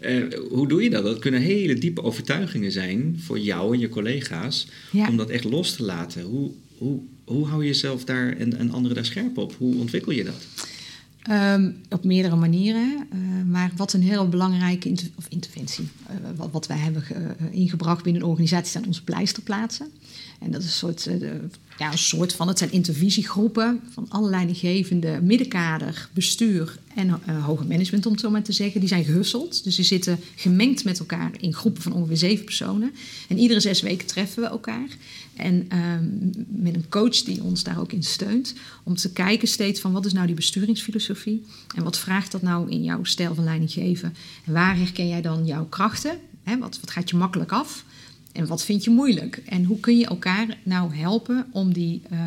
uh, 0.00 0.24
hoe 0.56 0.68
doe 0.68 0.82
je 0.82 0.90
dat? 0.90 1.02
Dat 1.02 1.18
kunnen 1.18 1.40
hele 1.40 1.74
diepe 1.74 2.02
overtuigingen 2.02 2.72
zijn 2.72 3.20
voor 3.24 3.38
jou 3.38 3.74
en 3.74 3.80
je 3.80 3.88
collega's 3.88 4.66
om 5.08 5.16
dat 5.16 5.30
echt 5.30 5.44
los 5.44 5.76
te 5.76 5.82
laten. 5.82 6.22
Hoe, 6.22 6.50
hoe, 6.78 7.00
hoe 7.24 7.46
hou 7.46 7.62
je 7.62 7.68
jezelf 7.68 8.04
daar 8.04 8.36
en, 8.36 8.58
en 8.58 8.70
anderen 8.70 8.96
daar 8.96 9.04
scherp 9.04 9.38
op? 9.38 9.54
Hoe 9.58 9.76
ontwikkel 9.76 10.12
je 10.12 10.24
dat? 10.24 10.46
Um, 11.30 11.76
op 11.88 12.04
meerdere 12.04 12.36
manieren. 12.36 13.06
Uh, 13.14 13.20
maar 13.50 13.70
wat 13.76 13.92
een 13.92 14.02
heel 14.02 14.28
belangrijke 14.28 14.88
inter 14.88 15.08
of 15.14 15.26
interventie, 15.28 15.88
uh, 16.10 16.16
wat, 16.36 16.50
wat, 16.52 16.66
wij 16.66 16.76
hebben 16.76 17.04
ingebracht 17.50 18.02
binnen 18.02 18.22
een 18.22 18.28
organisatie, 18.28 18.70
zijn 18.70 18.86
onze 18.86 19.04
pleisterplaatsen. 19.04 19.86
En 20.40 20.50
dat 20.50 20.60
is 20.60 20.66
een 20.66 20.72
soort, 20.72 21.06
een 21.06 21.98
soort 21.98 22.32
van, 22.32 22.48
het 22.48 22.58
zijn 22.58 22.72
intervisiegroepen 22.72 23.80
van 23.92 24.06
allerlei 24.08 24.34
leidinggevende, 24.36 25.20
middenkader, 25.22 26.08
bestuur 26.12 26.78
en 26.94 27.06
uh, 27.06 27.44
hoger 27.44 27.66
management, 27.66 28.06
om 28.06 28.12
het 28.12 28.20
zo 28.20 28.30
maar 28.30 28.42
te 28.42 28.52
zeggen. 28.52 28.80
Die 28.80 28.88
zijn 28.88 29.04
gehusseld, 29.04 29.64
dus 29.64 29.76
die 29.76 29.84
zitten 29.84 30.18
gemengd 30.34 30.84
met 30.84 30.98
elkaar 30.98 31.30
in 31.40 31.54
groepen 31.54 31.82
van 31.82 31.92
ongeveer 31.92 32.16
zeven 32.16 32.44
personen. 32.44 32.92
En 33.28 33.38
iedere 33.38 33.60
zes 33.60 33.80
weken 33.80 34.06
treffen 34.06 34.42
we 34.42 34.48
elkaar. 34.48 34.88
En 35.36 35.68
uh, 35.72 35.78
met 36.46 36.74
een 36.74 36.88
coach 36.88 37.22
die 37.22 37.42
ons 37.42 37.62
daar 37.62 37.80
ook 37.80 37.92
in 37.92 38.02
steunt, 38.02 38.54
om 38.82 38.96
te 38.96 39.12
kijken 39.12 39.48
steeds 39.48 39.80
van 39.80 39.92
wat 39.92 40.06
is 40.06 40.12
nou 40.12 40.26
die 40.26 40.34
besturingsfilosofie 40.34 41.44
en 41.74 41.84
wat 41.84 41.98
vraagt 41.98 42.32
dat 42.32 42.42
nou 42.42 42.70
in 42.70 42.82
jouw 42.82 43.04
stijl 43.04 43.34
van 43.34 43.44
leiding 43.44 43.72
geven. 43.72 44.14
En 44.44 44.52
waar 44.52 44.76
herken 44.76 45.08
jij 45.08 45.22
dan 45.22 45.46
jouw 45.46 45.64
krachten? 45.64 46.18
Wat, 46.58 46.80
wat 46.80 46.90
gaat 46.90 47.10
je 47.10 47.16
makkelijk 47.16 47.52
af? 47.52 47.84
En 48.36 48.46
wat 48.46 48.64
vind 48.64 48.84
je 48.84 48.90
moeilijk? 48.90 49.42
En 49.46 49.64
hoe 49.64 49.80
kun 49.80 49.98
je 49.98 50.06
elkaar 50.06 50.58
nou 50.62 50.94
helpen 50.94 51.46
om 51.52 51.72
die 51.72 52.02
uh, 52.12 52.18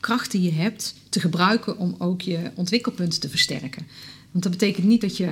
kracht 0.00 0.30
die 0.30 0.42
je 0.42 0.52
hebt 0.52 0.94
te 1.08 1.20
gebruiken 1.20 1.78
om 1.78 1.94
ook 1.98 2.20
je 2.20 2.50
ontwikkelpunten 2.54 3.20
te 3.20 3.28
versterken? 3.28 3.86
Want 4.30 4.42
dat 4.42 4.52
betekent 4.52 4.86
niet 4.86 5.00
dat 5.00 5.16
je 5.16 5.28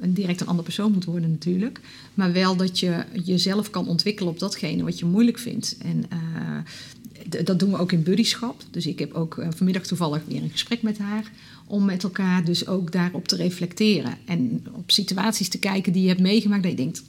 een 0.00 0.14
direct 0.14 0.40
een 0.40 0.46
andere 0.46 0.64
persoon 0.64 0.92
moet 0.92 1.04
worden 1.04 1.30
natuurlijk, 1.30 1.80
maar 2.14 2.32
wel 2.32 2.56
dat 2.56 2.80
je 2.80 3.04
jezelf 3.24 3.70
kan 3.70 3.88
ontwikkelen 3.88 4.32
op 4.32 4.38
datgene 4.38 4.84
wat 4.84 4.98
je 4.98 5.04
moeilijk 5.04 5.38
vindt. 5.38 5.76
En 5.78 6.04
uh, 6.12 7.44
dat 7.44 7.58
doen 7.58 7.70
we 7.70 7.78
ook 7.78 7.92
in 7.92 8.02
buddyschap. 8.02 8.62
Dus 8.70 8.86
ik 8.86 8.98
heb 8.98 9.12
ook 9.12 9.36
uh, 9.36 9.48
vanmiddag 9.56 9.86
toevallig 9.86 10.22
weer 10.26 10.42
een 10.42 10.50
gesprek 10.50 10.82
met 10.82 10.98
haar 10.98 11.30
om 11.66 11.84
met 11.84 12.02
elkaar 12.02 12.44
dus 12.44 12.66
ook 12.66 12.92
daarop 12.92 13.28
te 13.28 13.36
reflecteren 13.36 14.18
en 14.24 14.66
op 14.72 14.90
situaties 14.90 15.48
te 15.48 15.58
kijken 15.58 15.92
die 15.92 16.02
je 16.02 16.08
hebt 16.08 16.20
meegemaakt 16.20 16.62
dat 16.62 16.70
je 16.70 16.76
denkt 16.76 17.02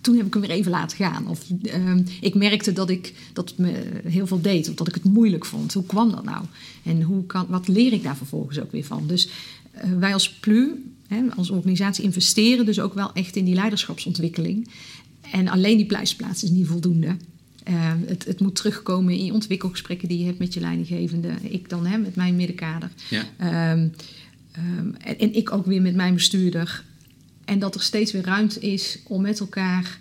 toen 0.00 0.16
heb 0.16 0.26
ik 0.26 0.32
hem 0.32 0.42
weer 0.42 0.50
even 0.50 0.70
laten 0.70 0.96
gaan. 0.96 1.28
Of 1.28 1.44
ehm, 1.62 2.02
ik 2.20 2.34
merkte 2.34 2.72
dat 2.72 2.90
ik 2.90 3.14
dat 3.32 3.48
het 3.48 3.58
me 3.58 4.00
heel 4.04 4.26
veel 4.26 4.40
deed, 4.40 4.68
of 4.68 4.74
dat 4.74 4.88
ik 4.88 4.94
het 4.94 5.04
moeilijk 5.04 5.44
vond. 5.44 5.72
Hoe 5.72 5.86
kwam 5.86 6.10
dat 6.10 6.24
nou? 6.24 6.44
En 6.82 7.02
hoe 7.02 7.26
kan, 7.26 7.46
wat 7.48 7.68
leer 7.68 7.92
ik 7.92 8.02
daar 8.02 8.16
vervolgens 8.16 8.60
ook 8.60 8.72
weer 8.72 8.84
van? 8.84 9.06
Dus 9.06 9.28
eh, 9.72 9.90
wij 9.98 10.12
als 10.12 10.32
PLU, 10.32 10.92
hè, 11.06 11.22
als 11.36 11.50
organisatie, 11.50 12.04
investeren 12.04 12.66
dus 12.66 12.80
ook 12.80 12.94
wel 12.94 13.12
echt 13.12 13.36
in 13.36 13.44
die 13.44 13.54
leiderschapsontwikkeling. 13.54 14.68
En 15.32 15.48
alleen 15.48 15.76
die 15.76 15.86
pluisplaats 15.86 16.42
is 16.42 16.50
niet 16.50 16.66
voldoende. 16.66 17.16
Uh, 17.68 17.92
het, 18.06 18.24
het, 18.24 18.40
moet 18.40 18.54
terugkomen 18.54 19.14
in 19.14 19.24
je 19.24 19.32
ontwikkelgesprekken 19.32 20.08
die 20.08 20.18
je 20.18 20.24
hebt 20.24 20.38
met 20.38 20.54
je 20.54 20.60
leidinggevende. 20.60 21.28
Ik 21.42 21.68
dan 21.68 21.86
hè, 21.86 21.98
met 21.98 22.16
mijn 22.16 22.36
middenkader. 22.36 22.90
Ja. 23.10 23.72
Um, 23.72 23.92
um, 24.78 24.94
en, 24.94 25.18
en, 25.18 25.34
ik 25.34 25.52
ook 25.52 25.66
weer 25.66 25.82
met 25.82 25.94
mijn 25.94 26.14
bestuurder. 26.14 26.84
En 27.48 27.58
dat 27.58 27.74
er 27.74 27.82
steeds 27.82 28.12
weer 28.12 28.24
ruimte 28.24 28.60
is 28.60 28.98
om 29.04 29.22
met 29.22 29.40
elkaar 29.40 29.98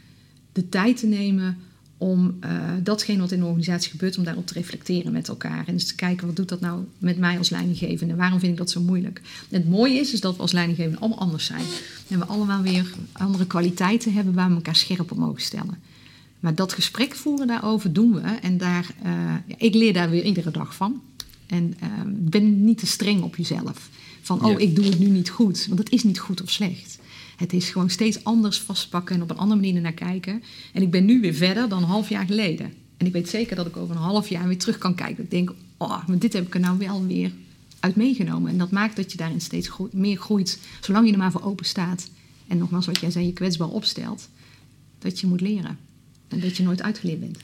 de 0.51 0.69
tijd 0.69 0.97
te 0.97 1.05
nemen 1.05 1.57
om 1.97 2.37
uh, 2.45 2.51
datgene 2.83 3.19
wat 3.19 3.31
in 3.31 3.39
de 3.39 3.45
organisatie 3.45 3.91
gebeurt, 3.91 4.17
om 4.17 4.23
daarop 4.23 4.47
te 4.47 4.53
reflecteren 4.53 5.11
met 5.11 5.27
elkaar. 5.27 5.67
En 5.67 5.73
eens 5.73 5.85
te 5.85 5.95
kijken, 5.95 6.27
wat 6.27 6.35
doet 6.35 6.49
dat 6.49 6.59
nou 6.59 6.83
met 6.97 7.17
mij 7.17 7.37
als 7.37 7.49
leidinggevende? 7.49 8.15
Waarom 8.15 8.39
vind 8.39 8.51
ik 8.51 8.57
dat 8.57 8.71
zo 8.71 8.81
moeilijk? 8.81 9.21
En 9.49 9.59
het 9.59 9.69
mooie 9.69 9.99
is, 9.99 10.13
is 10.13 10.21
dat 10.21 10.35
we 10.35 10.41
als 10.41 10.51
leidinggevende 10.51 10.99
allemaal 10.99 11.19
anders 11.19 11.45
zijn. 11.45 11.65
En 12.07 12.19
we 12.19 12.25
allemaal 12.25 12.61
weer 12.61 12.93
andere 13.11 13.47
kwaliteiten 13.47 14.13
hebben 14.13 14.33
waar 14.33 14.49
we 14.49 14.55
elkaar 14.55 14.75
scherp 14.75 15.11
op 15.11 15.17
mogen 15.17 15.41
stellen. 15.41 15.77
Maar 16.39 16.55
dat 16.55 16.73
gesprek 16.73 17.15
voeren 17.15 17.47
daarover 17.47 17.93
doen 17.93 18.13
we. 18.13 18.21
En 18.21 18.57
daar, 18.57 18.89
uh, 19.05 19.33
ik 19.57 19.73
leer 19.73 19.93
daar 19.93 20.09
weer 20.09 20.23
iedere 20.23 20.51
dag 20.51 20.75
van. 20.75 21.01
En 21.45 21.73
uh, 21.83 21.89
ben 22.05 22.63
niet 22.63 22.77
te 22.77 22.87
streng 22.87 23.21
op 23.21 23.35
jezelf. 23.35 23.89
Van, 24.21 24.45
oh, 24.45 24.59
ik 24.59 24.75
doe 24.75 24.85
het 24.85 24.99
nu 24.99 25.07
niet 25.07 25.29
goed. 25.29 25.65
Want 25.67 25.79
het 25.79 25.91
is 25.91 26.03
niet 26.03 26.19
goed 26.19 26.41
of 26.41 26.49
slecht. 26.49 26.99
Het 27.37 27.53
is 27.53 27.69
gewoon 27.69 27.89
steeds 27.89 28.23
anders 28.23 28.59
vastpakken 28.59 29.15
en 29.15 29.21
op 29.21 29.29
een 29.29 29.37
andere 29.37 29.61
manier 29.61 29.81
naar 29.81 29.91
kijken. 29.91 30.43
En 30.73 30.81
ik 30.81 30.91
ben 30.91 31.05
nu 31.05 31.21
weer 31.21 31.33
verder 31.33 31.69
dan 31.69 31.77
een 31.77 31.89
half 31.89 32.09
jaar 32.09 32.25
geleden. 32.25 32.73
En 32.97 33.05
ik 33.05 33.13
weet 33.13 33.29
zeker 33.29 33.55
dat 33.55 33.67
ik 33.67 33.77
over 33.77 33.95
een 33.95 34.01
half 34.01 34.29
jaar 34.29 34.47
weer 34.47 34.57
terug 34.57 34.77
kan 34.77 34.95
kijken. 34.95 35.23
Ik 35.23 35.31
denk, 35.31 35.53
oh, 35.77 36.07
maar 36.07 36.19
dit 36.19 36.33
heb 36.33 36.45
ik 36.45 36.53
er 36.53 36.59
nou 36.59 36.77
wel 36.77 37.05
weer 37.05 37.31
uit 37.79 37.95
meegenomen. 37.95 38.51
En 38.51 38.57
dat 38.57 38.71
maakt 38.71 38.95
dat 38.95 39.11
je 39.11 39.17
daarin 39.17 39.41
steeds 39.41 39.69
meer 39.91 40.17
groeit. 40.17 40.59
Zolang 40.81 41.05
je 41.05 41.11
er 41.11 41.17
maar 41.17 41.31
voor 41.31 41.43
open 41.43 41.65
staat. 41.65 42.09
En 42.47 42.57
nogmaals, 42.57 42.85
wat 42.85 42.99
jij 42.99 43.11
zei, 43.11 43.25
je 43.25 43.33
kwetsbaar 43.33 43.69
opstelt. 43.69 44.29
Dat 44.99 45.19
je 45.19 45.27
moet 45.27 45.41
leren. 45.41 45.77
En 46.27 46.39
dat 46.39 46.57
je 46.57 46.63
nooit 46.63 46.81
uitgeleerd 46.81 47.19
bent. 47.19 47.37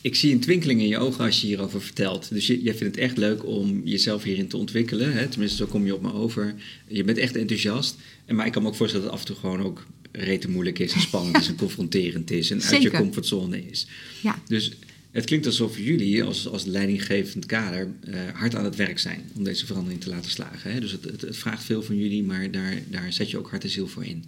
Ik 0.00 0.14
zie 0.14 0.32
een 0.32 0.40
twinkeling 0.40 0.80
in 0.80 0.88
je 0.88 0.98
ogen 0.98 1.24
als 1.24 1.40
je 1.40 1.46
hierover 1.46 1.82
vertelt. 1.82 2.28
Dus 2.30 2.46
je, 2.46 2.62
jij 2.62 2.74
vindt 2.74 2.94
het 2.94 3.04
echt 3.04 3.16
leuk 3.16 3.46
om 3.46 3.80
jezelf 3.84 4.22
hierin 4.22 4.48
te 4.48 4.56
ontwikkelen. 4.56 5.12
Hè? 5.12 5.28
Tenminste, 5.28 5.56
zo 5.56 5.66
kom 5.66 5.86
je 5.86 5.94
op 5.94 6.02
me 6.02 6.12
over. 6.12 6.54
Je 6.88 7.04
bent 7.04 7.18
echt 7.18 7.36
enthousiast. 7.36 7.96
En, 8.24 8.34
maar 8.34 8.46
ik 8.46 8.52
kan 8.52 8.62
me 8.62 8.68
ook 8.68 8.74
voorstellen 8.74 9.06
dat 9.06 9.14
het 9.14 9.22
af 9.22 9.28
en 9.28 9.34
toe 9.34 9.50
gewoon 9.50 9.66
ook 9.66 9.86
rete 10.12 10.50
moeilijk 10.50 10.78
is 10.78 10.92
en 10.92 11.00
spannend 11.00 11.36
is 11.36 11.48
en 11.48 11.56
confronterend 11.66 12.30
is 12.30 12.50
en 12.50 12.62
uit 12.62 12.82
je 12.82 12.90
comfortzone 12.90 13.66
is. 13.66 13.86
Ja. 14.22 14.42
Dus 14.46 14.72
het 15.10 15.24
klinkt 15.24 15.46
alsof 15.46 15.78
jullie 15.78 16.24
als, 16.24 16.48
als 16.48 16.64
leidinggevend 16.64 17.46
kader 17.46 17.88
uh, 18.08 18.14
hard 18.32 18.54
aan 18.54 18.64
het 18.64 18.76
werk 18.76 18.98
zijn 18.98 19.30
om 19.34 19.44
deze 19.44 19.66
verandering 19.66 20.00
te 20.00 20.08
laten 20.08 20.30
slagen. 20.30 20.72
Hè? 20.72 20.80
Dus 20.80 20.92
het, 20.92 21.04
het, 21.04 21.20
het, 21.20 21.36
vraagt 21.36 21.64
veel 21.64 21.82
van 21.82 21.96
jullie, 21.96 22.22
maar 22.22 22.50
daar, 22.50 22.82
daar 22.88 23.12
zet 23.12 23.30
je 23.30 23.38
ook 23.38 23.50
hart 23.50 23.62
en 23.62 23.70
ziel 23.70 23.86
voor 23.86 24.04
in. 24.04 24.24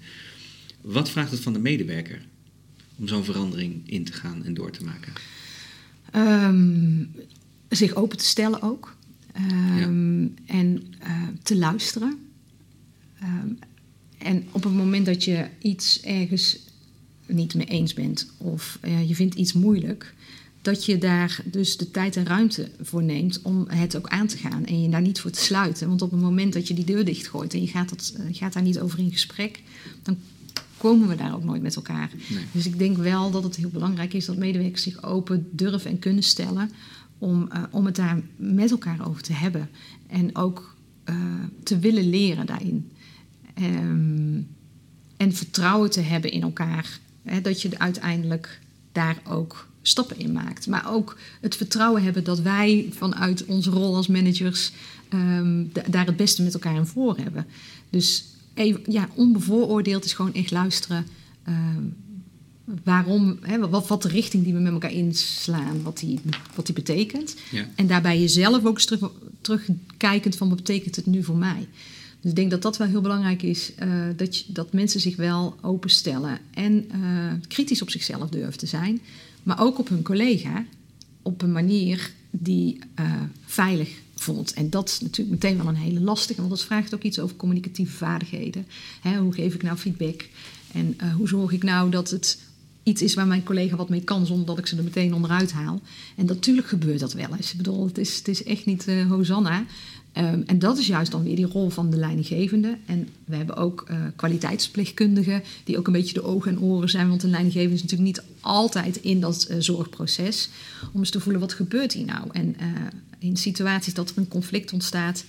Wat 0.80 1.10
vraagt 1.10 1.30
het 1.30 1.40
van 1.40 1.52
de 1.52 1.58
medewerker 1.58 2.22
om 2.96 3.08
zo'n 3.08 3.24
verandering 3.24 3.82
in 3.86 4.04
te 4.04 4.12
gaan 4.12 4.44
en 4.44 4.54
door 4.54 4.70
te 4.70 4.84
maken? 4.84 5.12
Um, 6.16 7.10
zich 7.68 7.94
open 7.94 8.18
te 8.18 8.24
stellen 8.24 8.62
ook. 8.62 8.96
Um, 9.80 10.34
En 10.46 10.82
uh, 11.02 11.28
te 11.42 11.56
luisteren. 11.56 12.18
Um, 13.22 13.58
en 14.18 14.44
op 14.52 14.62
het 14.62 14.72
moment 14.72 15.06
dat 15.06 15.24
je 15.24 15.46
iets 15.58 16.00
ergens 16.00 16.58
niet 17.26 17.54
mee 17.54 17.66
eens 17.66 17.94
bent 17.94 18.32
of 18.38 18.78
uh, 18.84 19.08
je 19.08 19.14
vindt 19.14 19.34
iets 19.34 19.52
moeilijk, 19.52 20.14
dat 20.62 20.84
je 20.84 20.98
daar 20.98 21.42
dus 21.44 21.76
de 21.76 21.90
tijd 21.90 22.16
en 22.16 22.26
ruimte 22.26 22.70
voor 22.80 23.02
neemt 23.02 23.42
om 23.42 23.64
het 23.68 23.96
ook 23.96 24.08
aan 24.08 24.26
te 24.26 24.36
gaan 24.36 24.64
en 24.64 24.82
je 24.82 24.88
daar 24.88 25.00
niet 25.00 25.20
voor 25.20 25.30
te 25.30 25.40
sluiten. 25.40 25.88
Want 25.88 26.02
op 26.02 26.10
het 26.10 26.20
moment 26.20 26.52
dat 26.52 26.68
je 26.68 26.74
die 26.74 26.84
deur 26.84 27.04
dichtgooit 27.04 27.54
en 27.54 27.60
je 27.60 27.66
gaat, 27.66 27.88
dat, 27.88 28.14
uh, 28.18 28.24
gaat 28.36 28.52
daar 28.52 28.62
niet 28.62 28.80
over 28.80 28.98
in 28.98 29.12
gesprek, 29.12 29.62
dan 30.02 30.18
komen 30.80 31.08
we 31.08 31.16
daar 31.16 31.34
ook 31.34 31.44
nooit 31.44 31.62
met 31.62 31.76
elkaar. 31.76 32.10
Nee. 32.28 32.44
Dus 32.52 32.66
ik 32.66 32.78
denk 32.78 32.96
wel 32.96 33.30
dat 33.30 33.42
het 33.42 33.56
heel 33.56 33.68
belangrijk 33.68 34.12
is 34.14 34.24
dat 34.24 34.36
medewerkers 34.36 34.82
zich 34.82 35.02
open 35.02 35.48
durven 35.50 35.90
en 35.90 35.98
kunnen 35.98 36.22
stellen 36.22 36.70
om, 37.18 37.48
uh, 37.52 37.62
om 37.70 37.86
het 37.86 37.96
daar 37.96 38.20
met 38.36 38.70
elkaar 38.70 39.08
over 39.08 39.22
te 39.22 39.32
hebben. 39.32 39.68
En 40.06 40.36
ook 40.36 40.76
uh, 41.04 41.16
te 41.62 41.78
willen 41.78 42.10
leren 42.10 42.46
daarin. 42.46 42.90
Um, 43.62 44.48
en 45.16 45.32
vertrouwen 45.32 45.90
te 45.90 46.00
hebben 46.00 46.32
in 46.32 46.42
elkaar. 46.42 46.98
Hè, 47.22 47.40
dat 47.40 47.62
je 47.62 47.78
uiteindelijk 47.78 48.60
daar 48.92 49.20
ook 49.28 49.68
stappen 49.82 50.18
in 50.18 50.32
maakt. 50.32 50.66
Maar 50.66 50.92
ook 50.92 51.18
het 51.40 51.56
vertrouwen 51.56 52.02
hebben 52.02 52.24
dat 52.24 52.40
wij 52.40 52.88
vanuit 52.90 53.44
onze 53.44 53.70
rol 53.70 53.96
als 53.96 54.06
managers 54.06 54.72
um, 55.12 55.70
daar 55.90 56.06
het 56.06 56.16
beste 56.16 56.42
met 56.42 56.54
elkaar 56.54 56.74
in 56.74 56.86
voor 56.86 57.16
hebben. 57.16 57.46
Dus 57.90 58.24
even, 58.60 58.80
ja, 58.86 59.08
onbevooroordeeld 59.14 60.04
is 60.04 60.12
gewoon 60.12 60.34
echt 60.34 60.50
luisteren. 60.50 61.06
Uh, 61.48 61.54
waarom, 62.84 63.38
hè, 63.40 63.68
wat, 63.68 63.88
wat 63.88 64.02
de 64.02 64.08
richting 64.08 64.44
die 64.44 64.52
we 64.52 64.60
met 64.60 64.72
elkaar 64.72 64.92
inslaan, 64.92 65.82
wat 65.82 65.98
die, 65.98 66.20
wat 66.54 66.66
die 66.66 66.74
betekent. 66.74 67.36
Ja. 67.50 67.68
En 67.74 67.86
daarbij 67.86 68.20
jezelf 68.20 68.64
ook 68.64 68.80
terug, 68.80 69.10
terugkijkend 69.40 70.36
van 70.36 70.48
wat 70.48 70.56
betekent 70.56 70.96
het 70.96 71.06
nu 71.06 71.22
voor 71.22 71.36
mij. 71.36 71.68
Dus 72.20 72.30
ik 72.30 72.36
denk 72.36 72.50
dat 72.50 72.62
dat 72.62 72.76
wel 72.76 72.88
heel 72.88 73.00
belangrijk 73.00 73.42
is, 73.42 73.72
uh, 73.82 73.92
dat, 74.16 74.36
je, 74.36 74.44
dat 74.52 74.72
mensen 74.72 75.00
zich 75.00 75.16
wel 75.16 75.56
openstellen 75.60 76.38
en 76.54 76.86
uh, 76.94 77.32
kritisch 77.48 77.82
op 77.82 77.90
zichzelf 77.90 78.28
durven 78.28 78.58
te 78.58 78.66
zijn, 78.66 79.00
maar 79.42 79.60
ook 79.60 79.78
op 79.78 79.88
hun 79.88 80.02
collega 80.02 80.64
op 81.22 81.42
een 81.42 81.52
manier 81.52 82.12
die 82.30 82.78
uh, 83.00 83.12
veilig 83.44 83.88
voelt. 84.20 84.52
En 84.52 84.70
dat 84.70 84.88
is 84.88 85.00
natuurlijk 85.00 85.42
meteen 85.42 85.56
wel 85.56 85.68
een 85.68 85.76
hele 85.76 86.00
lastige, 86.00 86.40
want 86.40 86.50
dat 86.50 86.64
vraagt 86.64 86.94
ook 86.94 87.02
iets 87.02 87.18
over 87.18 87.36
communicatieve 87.36 87.96
vaardigheden. 87.96 88.66
Hè, 89.00 89.18
hoe 89.18 89.32
geef 89.32 89.54
ik 89.54 89.62
nou 89.62 89.76
feedback? 89.76 90.28
En 90.72 90.96
uh, 91.02 91.14
hoe 91.14 91.28
zorg 91.28 91.52
ik 91.52 91.62
nou 91.62 91.90
dat 91.90 92.10
het 92.10 92.38
is 92.98 93.14
waar 93.14 93.26
mijn 93.26 93.42
collega 93.42 93.76
wat 93.76 93.88
mee 93.88 94.04
kan, 94.04 94.26
zonder 94.26 94.46
dat 94.46 94.58
ik 94.58 94.66
ze 94.66 94.76
er 94.76 94.84
meteen 94.84 95.14
onderuit 95.14 95.52
haal. 95.52 95.80
En 96.16 96.26
natuurlijk 96.26 96.66
gebeurt 96.66 97.00
dat 97.00 97.12
wel 97.12 97.34
eens. 97.36 97.50
Ik 97.50 97.56
bedoel, 97.56 97.86
het 97.86 97.98
is, 97.98 98.16
het 98.16 98.28
is 98.28 98.42
echt 98.42 98.66
niet 98.66 98.88
uh, 98.88 99.10
Hosanna. 99.10 99.64
Um, 100.16 100.42
en 100.46 100.58
dat 100.58 100.78
is 100.78 100.86
juist 100.86 101.10
dan 101.10 101.22
weer 101.22 101.36
die 101.36 101.46
rol 101.46 101.70
van 101.70 101.90
de 101.90 101.96
leidinggevende. 101.96 102.76
En 102.86 103.08
we 103.24 103.36
hebben 103.36 103.56
ook 103.56 103.88
uh, 103.90 103.96
die 105.64 105.78
ook 105.78 105.86
een 105.86 105.92
beetje 105.92 106.14
de 106.14 106.22
ogen 106.22 106.50
en 106.50 106.60
oren 106.60 106.88
zijn. 106.88 107.08
Want 107.08 107.22
een 107.22 107.30
leidinggevende 107.30 107.74
is 107.74 107.82
natuurlijk 107.82 108.08
niet 108.08 108.22
altijd 108.40 108.96
in 108.96 109.20
dat 109.20 109.46
uh, 109.50 109.56
zorgproces. 109.58 110.48
Om 110.92 110.98
eens 111.00 111.10
te 111.10 111.20
voelen, 111.20 111.40
wat 111.40 111.52
gebeurt 111.52 111.92
hier 111.92 112.06
nou? 112.06 112.28
En 112.32 112.56
in 113.18 113.36
situaties 113.36 113.94
dat 113.94 114.10
er 114.10 114.18
een 114.18 114.28
conflict 114.28 114.72
ontstaat, 114.72 115.24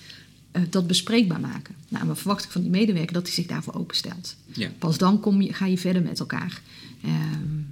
dat 0.69 0.87
bespreekbaar 0.87 1.39
maken. 1.39 1.75
Nou, 1.87 2.05
maar 2.05 2.17
verwacht 2.17 2.43
ik 2.43 2.51
van 2.51 2.61
die 2.61 2.69
medewerker 2.69 3.13
dat 3.13 3.25
hij 3.25 3.33
zich 3.33 3.45
daarvoor 3.45 3.73
openstelt. 3.73 4.35
Ja. 4.53 4.69
Pas 4.77 4.97
dan 4.97 5.19
kom 5.19 5.41
je, 5.41 5.53
ga 5.53 5.65
je 5.65 5.77
verder 5.77 6.01
met 6.01 6.19
elkaar. 6.19 6.61
Um, 7.05 7.67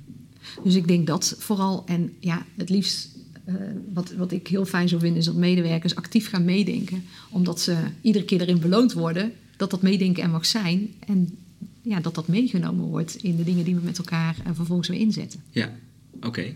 dus 0.63 0.76
ik 0.76 0.88
denk 0.88 1.08
dat 1.08 1.36
vooral. 1.38 1.84
En 1.86 2.13
ja, 2.20 2.46
het 2.56 2.70
liefst 2.70 3.08
uh, 3.46 3.56
wat, 3.94 4.12
wat 4.12 4.32
ik 4.32 4.48
heel 4.48 4.65
fijn 4.65 4.89
zou 4.89 5.02
vinden, 5.02 5.20
is 5.20 5.26
dat 5.26 5.36
medewerkers 5.36 5.96
actief 5.96 6.30
gaan 6.30 6.46
meedenken. 6.46 7.04
Omdat 7.30 7.62
ze 7.62 7.78
iedere 8.02 8.26
keer 8.26 8.42
erin 8.42 8.60
beloond 8.60 8.94
worden 8.94 9.32
dat 9.58 9.72
dat 9.72 9.82
meedenken 9.82 10.24
er 10.24 10.30
mag 10.30 10.46
zijn. 10.46 10.94
En 11.00 11.38
ja, 11.82 12.00
dat 12.00 12.15
dat 12.15 12.28
meegenomen 12.28 12.86
wordt 12.86 13.15
in 13.15 13.36
de 13.36 13.44
dingen 13.44 13.65
die 13.65 13.76
we 13.76 13.82
met 13.82 13.98
elkaar 13.98 14.36
uh, 14.48 14.52
vervolgens 14.54 14.88
weer 14.88 15.00
inzetten. 15.00 15.44
Ja, 15.52 15.72
oké. 16.15 16.28
Okay. 16.28 16.56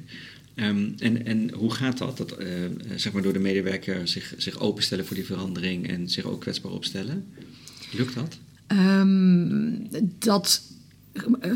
Um, 0.56 0.94
en, 0.98 1.26
en 1.26 1.54
hoe 1.54 1.72
gaat 1.72 1.98
dat? 1.98 2.18
dat 2.18 2.42
uh, 2.42 2.48
zeg 2.96 3.13
maar 3.13 3.22
door 3.22 3.34
de 3.34 3.39
medewerker 3.39 4.08
zich, 4.08 4.34
zich 4.38 4.60
openstellen 4.60 5.06
voor 5.06 5.16
die 5.16 5.26
verandering 5.26 5.88
en 5.88 6.10
zich 6.10 6.26
ook 6.26 6.42
kwetsbaar 6.42 6.72
opstellen? 6.72 7.26
Lukt 7.92 8.16
dat? 8.16 8.38
Um, 8.68 9.88
dat 10.20 10.62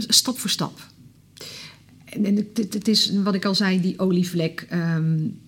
stap 0.07 0.37
voor 0.37 0.49
stap 0.49 0.79
en 2.23 2.35
het, 2.53 2.87
is 2.87 3.11
wat 3.11 3.35
ik 3.35 3.45
al 3.45 3.55
zei, 3.55 3.81
die 3.81 3.99
olievlek. 3.99 4.67
Um, 4.73 5.39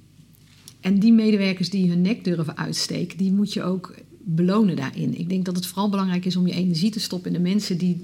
en 0.80 1.00
die 1.00 1.14
medewerkers 1.14 1.70
die 1.70 1.90
hun 1.90 2.02
nek 2.02 2.24
durven 2.24 2.58
uitsteken, 2.58 3.18
die 3.18 3.32
moet 3.32 3.54
je 3.54 3.64
ook 3.64 3.96
belonen 4.20 4.76
daarin. 4.76 5.20
Ik 5.20 5.30
denk 5.30 5.46
dat 5.46 5.56
het 5.56 5.66
vooral 5.66 5.90
belangrijk 5.90 6.26
is 6.26 6.36
om 6.36 6.48
je 6.48 6.54
energie 6.54 6.92
te 6.92 7.00
stoppen 7.00 7.32
in 7.32 7.44
de 7.44 7.50
mensen 7.50 7.78
die, 7.78 8.02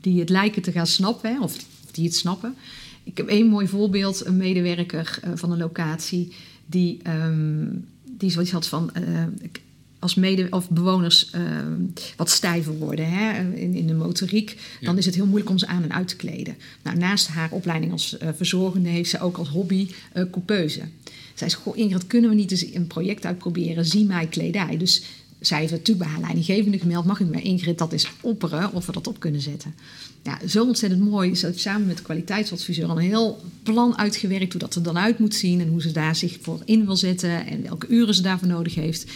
die 0.00 0.20
het 0.20 0.28
lijken 0.28 0.62
te 0.62 0.72
gaan 0.72 0.86
snappen, 0.86 1.34
hè, 1.34 1.40
of 1.40 1.56
die 1.90 2.04
het 2.04 2.14
snappen. 2.14 2.54
Ik 3.04 3.16
heb 3.16 3.28
één 3.28 3.46
mooi 3.46 3.68
voorbeeld, 3.68 4.26
een 4.26 4.36
medewerker 4.36 5.18
uh, 5.24 5.30
van 5.34 5.52
een 5.52 5.58
locatie 5.58 6.32
die, 6.66 7.00
um, 7.08 7.88
die 8.10 8.30
zoiets 8.30 8.50
had 8.50 8.66
van. 8.66 8.90
Uh, 8.98 9.22
als 10.04 10.14
mede 10.14 10.46
of 10.50 10.70
bewoners 10.70 11.30
uh, 11.34 11.42
wat 12.16 12.30
stijver 12.30 12.72
worden 12.72 13.10
hè, 13.10 13.54
in, 13.56 13.74
in 13.74 13.86
de 13.86 13.94
motoriek, 13.94 14.56
ja. 14.80 14.86
dan 14.86 14.98
is 14.98 15.06
het 15.06 15.14
heel 15.14 15.26
moeilijk 15.26 15.50
om 15.50 15.58
ze 15.58 15.66
aan 15.66 15.82
en 15.82 15.92
uit 15.92 16.08
te 16.08 16.16
kleden. 16.16 16.56
Nou, 16.82 16.98
naast 16.98 17.28
haar 17.28 17.50
opleiding 17.50 17.92
als 17.92 18.16
uh, 18.22 18.28
verzorgende 18.36 18.88
heeft 18.88 19.10
ze 19.10 19.20
ook 19.20 19.36
als 19.36 19.48
hobby 19.48 19.88
uh, 20.14 20.24
coupeuse. 20.30 20.82
Zij 21.34 21.48
zei, 21.48 21.62
goh 21.62 21.76
Ingrid, 21.76 22.06
kunnen 22.06 22.30
we 22.30 22.36
niet 22.36 22.50
eens 22.50 22.74
een 22.74 22.86
project 22.86 23.26
uitproberen, 23.26 23.84
zie 23.84 24.04
mij 24.04 24.26
kledij. 24.26 24.76
Dus 24.76 25.02
zij 25.46 25.58
heeft 25.60 25.72
natuurlijk 25.72 25.98
bij 25.98 26.08
haar 26.08 26.20
leidinggevende 26.20 26.78
gemeld, 26.78 27.04
mag 27.04 27.20
ik 27.20 27.30
bij 27.30 27.42
Ingrid 27.42 27.78
dat 27.78 27.92
eens 27.92 28.08
opperen 28.20 28.72
of 28.72 28.86
we 28.86 28.92
dat 28.92 29.06
op 29.06 29.20
kunnen 29.20 29.40
zetten. 29.40 29.74
Ja, 30.22 30.38
zo 30.48 30.64
ontzettend 30.64 31.02
mooi. 31.02 31.36
Ze 31.36 31.46
heeft 31.46 31.60
samen 31.60 31.86
met 31.86 31.96
de 31.96 32.02
kwaliteitsadviseur 32.02 32.88
al 32.88 32.96
een 32.96 33.02
heel 33.02 33.40
plan 33.62 33.98
uitgewerkt 33.98 34.52
hoe 34.52 34.60
dat 34.60 34.74
er 34.74 34.82
dan 34.82 34.98
uit 34.98 35.18
moet 35.18 35.34
zien 35.34 35.60
en 35.60 35.68
hoe 35.68 35.82
ze 35.82 35.92
daar 35.92 36.16
zich 36.16 36.38
voor 36.40 36.60
in 36.64 36.84
wil 36.84 36.96
zetten 36.96 37.46
en 37.46 37.62
welke 37.62 37.86
uren 37.88 38.14
ze 38.14 38.22
daarvoor 38.22 38.48
nodig 38.48 38.74
heeft. 38.74 39.10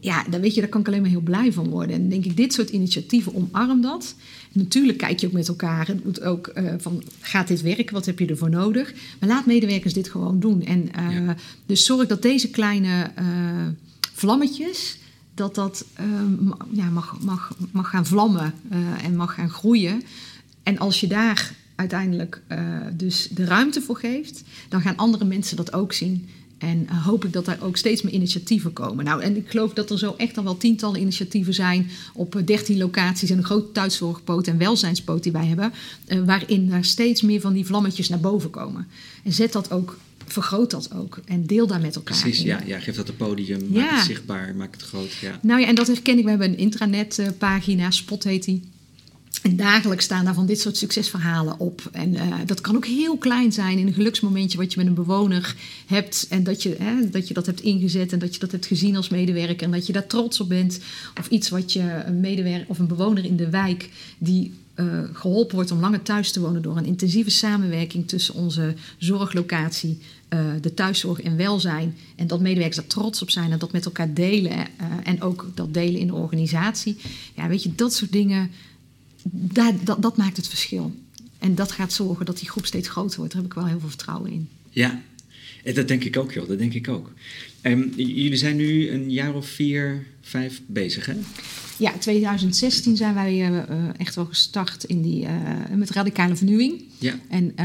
Ja, 0.00 0.24
dan 0.30 0.40
weet 0.40 0.54
je, 0.54 0.60
daar 0.60 0.70
kan 0.70 0.80
ik 0.80 0.86
alleen 0.86 1.00
maar 1.00 1.10
heel 1.10 1.20
blij 1.20 1.52
van 1.52 1.68
worden. 1.68 1.96
En 1.96 2.08
denk 2.08 2.24
ik, 2.24 2.36
dit 2.36 2.52
soort 2.52 2.70
initiatieven 2.70 3.34
omarm 3.34 3.80
dat. 3.80 4.14
Natuurlijk 4.52 4.98
kijk 4.98 5.18
je 5.18 5.26
ook 5.26 5.32
met 5.32 5.48
elkaar. 5.48 5.86
Het 5.86 6.04
moet 6.04 6.20
ook 6.22 6.52
uh, 6.54 6.72
van, 6.78 7.02
gaat 7.20 7.48
dit 7.48 7.62
werken? 7.62 7.94
Wat 7.94 8.06
heb 8.06 8.18
je 8.18 8.26
ervoor 8.26 8.50
nodig? 8.50 8.94
Maar 9.20 9.28
laat 9.28 9.46
medewerkers 9.46 9.92
dit 9.92 10.08
gewoon 10.08 10.40
doen. 10.40 10.64
En 10.64 10.88
uh, 10.98 11.26
ja. 11.26 11.36
dus 11.66 11.84
zorg 11.84 12.06
dat 12.06 12.22
deze 12.22 12.50
kleine 12.50 13.10
uh, 13.18 13.66
vlammetjes 14.12 14.98
dat 15.40 15.54
dat 15.54 15.84
um, 16.00 16.52
ja, 16.70 16.90
mag, 16.90 17.20
mag, 17.20 17.56
mag 17.72 17.90
gaan 17.90 18.06
vlammen 18.06 18.54
uh, 18.72 19.04
en 19.04 19.16
mag 19.16 19.34
gaan 19.34 19.50
groeien. 19.50 20.02
En 20.62 20.78
als 20.78 21.00
je 21.00 21.06
daar 21.06 21.54
uiteindelijk 21.74 22.42
uh, 22.48 22.58
dus 22.92 23.28
de 23.34 23.44
ruimte 23.44 23.80
voor 23.80 23.96
geeft, 23.96 24.42
dan 24.68 24.80
gaan 24.80 24.96
andere 24.96 25.24
mensen 25.24 25.56
dat 25.56 25.72
ook 25.72 25.92
zien. 25.92 26.28
En 26.58 26.86
uh, 26.90 27.06
hoop 27.06 27.24
ik 27.24 27.32
dat 27.32 27.46
er 27.46 27.58
ook 27.62 27.76
steeds 27.76 28.02
meer 28.02 28.12
initiatieven 28.12 28.72
komen. 28.72 29.04
Nou, 29.04 29.22
en 29.22 29.36
ik 29.36 29.50
geloof 29.50 29.72
dat 29.72 29.90
er 29.90 29.98
zo 29.98 30.14
echt 30.16 30.38
al 30.38 30.44
wel 30.44 30.56
tientallen 30.56 31.00
initiatieven 31.00 31.54
zijn 31.54 31.90
op 32.14 32.42
13 32.44 32.78
locaties 32.78 33.30
en 33.30 33.38
een 33.38 33.44
grote 33.44 33.72
thuiszorgpoot 33.72 34.46
en 34.46 34.58
welzijnspoot 34.58 35.22
die 35.22 35.32
wij 35.32 35.46
hebben, 35.46 35.72
waarin 36.24 36.72
er 36.72 36.84
steeds 36.84 37.22
meer 37.22 37.40
van 37.40 37.52
die 37.52 37.66
vlammetjes 37.66 38.08
naar 38.08 38.20
boven 38.20 38.50
komen. 38.50 38.86
En 39.24 39.32
zet 39.32 39.52
dat 39.52 39.72
ook 39.72 39.96
vergroot 40.32 40.70
dat 40.70 40.94
ook 40.94 41.20
en 41.24 41.46
deel 41.46 41.66
daar 41.66 41.80
met 41.80 41.96
elkaar. 41.96 42.20
Precies, 42.20 42.40
in. 42.40 42.46
ja, 42.46 42.60
ja, 42.66 42.78
geef 42.78 42.96
dat 42.96 43.08
een 43.08 43.16
podium, 43.16 43.66
ja. 43.70 43.80
maak 43.80 43.90
het 43.90 44.04
zichtbaar, 44.04 44.54
maak 44.54 44.72
het 44.72 44.82
groot. 44.82 45.12
Ja. 45.12 45.38
Nou 45.42 45.60
ja, 45.60 45.66
en 45.66 45.74
dat 45.74 45.86
herken 45.86 46.18
ik. 46.18 46.24
We 46.24 46.30
hebben 46.30 46.48
een 46.48 46.58
intranetpagina, 46.58 47.90
Spot 47.90 48.24
heet 48.24 48.44
die. 48.44 48.62
En 49.42 49.56
dagelijks 49.56 50.04
staan 50.04 50.24
daar 50.24 50.34
van 50.34 50.46
dit 50.46 50.60
soort 50.60 50.76
succesverhalen 50.76 51.58
op. 51.58 51.88
En 51.92 52.14
uh, 52.14 52.34
dat 52.46 52.60
kan 52.60 52.76
ook 52.76 52.86
heel 52.86 53.16
klein 53.16 53.52
zijn 53.52 53.78
in 53.78 53.86
een 53.86 53.92
geluksmomentje 53.92 54.58
wat 54.58 54.72
je 54.72 54.78
met 54.78 54.88
een 54.88 54.94
bewoner 54.94 55.54
hebt. 55.86 56.26
En 56.30 56.44
dat 56.44 56.62
je, 56.62 56.76
hè, 56.78 57.10
dat 57.10 57.28
je 57.28 57.34
dat 57.34 57.46
hebt 57.46 57.60
ingezet 57.60 58.12
en 58.12 58.18
dat 58.18 58.34
je 58.34 58.40
dat 58.40 58.52
hebt 58.52 58.66
gezien 58.66 58.96
als 58.96 59.08
medewerker. 59.08 59.66
En 59.66 59.70
dat 59.70 59.86
je 59.86 59.92
daar 59.92 60.06
trots 60.06 60.40
op 60.40 60.48
bent. 60.48 60.80
Of 61.18 61.28
iets 61.28 61.48
wat 61.48 61.72
je 61.72 62.02
een 62.06 62.20
medewerker 62.20 62.68
of 62.68 62.78
een 62.78 62.86
bewoner 62.86 63.24
in 63.24 63.36
de 63.36 63.50
wijk 63.50 63.90
die 64.18 64.52
uh, 64.76 65.02
geholpen 65.12 65.54
wordt 65.54 65.70
om 65.70 65.80
langer 65.80 66.02
thuis 66.02 66.32
te 66.32 66.40
wonen 66.40 66.62
door 66.62 66.76
een 66.76 66.84
intensieve 66.84 67.30
samenwerking 67.30 68.08
tussen 68.08 68.34
onze 68.34 68.74
zorglocatie, 68.98 69.98
de 70.60 70.74
thuiszorg 70.74 71.20
en 71.20 71.36
welzijn. 71.36 71.96
En 72.16 72.26
dat 72.26 72.40
medewerkers 72.40 72.76
daar 72.76 72.86
trots 72.86 73.22
op 73.22 73.30
zijn 73.30 73.52
en 73.52 73.58
dat 73.58 73.72
met 73.72 73.84
elkaar 73.84 74.14
delen. 74.14 74.52
Uh, 74.52 74.66
en 75.04 75.22
ook 75.22 75.50
dat 75.54 75.74
delen 75.74 76.00
in 76.00 76.06
de 76.06 76.14
organisatie. 76.14 76.96
Ja, 77.36 77.48
weet 77.48 77.62
je, 77.62 77.74
dat 77.74 77.94
soort 77.94 78.12
dingen, 78.12 78.50
daar, 79.30 79.72
dat, 79.84 80.02
dat 80.02 80.16
maakt 80.16 80.36
het 80.36 80.48
verschil. 80.48 80.94
En 81.38 81.54
dat 81.54 81.72
gaat 81.72 81.92
zorgen 81.92 82.26
dat 82.26 82.38
die 82.38 82.48
groep 82.48 82.66
steeds 82.66 82.88
groter 82.88 83.18
wordt. 83.18 83.32
Daar 83.32 83.42
heb 83.42 83.50
ik 83.50 83.56
wel 83.56 83.66
heel 83.66 83.80
veel 83.80 83.88
vertrouwen 83.88 84.30
in. 84.30 84.48
Ja, 84.70 85.02
dat 85.74 85.88
denk 85.88 86.04
ik 86.04 86.16
ook, 86.16 86.32
joh. 86.32 86.48
Dat 86.48 86.58
denk 86.58 86.74
ik 86.74 86.88
ook. 86.88 87.12
Um, 87.62 87.92
jullie 87.96 88.36
zijn 88.36 88.56
nu 88.56 88.90
een 88.90 89.10
jaar 89.10 89.34
of 89.34 89.46
vier, 89.46 90.06
vijf 90.20 90.60
bezig, 90.66 91.06
hè? 91.06 91.14
Ja, 91.80 91.98
2016 91.98 92.96
zijn 92.96 93.14
wij 93.14 93.50
uh, 93.50 93.58
echt 93.96 94.14
wel 94.14 94.24
gestart 94.24 94.84
in 94.84 95.02
die, 95.02 95.22
uh, 95.22 95.30
met 95.74 95.90
radicale 95.90 96.36
vernieuwing. 96.36 96.84
Ja. 96.98 97.18
En, 97.28 97.56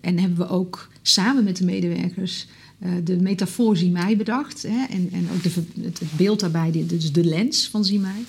en 0.00 0.18
hebben 0.18 0.38
we 0.38 0.48
ook 0.48 0.88
samen 1.02 1.44
met 1.44 1.56
de 1.56 1.64
medewerkers 1.64 2.46
de 3.04 3.16
metafoor 3.16 3.76
Zie 3.76 3.90
mij 3.90 4.16
bedacht. 4.16 4.62
Hè? 4.62 4.86
En, 4.90 5.08
en 5.12 5.28
ook 5.34 5.42
de, 5.42 5.50
het, 5.82 5.98
het 5.98 6.16
beeld 6.16 6.40
daarbij, 6.40 6.84
dus 6.86 7.12
de 7.12 7.24
lens 7.24 7.68
van 7.68 7.84
Zie 7.84 7.98
mij. 7.98 8.24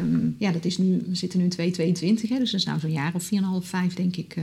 Um, 0.00 0.36
ja, 0.38 0.52
dat 0.52 0.64
is 0.64 0.78
nu, 0.78 1.02
we 1.08 1.14
zitten 1.14 1.38
nu 1.38 1.44
in 1.44 1.50
2022, 1.50 2.28
hè, 2.28 2.38
dus 2.38 2.50
dat 2.50 2.60
is 2.60 2.66
nou 2.66 2.80
zo'n 2.80 2.92
jaar 2.92 3.14
of 3.14 3.24
4,5, 3.24 3.66
5 3.66 3.94
denk 3.94 4.16
ik 4.16 4.36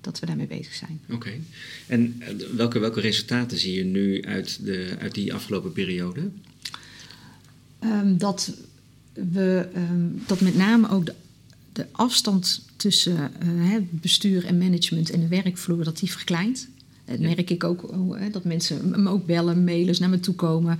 dat 0.00 0.20
we 0.20 0.26
daarmee 0.26 0.46
bezig 0.46 0.74
zijn. 0.74 1.00
Oké. 1.04 1.14
Okay. 1.14 1.40
En 1.86 2.22
welke, 2.56 2.78
welke 2.78 3.00
resultaten 3.00 3.58
zie 3.58 3.74
je 3.74 3.84
nu 3.84 4.22
uit, 4.22 4.64
de, 4.64 4.96
uit 4.98 5.14
die 5.14 5.34
afgelopen 5.34 5.72
periode? 5.72 6.28
Um, 7.84 8.18
dat 8.18 8.52
we 9.32 9.68
um, 9.76 10.22
dat 10.26 10.40
met 10.40 10.56
name 10.56 10.90
ook 10.90 11.06
de, 11.06 11.14
de 11.72 11.86
afstand 11.92 12.64
tussen 12.76 13.30
uh, 13.44 13.76
bestuur 13.90 14.44
en 14.44 14.58
management 14.58 15.10
en 15.10 15.20
de 15.20 15.28
werkvloer, 15.28 15.84
dat 15.84 15.98
die 15.98 16.10
verkleint. 16.10 16.68
Dat 17.04 17.18
merk 17.18 17.50
ik 17.50 17.64
ook, 17.64 17.92
oh, 17.92 18.20
dat 18.32 18.44
mensen 18.44 19.02
me 19.02 19.10
ook 19.10 19.26
bellen, 19.26 19.64
mailers 19.64 19.98
naar 19.98 20.08
me 20.08 20.20
toe 20.20 20.34
komen 20.34 20.78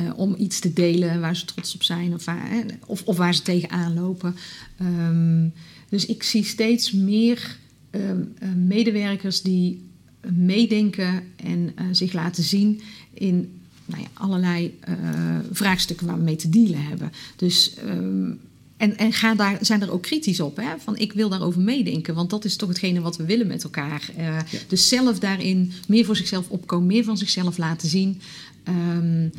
uh, 0.00 0.10
om 0.16 0.34
iets 0.38 0.58
te 0.60 0.72
delen 0.72 1.20
waar 1.20 1.36
ze 1.36 1.44
trots 1.44 1.74
op 1.74 1.82
zijn 1.82 2.14
of 2.14 2.24
waar, 2.24 2.50
hè, 2.50 2.60
of, 2.86 3.02
of 3.04 3.16
waar 3.16 3.34
ze 3.34 3.42
tegenaan 3.42 3.94
lopen. 3.94 4.34
Um, 4.80 5.52
dus 5.88 6.06
ik 6.06 6.22
zie 6.22 6.44
steeds 6.44 6.92
meer 6.92 7.58
uh, 7.90 8.00
medewerkers 8.56 9.42
die 9.42 9.82
meedenken 10.32 11.22
en 11.36 11.58
uh, 11.58 11.84
zich 11.92 12.12
laten 12.12 12.42
zien 12.42 12.80
in 13.14 13.57
nou 13.88 14.02
ja, 14.02 14.08
allerlei 14.12 14.78
uh, 14.88 14.94
vraagstukken 15.52 16.06
waar 16.06 16.16
we 16.16 16.22
mee 16.22 16.36
te 16.36 16.48
dealen 16.48 16.84
hebben. 16.84 17.12
Dus, 17.36 17.74
um, 17.84 18.40
en 18.76 18.96
en 18.96 19.12
ga 19.12 19.34
daar, 19.34 19.58
zijn 19.60 19.82
er 19.82 19.92
ook 19.92 20.02
kritisch 20.02 20.40
op. 20.40 20.56
Hè? 20.56 20.78
Van 20.78 20.96
ik 20.96 21.12
wil 21.12 21.28
daarover 21.28 21.60
meedenken, 21.60 22.14
want 22.14 22.30
dat 22.30 22.44
is 22.44 22.56
toch 22.56 22.68
hetgene 22.68 23.00
wat 23.00 23.16
we 23.16 23.24
willen 23.24 23.46
met 23.46 23.64
elkaar. 23.64 24.10
Uh, 24.18 24.24
ja. 24.24 24.42
Dus 24.68 24.88
zelf 24.88 25.18
daarin 25.18 25.72
meer 25.88 26.04
voor 26.04 26.16
zichzelf 26.16 26.48
opkomen, 26.48 26.86
meer 26.86 27.04
van 27.04 27.18
zichzelf 27.18 27.58
laten 27.58 27.88
zien. 27.88 28.20
Um, 28.68 29.32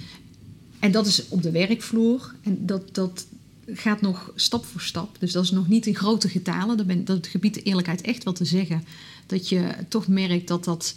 en 0.79 0.91
dat 0.91 1.07
is 1.07 1.27
op 1.27 1.43
de 1.43 1.51
werkvloer. 1.51 2.33
En 2.43 2.65
dat, 2.65 2.95
dat 2.95 3.25
gaat 3.73 4.01
nog 4.01 4.31
stap 4.35 4.65
voor 4.65 4.81
stap. 4.81 5.15
Dus 5.19 5.31
dat 5.31 5.43
is 5.43 5.51
nog 5.51 5.67
niet 5.67 5.85
in 5.85 5.95
grote 5.95 6.29
getalen. 6.29 6.77
Dat, 6.77 6.87
ben, 6.87 7.05
dat 7.05 7.27
gebied 7.27 7.53
de 7.53 7.61
eerlijkheid 7.61 8.01
echt 8.01 8.23
wel 8.23 8.33
te 8.33 8.45
zeggen. 8.45 8.83
Dat 9.25 9.49
je 9.49 9.69
toch 9.87 10.07
merkt 10.07 10.47
dat 10.47 10.63
dat 10.63 10.95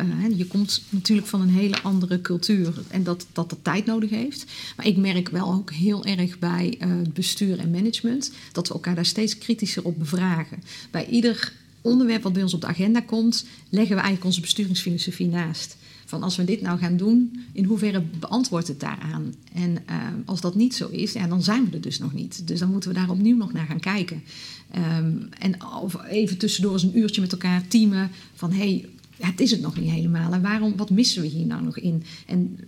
Uh, 0.00 0.38
je 0.38 0.46
komt 0.46 0.82
natuurlijk 0.88 1.28
van 1.28 1.40
een 1.40 1.50
hele 1.50 1.82
andere 1.82 2.20
cultuur 2.20 2.82
en 2.88 3.02
dat, 3.02 3.26
dat 3.32 3.56
tijd 3.62 3.86
nodig 3.86 4.10
heeft. 4.10 4.44
Maar 4.76 4.86
ik 4.86 4.96
merk 4.96 5.28
wel 5.28 5.52
ook 5.52 5.72
heel 5.72 6.04
erg 6.04 6.38
bij 6.38 6.78
uh, 6.80 6.92
bestuur 7.12 7.58
en 7.58 7.70
management 7.70 8.32
dat 8.52 8.68
we 8.68 8.74
elkaar 8.74 8.94
daar 8.94 9.06
steeds 9.06 9.38
kritischer 9.38 9.84
op 9.84 9.98
bevragen. 9.98 10.62
Bij 10.90 11.06
ieder 11.06 11.52
onderwerp 11.80 12.22
wat 12.22 12.32
bij 12.32 12.42
ons 12.42 12.54
op 12.54 12.60
de 12.60 12.66
agenda 12.66 13.00
komt, 13.00 13.46
leggen 13.68 13.90
we 13.90 14.02
eigenlijk 14.02 14.24
onze 14.24 14.40
besturingsfilosofie 14.40 15.28
naast. 15.28 15.76
Van 16.04 16.22
als 16.22 16.36
we 16.36 16.44
dit 16.44 16.60
nou 16.60 16.78
gaan 16.78 16.96
doen, 16.96 17.44
in 17.52 17.64
hoeverre 17.64 18.02
beantwoordt 18.18 18.68
het 18.68 18.80
daaraan? 18.80 19.34
En 19.52 19.70
uh, 19.70 19.96
als 20.24 20.40
dat 20.40 20.54
niet 20.54 20.74
zo 20.74 20.88
is, 20.88 21.12
ja, 21.12 21.26
dan 21.26 21.42
zijn 21.42 21.64
we 21.64 21.76
er 21.76 21.80
dus 21.80 21.98
nog 21.98 22.12
niet. 22.12 22.46
Dus 22.46 22.58
dan 22.58 22.70
moeten 22.70 22.90
we 22.90 22.96
daar 22.96 23.10
opnieuw 23.10 23.36
nog 23.36 23.52
naar 23.52 23.66
gaan 23.66 23.80
kijken. 23.80 24.22
Um, 24.76 25.28
en 25.38 25.66
of 25.66 26.04
even 26.04 26.38
tussendoor 26.38 26.72
eens 26.72 26.82
een 26.82 26.98
uurtje 26.98 27.20
met 27.20 27.32
elkaar 27.32 27.68
teamen 27.68 28.10
van 28.34 28.52
hey, 28.52 28.88
ja, 29.16 29.26
het 29.26 29.40
is 29.40 29.50
het 29.50 29.60
nog 29.60 29.80
niet 29.80 29.90
helemaal. 29.90 30.32
En 30.32 30.42
waarom, 30.42 30.76
wat 30.76 30.90
missen 30.90 31.22
we 31.22 31.28
hier 31.28 31.46
nou 31.46 31.62
nog 31.62 31.78
in? 31.78 32.02
En 32.26 32.58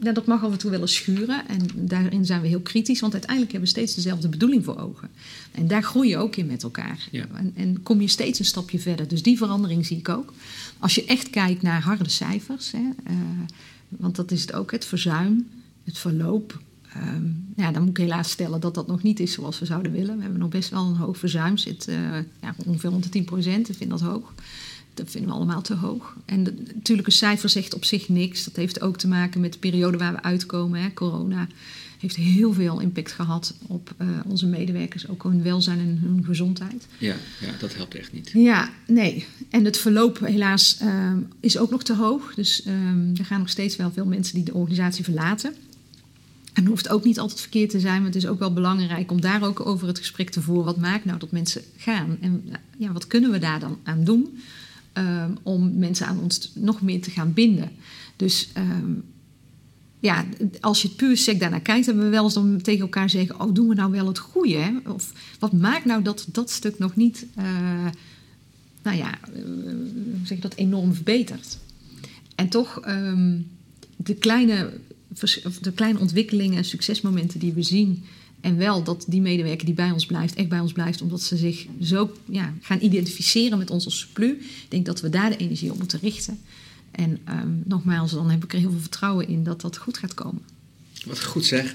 ja, 0.00 0.12
dat 0.12 0.26
mag 0.26 0.44
af 0.44 0.52
en 0.52 0.58
toe 0.58 0.70
wel 0.70 0.80
eens 0.80 0.94
schuren. 0.94 1.48
En 1.48 1.66
daarin 1.74 2.26
zijn 2.26 2.40
we 2.40 2.48
heel 2.48 2.60
kritisch, 2.60 3.00
want 3.00 3.12
uiteindelijk 3.12 3.52
hebben 3.52 3.70
we 3.70 3.76
steeds 3.76 3.94
dezelfde 3.94 4.28
bedoeling 4.28 4.64
voor 4.64 4.78
ogen. 4.78 5.08
En 5.52 5.66
daar 5.66 5.82
groei 5.82 6.08
je 6.08 6.16
ook 6.16 6.36
in 6.36 6.46
met 6.46 6.62
elkaar. 6.62 7.08
Ja. 7.10 7.26
En, 7.34 7.52
en, 7.54 7.82
kom 7.82 8.00
je 8.00 8.08
steeds 8.08 8.38
een 8.38 8.44
stapje 8.44 8.78
verder. 8.78 9.08
Dus 9.08 9.22
die 9.22 9.36
verandering 9.36 9.86
zie 9.86 9.98
ik 9.98 10.08
ook. 10.08 10.32
Als 10.78 10.94
je 10.94 11.04
echt 11.04 11.30
kijkt 11.30 11.62
naar 11.62 11.82
harde 11.82 12.10
cijfers, 12.10 12.72
hè, 12.72 12.78
uh, 13.10 13.16
want 13.88 14.16
dat 14.16 14.30
is 14.30 14.40
het 14.40 14.52
ook, 14.52 14.70
het 14.70 14.84
verzuim, 14.84 15.48
het 15.84 15.98
verloop. 15.98 16.60
Um, 16.96 17.52
ja, 17.56 17.72
dan 17.72 17.82
moet 17.82 17.90
ik 17.90 18.04
helaas 18.04 18.30
stellen 18.30 18.60
dat 18.60 18.74
dat 18.74 18.86
nog 18.86 19.02
niet 19.02 19.20
is 19.20 19.32
zoals 19.32 19.58
we 19.58 19.66
zouden 19.66 19.92
willen. 19.92 20.16
We 20.16 20.22
hebben 20.22 20.40
nog 20.40 20.48
best 20.48 20.70
wel 20.70 20.86
een 20.86 20.96
hoog 20.96 21.18
verzuim, 21.18 21.56
zit 21.56 21.88
uh, 21.88 21.96
ja, 22.42 22.54
ongeveer 22.66 22.90
rond 22.90 23.02
de 23.02 23.08
10 23.08 23.24
procent. 23.24 23.68
Ik 23.68 23.76
vind 23.76 23.90
dat 23.90 24.00
hoog. 24.00 24.32
Dat 24.94 25.10
vinden 25.10 25.30
we 25.30 25.36
allemaal 25.36 25.62
te 25.62 25.74
hoog. 25.74 26.16
En 26.24 26.44
de, 26.44 26.54
natuurlijk, 26.74 27.08
een 27.08 27.14
cijfer 27.14 27.48
zegt 27.48 27.74
op 27.74 27.84
zich 27.84 28.08
niks. 28.08 28.44
Dat 28.44 28.56
heeft 28.56 28.80
ook 28.80 28.96
te 28.96 29.08
maken 29.08 29.40
met 29.40 29.52
de 29.52 29.58
periode 29.58 29.98
waar 29.98 30.12
we 30.12 30.22
uitkomen. 30.22 30.82
Hè. 30.82 30.92
Corona 30.92 31.46
heeft 32.02 32.16
heel 32.16 32.52
veel 32.52 32.80
impact 32.80 33.12
gehad 33.12 33.54
op 33.66 33.94
uh, 33.98 34.08
onze 34.26 34.46
medewerkers, 34.46 35.08
ook 35.08 35.22
hun 35.22 35.42
welzijn 35.42 35.78
en 35.78 35.98
hun 36.02 36.24
gezondheid. 36.24 36.86
Ja, 36.98 37.14
ja 37.40 37.52
dat 37.58 37.74
helpt 37.74 37.94
echt 37.94 38.12
niet. 38.12 38.30
Ja, 38.34 38.70
nee. 38.86 39.26
En 39.50 39.64
het 39.64 39.78
verloop 39.78 40.18
helaas 40.18 40.78
uh, 40.82 41.12
is 41.40 41.58
ook 41.58 41.70
nog 41.70 41.82
te 41.82 41.94
hoog. 41.94 42.34
Dus 42.34 42.66
uh, 42.66 43.18
er 43.18 43.24
gaan 43.24 43.38
nog 43.38 43.48
steeds 43.48 43.76
wel 43.76 43.92
veel 43.92 44.04
mensen 44.04 44.34
die 44.34 44.44
de 44.44 44.54
organisatie 44.54 45.04
verlaten. 45.04 45.54
En 46.52 46.66
hoeft 46.66 46.88
ook 46.88 47.04
niet 47.04 47.18
altijd 47.18 47.40
verkeerd 47.40 47.70
te 47.70 47.80
zijn, 47.80 47.96
maar 47.96 48.06
het 48.06 48.16
is 48.16 48.26
ook 48.26 48.38
wel 48.38 48.52
belangrijk 48.52 49.10
om 49.10 49.20
daar 49.20 49.42
ook 49.42 49.66
over 49.66 49.86
het 49.86 49.98
gesprek 49.98 50.30
te 50.30 50.42
voeren. 50.42 50.64
Wat 50.64 50.76
maakt 50.76 51.04
nou 51.04 51.18
dat 51.18 51.30
mensen 51.30 51.62
gaan? 51.76 52.16
En 52.20 52.44
ja, 52.76 52.92
wat 52.92 53.06
kunnen 53.06 53.30
we 53.30 53.38
daar 53.38 53.60
dan 53.60 53.78
aan 53.82 54.04
doen? 54.04 54.38
Um, 54.94 55.38
om 55.42 55.78
mensen 55.78 56.06
aan 56.06 56.20
ons 56.20 56.52
nog 56.54 56.82
meer 56.82 57.02
te 57.02 57.10
gaan 57.10 57.32
binden. 57.32 57.70
Dus 58.16 58.48
um, 58.56 59.02
ja, 60.00 60.24
als 60.60 60.82
je 60.82 60.88
het 60.88 60.96
puur 60.96 61.16
sec 61.16 61.40
daarnaar 61.40 61.60
kijkt, 61.60 61.86
hebben 61.86 62.04
we 62.04 62.10
wel 62.10 62.24
eens 62.24 62.34
dan 62.34 62.60
tegen 62.60 62.80
elkaar 62.80 63.10
zeggen: 63.10 63.40
Oh, 63.40 63.54
doen 63.54 63.68
we 63.68 63.74
nou 63.74 63.90
wel 63.90 64.06
het 64.06 64.18
goede? 64.18 64.56
Hè? 64.56 64.70
Of 64.86 65.12
wat 65.38 65.52
maakt 65.52 65.84
nou 65.84 66.02
dat 66.02 66.26
dat 66.32 66.50
stuk 66.50 66.78
nog 66.78 66.96
niet, 66.96 67.26
uh, 67.38 67.44
nou 68.82 68.96
ja, 68.96 69.18
uh, 69.36 69.72
zeg 70.24 70.38
dat, 70.38 70.54
enorm 70.54 70.94
verbetert? 70.94 71.58
En 72.34 72.48
toch, 72.48 72.88
um, 72.88 73.46
de 73.96 74.14
kleine 74.14 74.70
de 75.60 75.72
kleine 75.72 75.98
ontwikkelingen 75.98 76.56
en 76.56 76.64
succesmomenten 76.64 77.40
die 77.40 77.52
we 77.52 77.62
zien. 77.62 78.04
En 78.42 78.56
wel 78.56 78.82
dat 78.82 79.04
die 79.08 79.20
medewerker 79.20 79.66
die 79.66 79.74
bij 79.74 79.90
ons 79.90 80.06
blijft, 80.06 80.34
echt 80.34 80.48
bij 80.48 80.60
ons 80.60 80.72
blijft, 80.72 81.02
omdat 81.02 81.22
ze 81.22 81.36
zich 81.36 81.66
zo 81.82 82.12
ja, 82.28 82.54
gaan 82.60 82.80
identificeren 82.80 83.58
met 83.58 83.70
ons 83.70 83.84
als 83.84 83.98
Suplu. 83.98 84.30
Ik 84.40 84.66
denk 84.68 84.86
dat 84.86 85.00
we 85.00 85.08
daar 85.08 85.30
de 85.30 85.36
energie 85.36 85.70
op 85.70 85.78
moeten 85.78 85.98
richten. 86.02 86.38
En 86.90 87.18
um, 87.28 87.62
nogmaals, 87.64 88.10
dan 88.10 88.30
heb 88.30 88.44
ik 88.44 88.52
er 88.52 88.58
heel 88.58 88.70
veel 88.70 88.80
vertrouwen 88.80 89.28
in 89.28 89.42
dat 89.42 89.60
dat 89.60 89.76
goed 89.76 89.98
gaat 89.98 90.14
komen. 90.14 90.42
Wat 91.04 91.24
goed 91.24 91.44
zeg. 91.44 91.74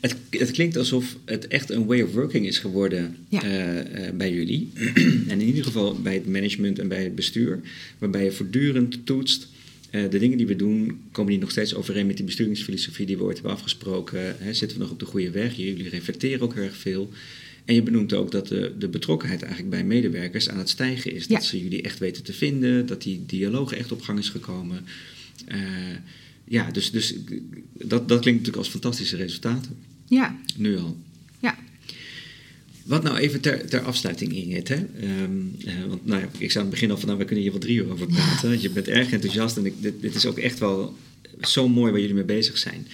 Het, 0.00 0.16
het, 0.30 0.50
klinkt 0.50 0.76
alsof 0.76 1.16
het 1.24 1.46
echt 1.46 1.70
een 1.70 1.86
way 1.86 2.00
of 2.00 2.12
working 2.12 2.46
is 2.46 2.58
geworden 2.58 3.16
eh, 3.30 4.06
eh, 4.06 4.14
bij 4.14 4.32
jullie. 4.32 4.72
en 5.28 5.40
in 5.40 5.46
ieder 5.46 5.64
geval 5.64 6.00
bij 6.00 6.14
het 6.14 6.26
management 6.26 6.78
en 6.78 6.88
bij 6.88 7.02
het 7.02 7.14
bestuur. 7.14 7.60
Waarbij 7.98 8.24
je 8.24 8.32
voortdurend 8.32 9.06
toetst. 9.06 9.48
Uh, 9.90 10.10
de 10.10 10.18
dingen 10.18 10.36
die 10.36 10.46
we 10.46 10.56
doen, 10.56 11.00
komen 11.12 11.32
die 11.32 11.40
nog 11.40 11.50
steeds 11.50 11.74
overeen 11.74 12.06
met 12.06 12.16
die 12.16 12.24
besturingsfilosofie 12.24 13.06
die 13.06 13.16
we 13.16 13.22
ooit 13.22 13.34
hebben 13.34 13.52
afgesproken? 13.52 14.36
Hè? 14.38 14.52
Zitten 14.52 14.76
we 14.76 14.82
nog 14.82 14.92
op 14.92 14.98
de 14.98 15.06
goede 15.06 15.30
weg? 15.30 15.56
Jullie 15.56 15.88
reflecteren 15.88 16.40
ook 16.40 16.54
heel 16.54 16.62
erg 16.62 16.76
veel. 16.76 17.10
En 17.64 17.74
je 17.74 17.82
benoemt 17.82 18.12
ook 18.12 18.30
dat 18.30 18.48
de, 18.48 18.74
de 18.78 18.88
betrokkenheid 18.88 19.42
eigenlijk 19.42 19.70
bij 19.70 19.84
medewerkers 19.84 20.48
aan 20.48 20.58
het 20.58 20.68
stijgen 20.68 21.12
is. 21.12 21.26
Dat 21.26 21.44
ze 21.44 21.62
jullie 21.62 21.82
echt 21.82 21.98
weten 21.98 22.22
te 22.22 22.32
vinden, 22.32 22.86
dat 22.86 23.02
die 23.02 23.22
dialoog 23.26 23.72
echt 23.72 23.92
op 23.92 24.00
gang 24.00 24.18
is 24.18 24.28
gekomen. 24.28 24.84
Uh, 25.48 25.58
ja, 26.44 26.70
dus, 26.70 26.90
dus 26.90 27.14
dat, 27.72 28.08
dat 28.08 28.20
klinkt 28.20 28.38
natuurlijk 28.38 28.56
als 28.56 28.68
fantastische 28.68 29.16
resultaten. 29.16 29.76
Ja. 30.06 30.40
Nu 30.56 30.78
al. 30.78 30.96
Wat 32.88 33.02
nou 33.02 33.16
even 33.16 33.40
ter, 33.40 33.68
ter 33.68 33.80
afsluiting, 33.80 34.32
Ingrid. 34.32 34.68
Hè? 34.68 34.76
Um, 34.76 35.56
uh, 35.66 35.84
want 35.88 36.06
nou 36.06 36.20
ja, 36.20 36.28
ik 36.38 36.50
zou 36.50 36.64
aan 36.64 36.70
het 36.70 36.80
begin 36.80 36.90
al 36.90 36.96
van, 36.96 37.06
nou, 37.06 37.18
we 37.18 37.24
kunnen 37.24 37.42
hier 37.42 37.52
wel 37.52 37.60
drie 37.60 37.76
uur 37.76 37.92
over 37.92 38.06
praten. 38.06 38.60
Je 38.60 38.70
bent 38.70 38.88
erg 38.88 39.12
enthousiast 39.12 39.56
en 39.56 39.66
ik, 39.66 39.74
dit, 39.80 40.00
dit, 40.00 40.14
is 40.14 40.26
ook 40.26 40.38
echt 40.38 40.58
wel 40.58 40.96
zo 41.40 41.68
mooi 41.68 41.90
waar 41.90 42.00
jullie 42.00 42.14
mee 42.14 42.24
bezig 42.24 42.58
zijn. 42.58 42.86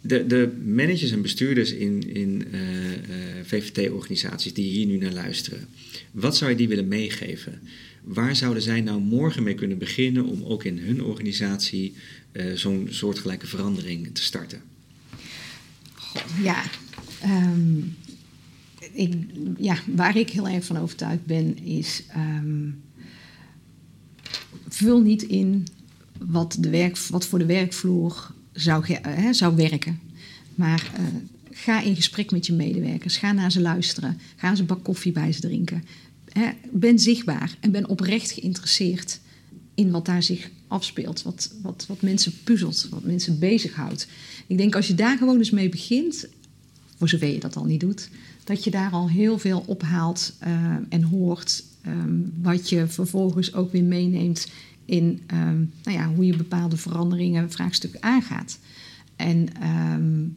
De, 0.00 0.26
de 0.26 0.52
managers 0.64 1.10
en 1.10 1.22
bestuurders 1.22 1.72
in, 1.72 2.14
in 2.14 2.44
uh, 2.52 2.60
uh, 2.60 2.98
VVT-organisaties 3.44 4.54
die 4.54 4.70
hier 4.70 4.86
nu 4.86 4.96
naar 4.96 5.12
luisteren, 5.12 5.68
wat 6.10 6.36
zou 6.36 6.50
je 6.50 6.56
die 6.56 6.68
willen 6.68 6.88
meegeven? 6.88 7.60
Waar 8.02 8.36
zouden 8.36 8.62
zij 8.62 8.80
nou 8.80 9.00
morgen 9.00 9.42
mee 9.42 9.54
kunnen 9.54 9.78
beginnen 9.78 10.24
om 10.24 10.44
ook 10.44 10.64
in 10.64 10.78
hun 10.78 11.04
organisatie 11.04 11.94
zo'n 12.54 12.86
soortgelijke 12.90 13.46
verandering 13.46 14.14
te 14.14 14.22
starten? 14.22 14.62
Ja, 16.42 16.64
um, 17.24 17.94
ik, 18.92 19.14
ja, 19.58 19.76
waar 19.94 20.16
ik 20.16 20.30
heel 20.30 20.48
erg 20.48 20.64
van 20.64 20.78
overtuigd 20.78 21.26
ben, 21.26 21.58
is 21.64 22.02
um, 22.16 22.82
vul 24.68 25.00
niet 25.00 25.22
in 25.22 25.66
wat, 26.18 26.56
de 26.60 26.70
werk, 26.70 26.98
wat 26.98 27.26
voor 27.26 27.38
de 27.38 27.46
werkvloer 27.46 28.32
zou, 28.52 28.84
uh, 28.88 29.30
zou 29.30 29.56
werken. 29.56 30.00
Maar 30.54 30.92
uh, 30.98 31.06
ga 31.50 31.82
in 31.82 31.96
gesprek 31.96 32.30
met 32.30 32.46
je 32.46 32.52
medewerkers. 32.52 33.16
Ga 33.16 33.32
naar 33.32 33.52
ze 33.52 33.60
luisteren. 33.60 34.18
Ga 34.36 34.50
eens 34.50 34.58
een 34.58 34.66
bak 34.66 34.84
koffie 34.84 35.12
bij 35.12 35.32
ze 35.32 35.40
drinken. 35.40 35.84
Ben 36.70 36.98
zichtbaar 36.98 37.56
en 37.60 37.70
ben 37.70 37.88
oprecht 37.88 38.30
geïnteresseerd 38.30 39.20
in 39.74 39.90
wat 39.90 40.06
daar 40.06 40.22
zich 40.22 40.50
afspeelt. 40.68 41.22
Wat, 41.22 41.54
wat, 41.62 41.84
wat 41.88 42.02
mensen 42.02 42.32
puzzelt, 42.44 42.86
wat 42.90 43.04
mensen 43.04 43.38
bezighoudt. 43.38 44.06
Ik 44.46 44.56
denk 44.56 44.74
als 44.74 44.86
je 44.86 44.94
daar 44.94 45.18
gewoon 45.18 45.38
eens 45.38 45.50
mee 45.50 45.68
begint, 45.68 46.26
voor 46.96 47.08
zover 47.08 47.28
je 47.28 47.40
dat 47.40 47.56
al 47.56 47.64
niet 47.64 47.80
doet, 47.80 48.08
dat 48.44 48.64
je 48.64 48.70
daar 48.70 48.90
al 48.90 49.08
heel 49.08 49.38
veel 49.38 49.62
ophaalt 49.66 50.34
uh, 50.42 50.74
en 50.88 51.02
hoort. 51.02 51.64
Um, 51.86 52.32
wat 52.42 52.68
je 52.68 52.86
vervolgens 52.86 53.54
ook 53.54 53.72
weer 53.72 53.84
meeneemt 53.84 54.50
in 54.84 55.20
um, 55.32 55.72
nou 55.84 55.98
ja, 55.98 56.08
hoe 56.14 56.26
je 56.26 56.36
bepaalde 56.36 56.76
veranderingen, 56.76 57.50
vraagstukken 57.50 58.02
aangaat. 58.02 58.58
En 59.16 59.48
um, 59.94 60.36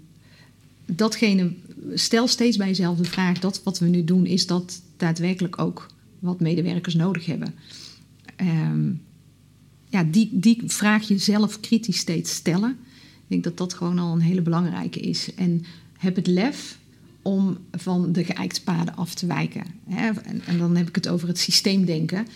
datgene, 0.85 1.53
stel 1.93 2.27
steeds 2.27 2.57
bij 2.57 2.67
jezelf 2.67 2.97
de 2.97 3.03
vraag: 3.03 3.39
dat 3.39 3.63
wat 3.63 3.79
we 3.79 3.87
nu 3.87 4.03
doen, 4.03 4.25
is 4.25 4.47
dat 4.47 4.81
daadwerkelijk 4.97 5.59
ook 5.59 5.87
wat 6.19 6.39
medewerkers 6.39 6.95
nodig 6.95 7.25
hebben? 7.25 7.53
Ja, 9.89 10.03
die, 10.03 10.29
die 10.31 10.61
vraag 10.65 11.07
jezelf 11.07 11.59
kritisch 11.59 11.97
steeds 11.97 12.33
stellen. 12.33 12.77
Ik 13.15 13.27
denk 13.27 13.43
dat 13.43 13.57
dat 13.57 13.73
gewoon 13.73 13.99
al 13.99 14.13
een 14.13 14.21
hele 14.21 14.41
belangrijke 14.41 14.99
is. 14.99 15.33
En 15.35 15.63
heb 15.97 16.15
het 16.15 16.27
lef 16.27 16.77
om 17.25 17.57
van 17.71 18.11
de 18.11 18.23
geëikte 18.23 18.63
paden 18.63 18.95
af 18.95 19.13
te 19.13 19.25
wijken. 19.25 19.63
En, 19.89 20.15
en, 20.45 20.57
dan 20.57 20.75
heb 20.75 20.87
ik 20.87 20.95
het 20.95 21.07
over 21.07 21.27
het 21.27 21.39
systeemdenken. 21.39 22.27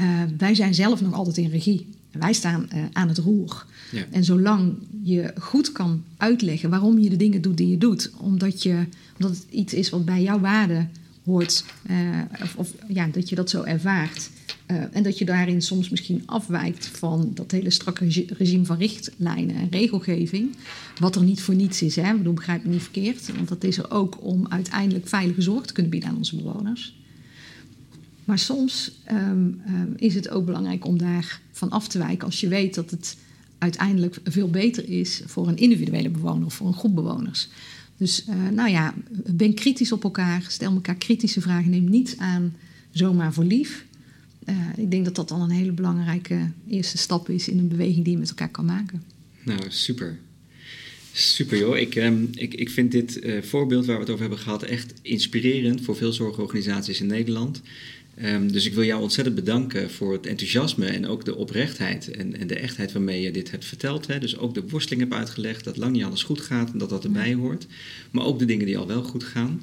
Uh, 0.00 0.22
wij 0.38 0.54
zijn 0.54 0.74
zelf 0.74 1.00
nog 1.00 1.14
altijd 1.14 1.36
in 1.36 1.50
regie. 1.50 1.86
Wij 2.10 2.32
staan 2.32 2.68
uh, 2.74 2.84
aan 2.92 3.08
het 3.08 3.18
roer. 3.18 3.66
Ja. 3.92 4.04
En 4.10 4.24
zolang 4.24 4.74
je 5.02 5.32
goed 5.38 5.72
kan 5.72 6.04
uitleggen 6.16 6.70
waarom 6.70 6.98
je 6.98 7.10
de 7.10 7.16
dingen 7.16 7.42
doet 7.42 7.56
die 7.56 7.68
je 7.68 7.78
doet, 7.78 8.10
omdat, 8.16 8.62
je, 8.62 8.84
omdat 9.16 9.36
het 9.36 9.46
iets 9.50 9.74
is 9.74 9.90
wat 9.90 10.04
bij 10.04 10.22
jouw 10.22 10.40
waarde 10.40 10.86
hoort, 11.24 11.64
uh, 11.90 11.96
of, 12.42 12.56
of, 12.56 12.72
ja, 12.88 13.06
dat 13.06 13.28
je 13.28 13.34
dat 13.34 13.50
zo 13.50 13.62
ervaart. 13.62 14.30
Uh, 14.70 14.96
en 14.96 15.02
dat 15.02 15.18
je 15.18 15.24
daarin 15.24 15.62
soms 15.62 15.88
misschien 15.88 16.22
afwijkt 16.26 16.86
van 16.86 17.30
dat 17.34 17.50
hele 17.50 17.70
strakke 17.70 18.24
regime 18.26 18.64
van 18.64 18.78
richtlijnen 18.78 19.56
en 19.56 19.68
regelgeving. 19.70 20.56
Wat 20.98 21.16
er 21.16 21.22
niet 21.22 21.40
voor 21.40 21.54
niets 21.54 21.82
is. 21.82 21.96
Hè? 21.96 22.10
Ik 22.10 22.16
bedoel, 22.16 22.32
begrijp 22.32 22.64
me 22.64 22.70
niet 22.70 22.82
verkeerd. 22.82 23.34
Want 23.36 23.48
dat 23.48 23.64
is 23.64 23.78
er 23.78 23.90
ook 23.90 24.24
om 24.24 24.46
uiteindelijk 24.48 25.08
veilige 25.08 25.42
zorg 25.42 25.66
te 25.66 25.72
kunnen 25.72 25.92
bieden 25.92 26.08
aan 26.08 26.16
onze 26.16 26.36
bewoners. 26.36 26.96
Maar 28.24 28.38
soms 28.38 28.92
um, 29.10 29.60
um, 29.68 29.94
is 29.96 30.14
het 30.14 30.28
ook 30.28 30.44
belangrijk 30.44 30.86
om 30.86 30.98
daar 30.98 31.40
van 31.52 31.70
af 31.70 31.88
te 31.88 31.98
wijken 31.98 32.26
als 32.26 32.40
je 32.40 32.48
weet 32.48 32.74
dat 32.74 32.90
het 32.90 33.16
uiteindelijk 33.58 34.18
veel 34.24 34.50
beter 34.50 34.88
is 34.88 35.22
voor 35.26 35.48
een 35.48 35.56
individuele 35.56 36.10
bewoner 36.10 36.46
of 36.46 36.54
voor 36.54 36.66
een 36.66 36.74
groep 36.74 36.94
bewoners. 36.94 37.48
Dus 37.96 38.24
uh, 38.28 38.48
nou 38.48 38.70
ja, 38.70 38.94
ben 39.30 39.54
kritisch 39.54 39.92
op 39.92 40.04
elkaar, 40.04 40.44
stel 40.48 40.72
elkaar 40.72 40.94
kritische 40.94 41.40
vragen, 41.40 41.70
neem 41.70 41.90
niets 41.90 42.18
aan 42.18 42.54
zomaar 42.90 43.32
voor 43.32 43.44
lief. 43.44 43.86
Uh, 44.48 44.56
ik 44.76 44.90
denk 44.90 45.04
dat 45.04 45.14
dat 45.14 45.30
al 45.30 45.42
een 45.42 45.50
hele 45.50 45.72
belangrijke 45.72 46.50
eerste 46.68 46.98
stap 46.98 47.28
is 47.28 47.48
in 47.48 47.58
een 47.58 47.68
beweging 47.68 48.04
die 48.04 48.12
je 48.12 48.18
met 48.18 48.28
elkaar 48.28 48.50
kan 48.50 48.64
maken. 48.64 49.02
Nou, 49.44 49.60
super. 49.68 50.18
Super 51.12 51.58
joh. 51.58 51.76
Ik, 51.76 51.94
um, 51.94 52.28
ik, 52.34 52.54
ik 52.54 52.70
vind 52.70 52.92
dit 52.92 53.24
uh, 53.24 53.42
voorbeeld 53.42 53.86
waar 53.86 53.94
we 53.94 54.00
het 54.00 54.10
over 54.10 54.20
hebben 54.20 54.38
gehad 54.38 54.62
echt 54.62 54.94
inspirerend 55.02 55.80
voor 55.80 55.96
veel 55.96 56.12
zorgorganisaties 56.12 57.00
in 57.00 57.06
Nederland. 57.06 57.62
Um, 58.24 58.52
dus 58.52 58.66
ik 58.66 58.74
wil 58.74 58.84
jou 58.84 59.02
ontzettend 59.02 59.36
bedanken 59.36 59.90
voor 59.90 60.12
het 60.12 60.26
enthousiasme 60.26 60.86
en 60.86 61.06
ook 61.06 61.24
de 61.24 61.36
oprechtheid 61.36 62.10
en, 62.10 62.38
en 62.38 62.46
de 62.46 62.58
echtheid 62.58 62.92
waarmee 62.92 63.22
je 63.22 63.30
dit 63.30 63.50
hebt 63.50 63.64
verteld. 63.64 64.06
Hè. 64.06 64.18
Dus 64.18 64.36
ook 64.36 64.54
de 64.54 64.68
worsteling 64.68 65.02
hebt 65.02 65.14
uitgelegd, 65.14 65.64
dat 65.64 65.76
lang 65.76 65.92
niet 65.92 66.04
alles 66.04 66.22
goed 66.22 66.40
gaat 66.40 66.72
en 66.72 66.78
dat 66.78 66.88
dat 66.88 67.04
erbij 67.04 67.34
hoort. 67.34 67.66
Maar 68.10 68.24
ook 68.24 68.38
de 68.38 68.44
dingen 68.44 68.66
die 68.66 68.78
al 68.78 68.86
wel 68.86 69.02
goed 69.02 69.24
gaan. 69.24 69.60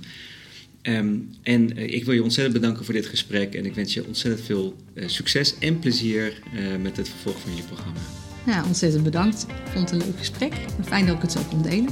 Um, 0.87 1.29
en 1.43 1.79
uh, 1.79 1.93
ik 1.93 2.05
wil 2.05 2.13
je 2.13 2.23
ontzettend 2.23 2.55
bedanken 2.59 2.85
voor 2.85 2.93
dit 2.93 3.05
gesprek 3.05 3.55
en 3.55 3.65
ik 3.65 3.75
wens 3.75 3.93
je 3.93 4.05
ontzettend 4.05 4.45
veel 4.45 4.75
uh, 4.93 5.07
succes 5.07 5.57
en 5.59 5.79
plezier 5.79 6.41
uh, 6.53 6.81
met 6.81 6.97
het 6.97 7.09
vervolg 7.09 7.39
van 7.39 7.55
je 7.55 7.63
programma. 7.63 7.99
Ja, 8.45 8.65
ontzettend 8.65 9.03
bedankt. 9.03 9.43
Ik 9.43 9.71
vond 9.71 9.89
het 9.89 10.01
een 10.01 10.07
leuk 10.07 10.17
gesprek. 10.17 10.53
Fijn 10.83 11.05
dat 11.05 11.15
ik 11.15 11.21
het 11.21 11.31
zo 11.31 11.41
kon 11.49 11.61
delen. 11.61 11.89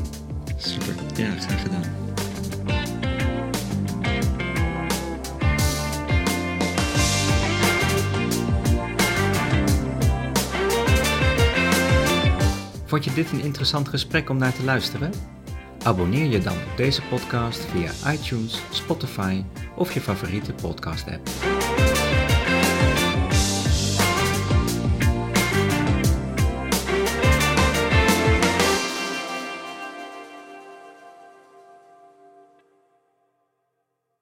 Super, 0.58 0.96
ja, 1.16 1.36
graag 1.40 1.62
gedaan. 1.62 1.84
Vond 12.86 13.04
je 13.04 13.14
dit 13.14 13.32
een 13.32 13.42
interessant 13.44 13.88
gesprek 13.88 14.30
om 14.30 14.38
naar 14.38 14.54
te 14.54 14.64
luisteren? 14.64 15.12
Abonneer 15.84 16.26
je 16.26 16.40
dan 16.40 16.54
op 16.54 16.78
deze 16.78 17.02
podcast 17.02 17.66
via 17.66 18.12
iTunes, 18.12 18.62
Spotify 18.72 19.44
of 19.76 19.94
je 19.94 20.02
favoriete 20.02 20.54
podcast 20.54 21.08
app. 21.08 21.53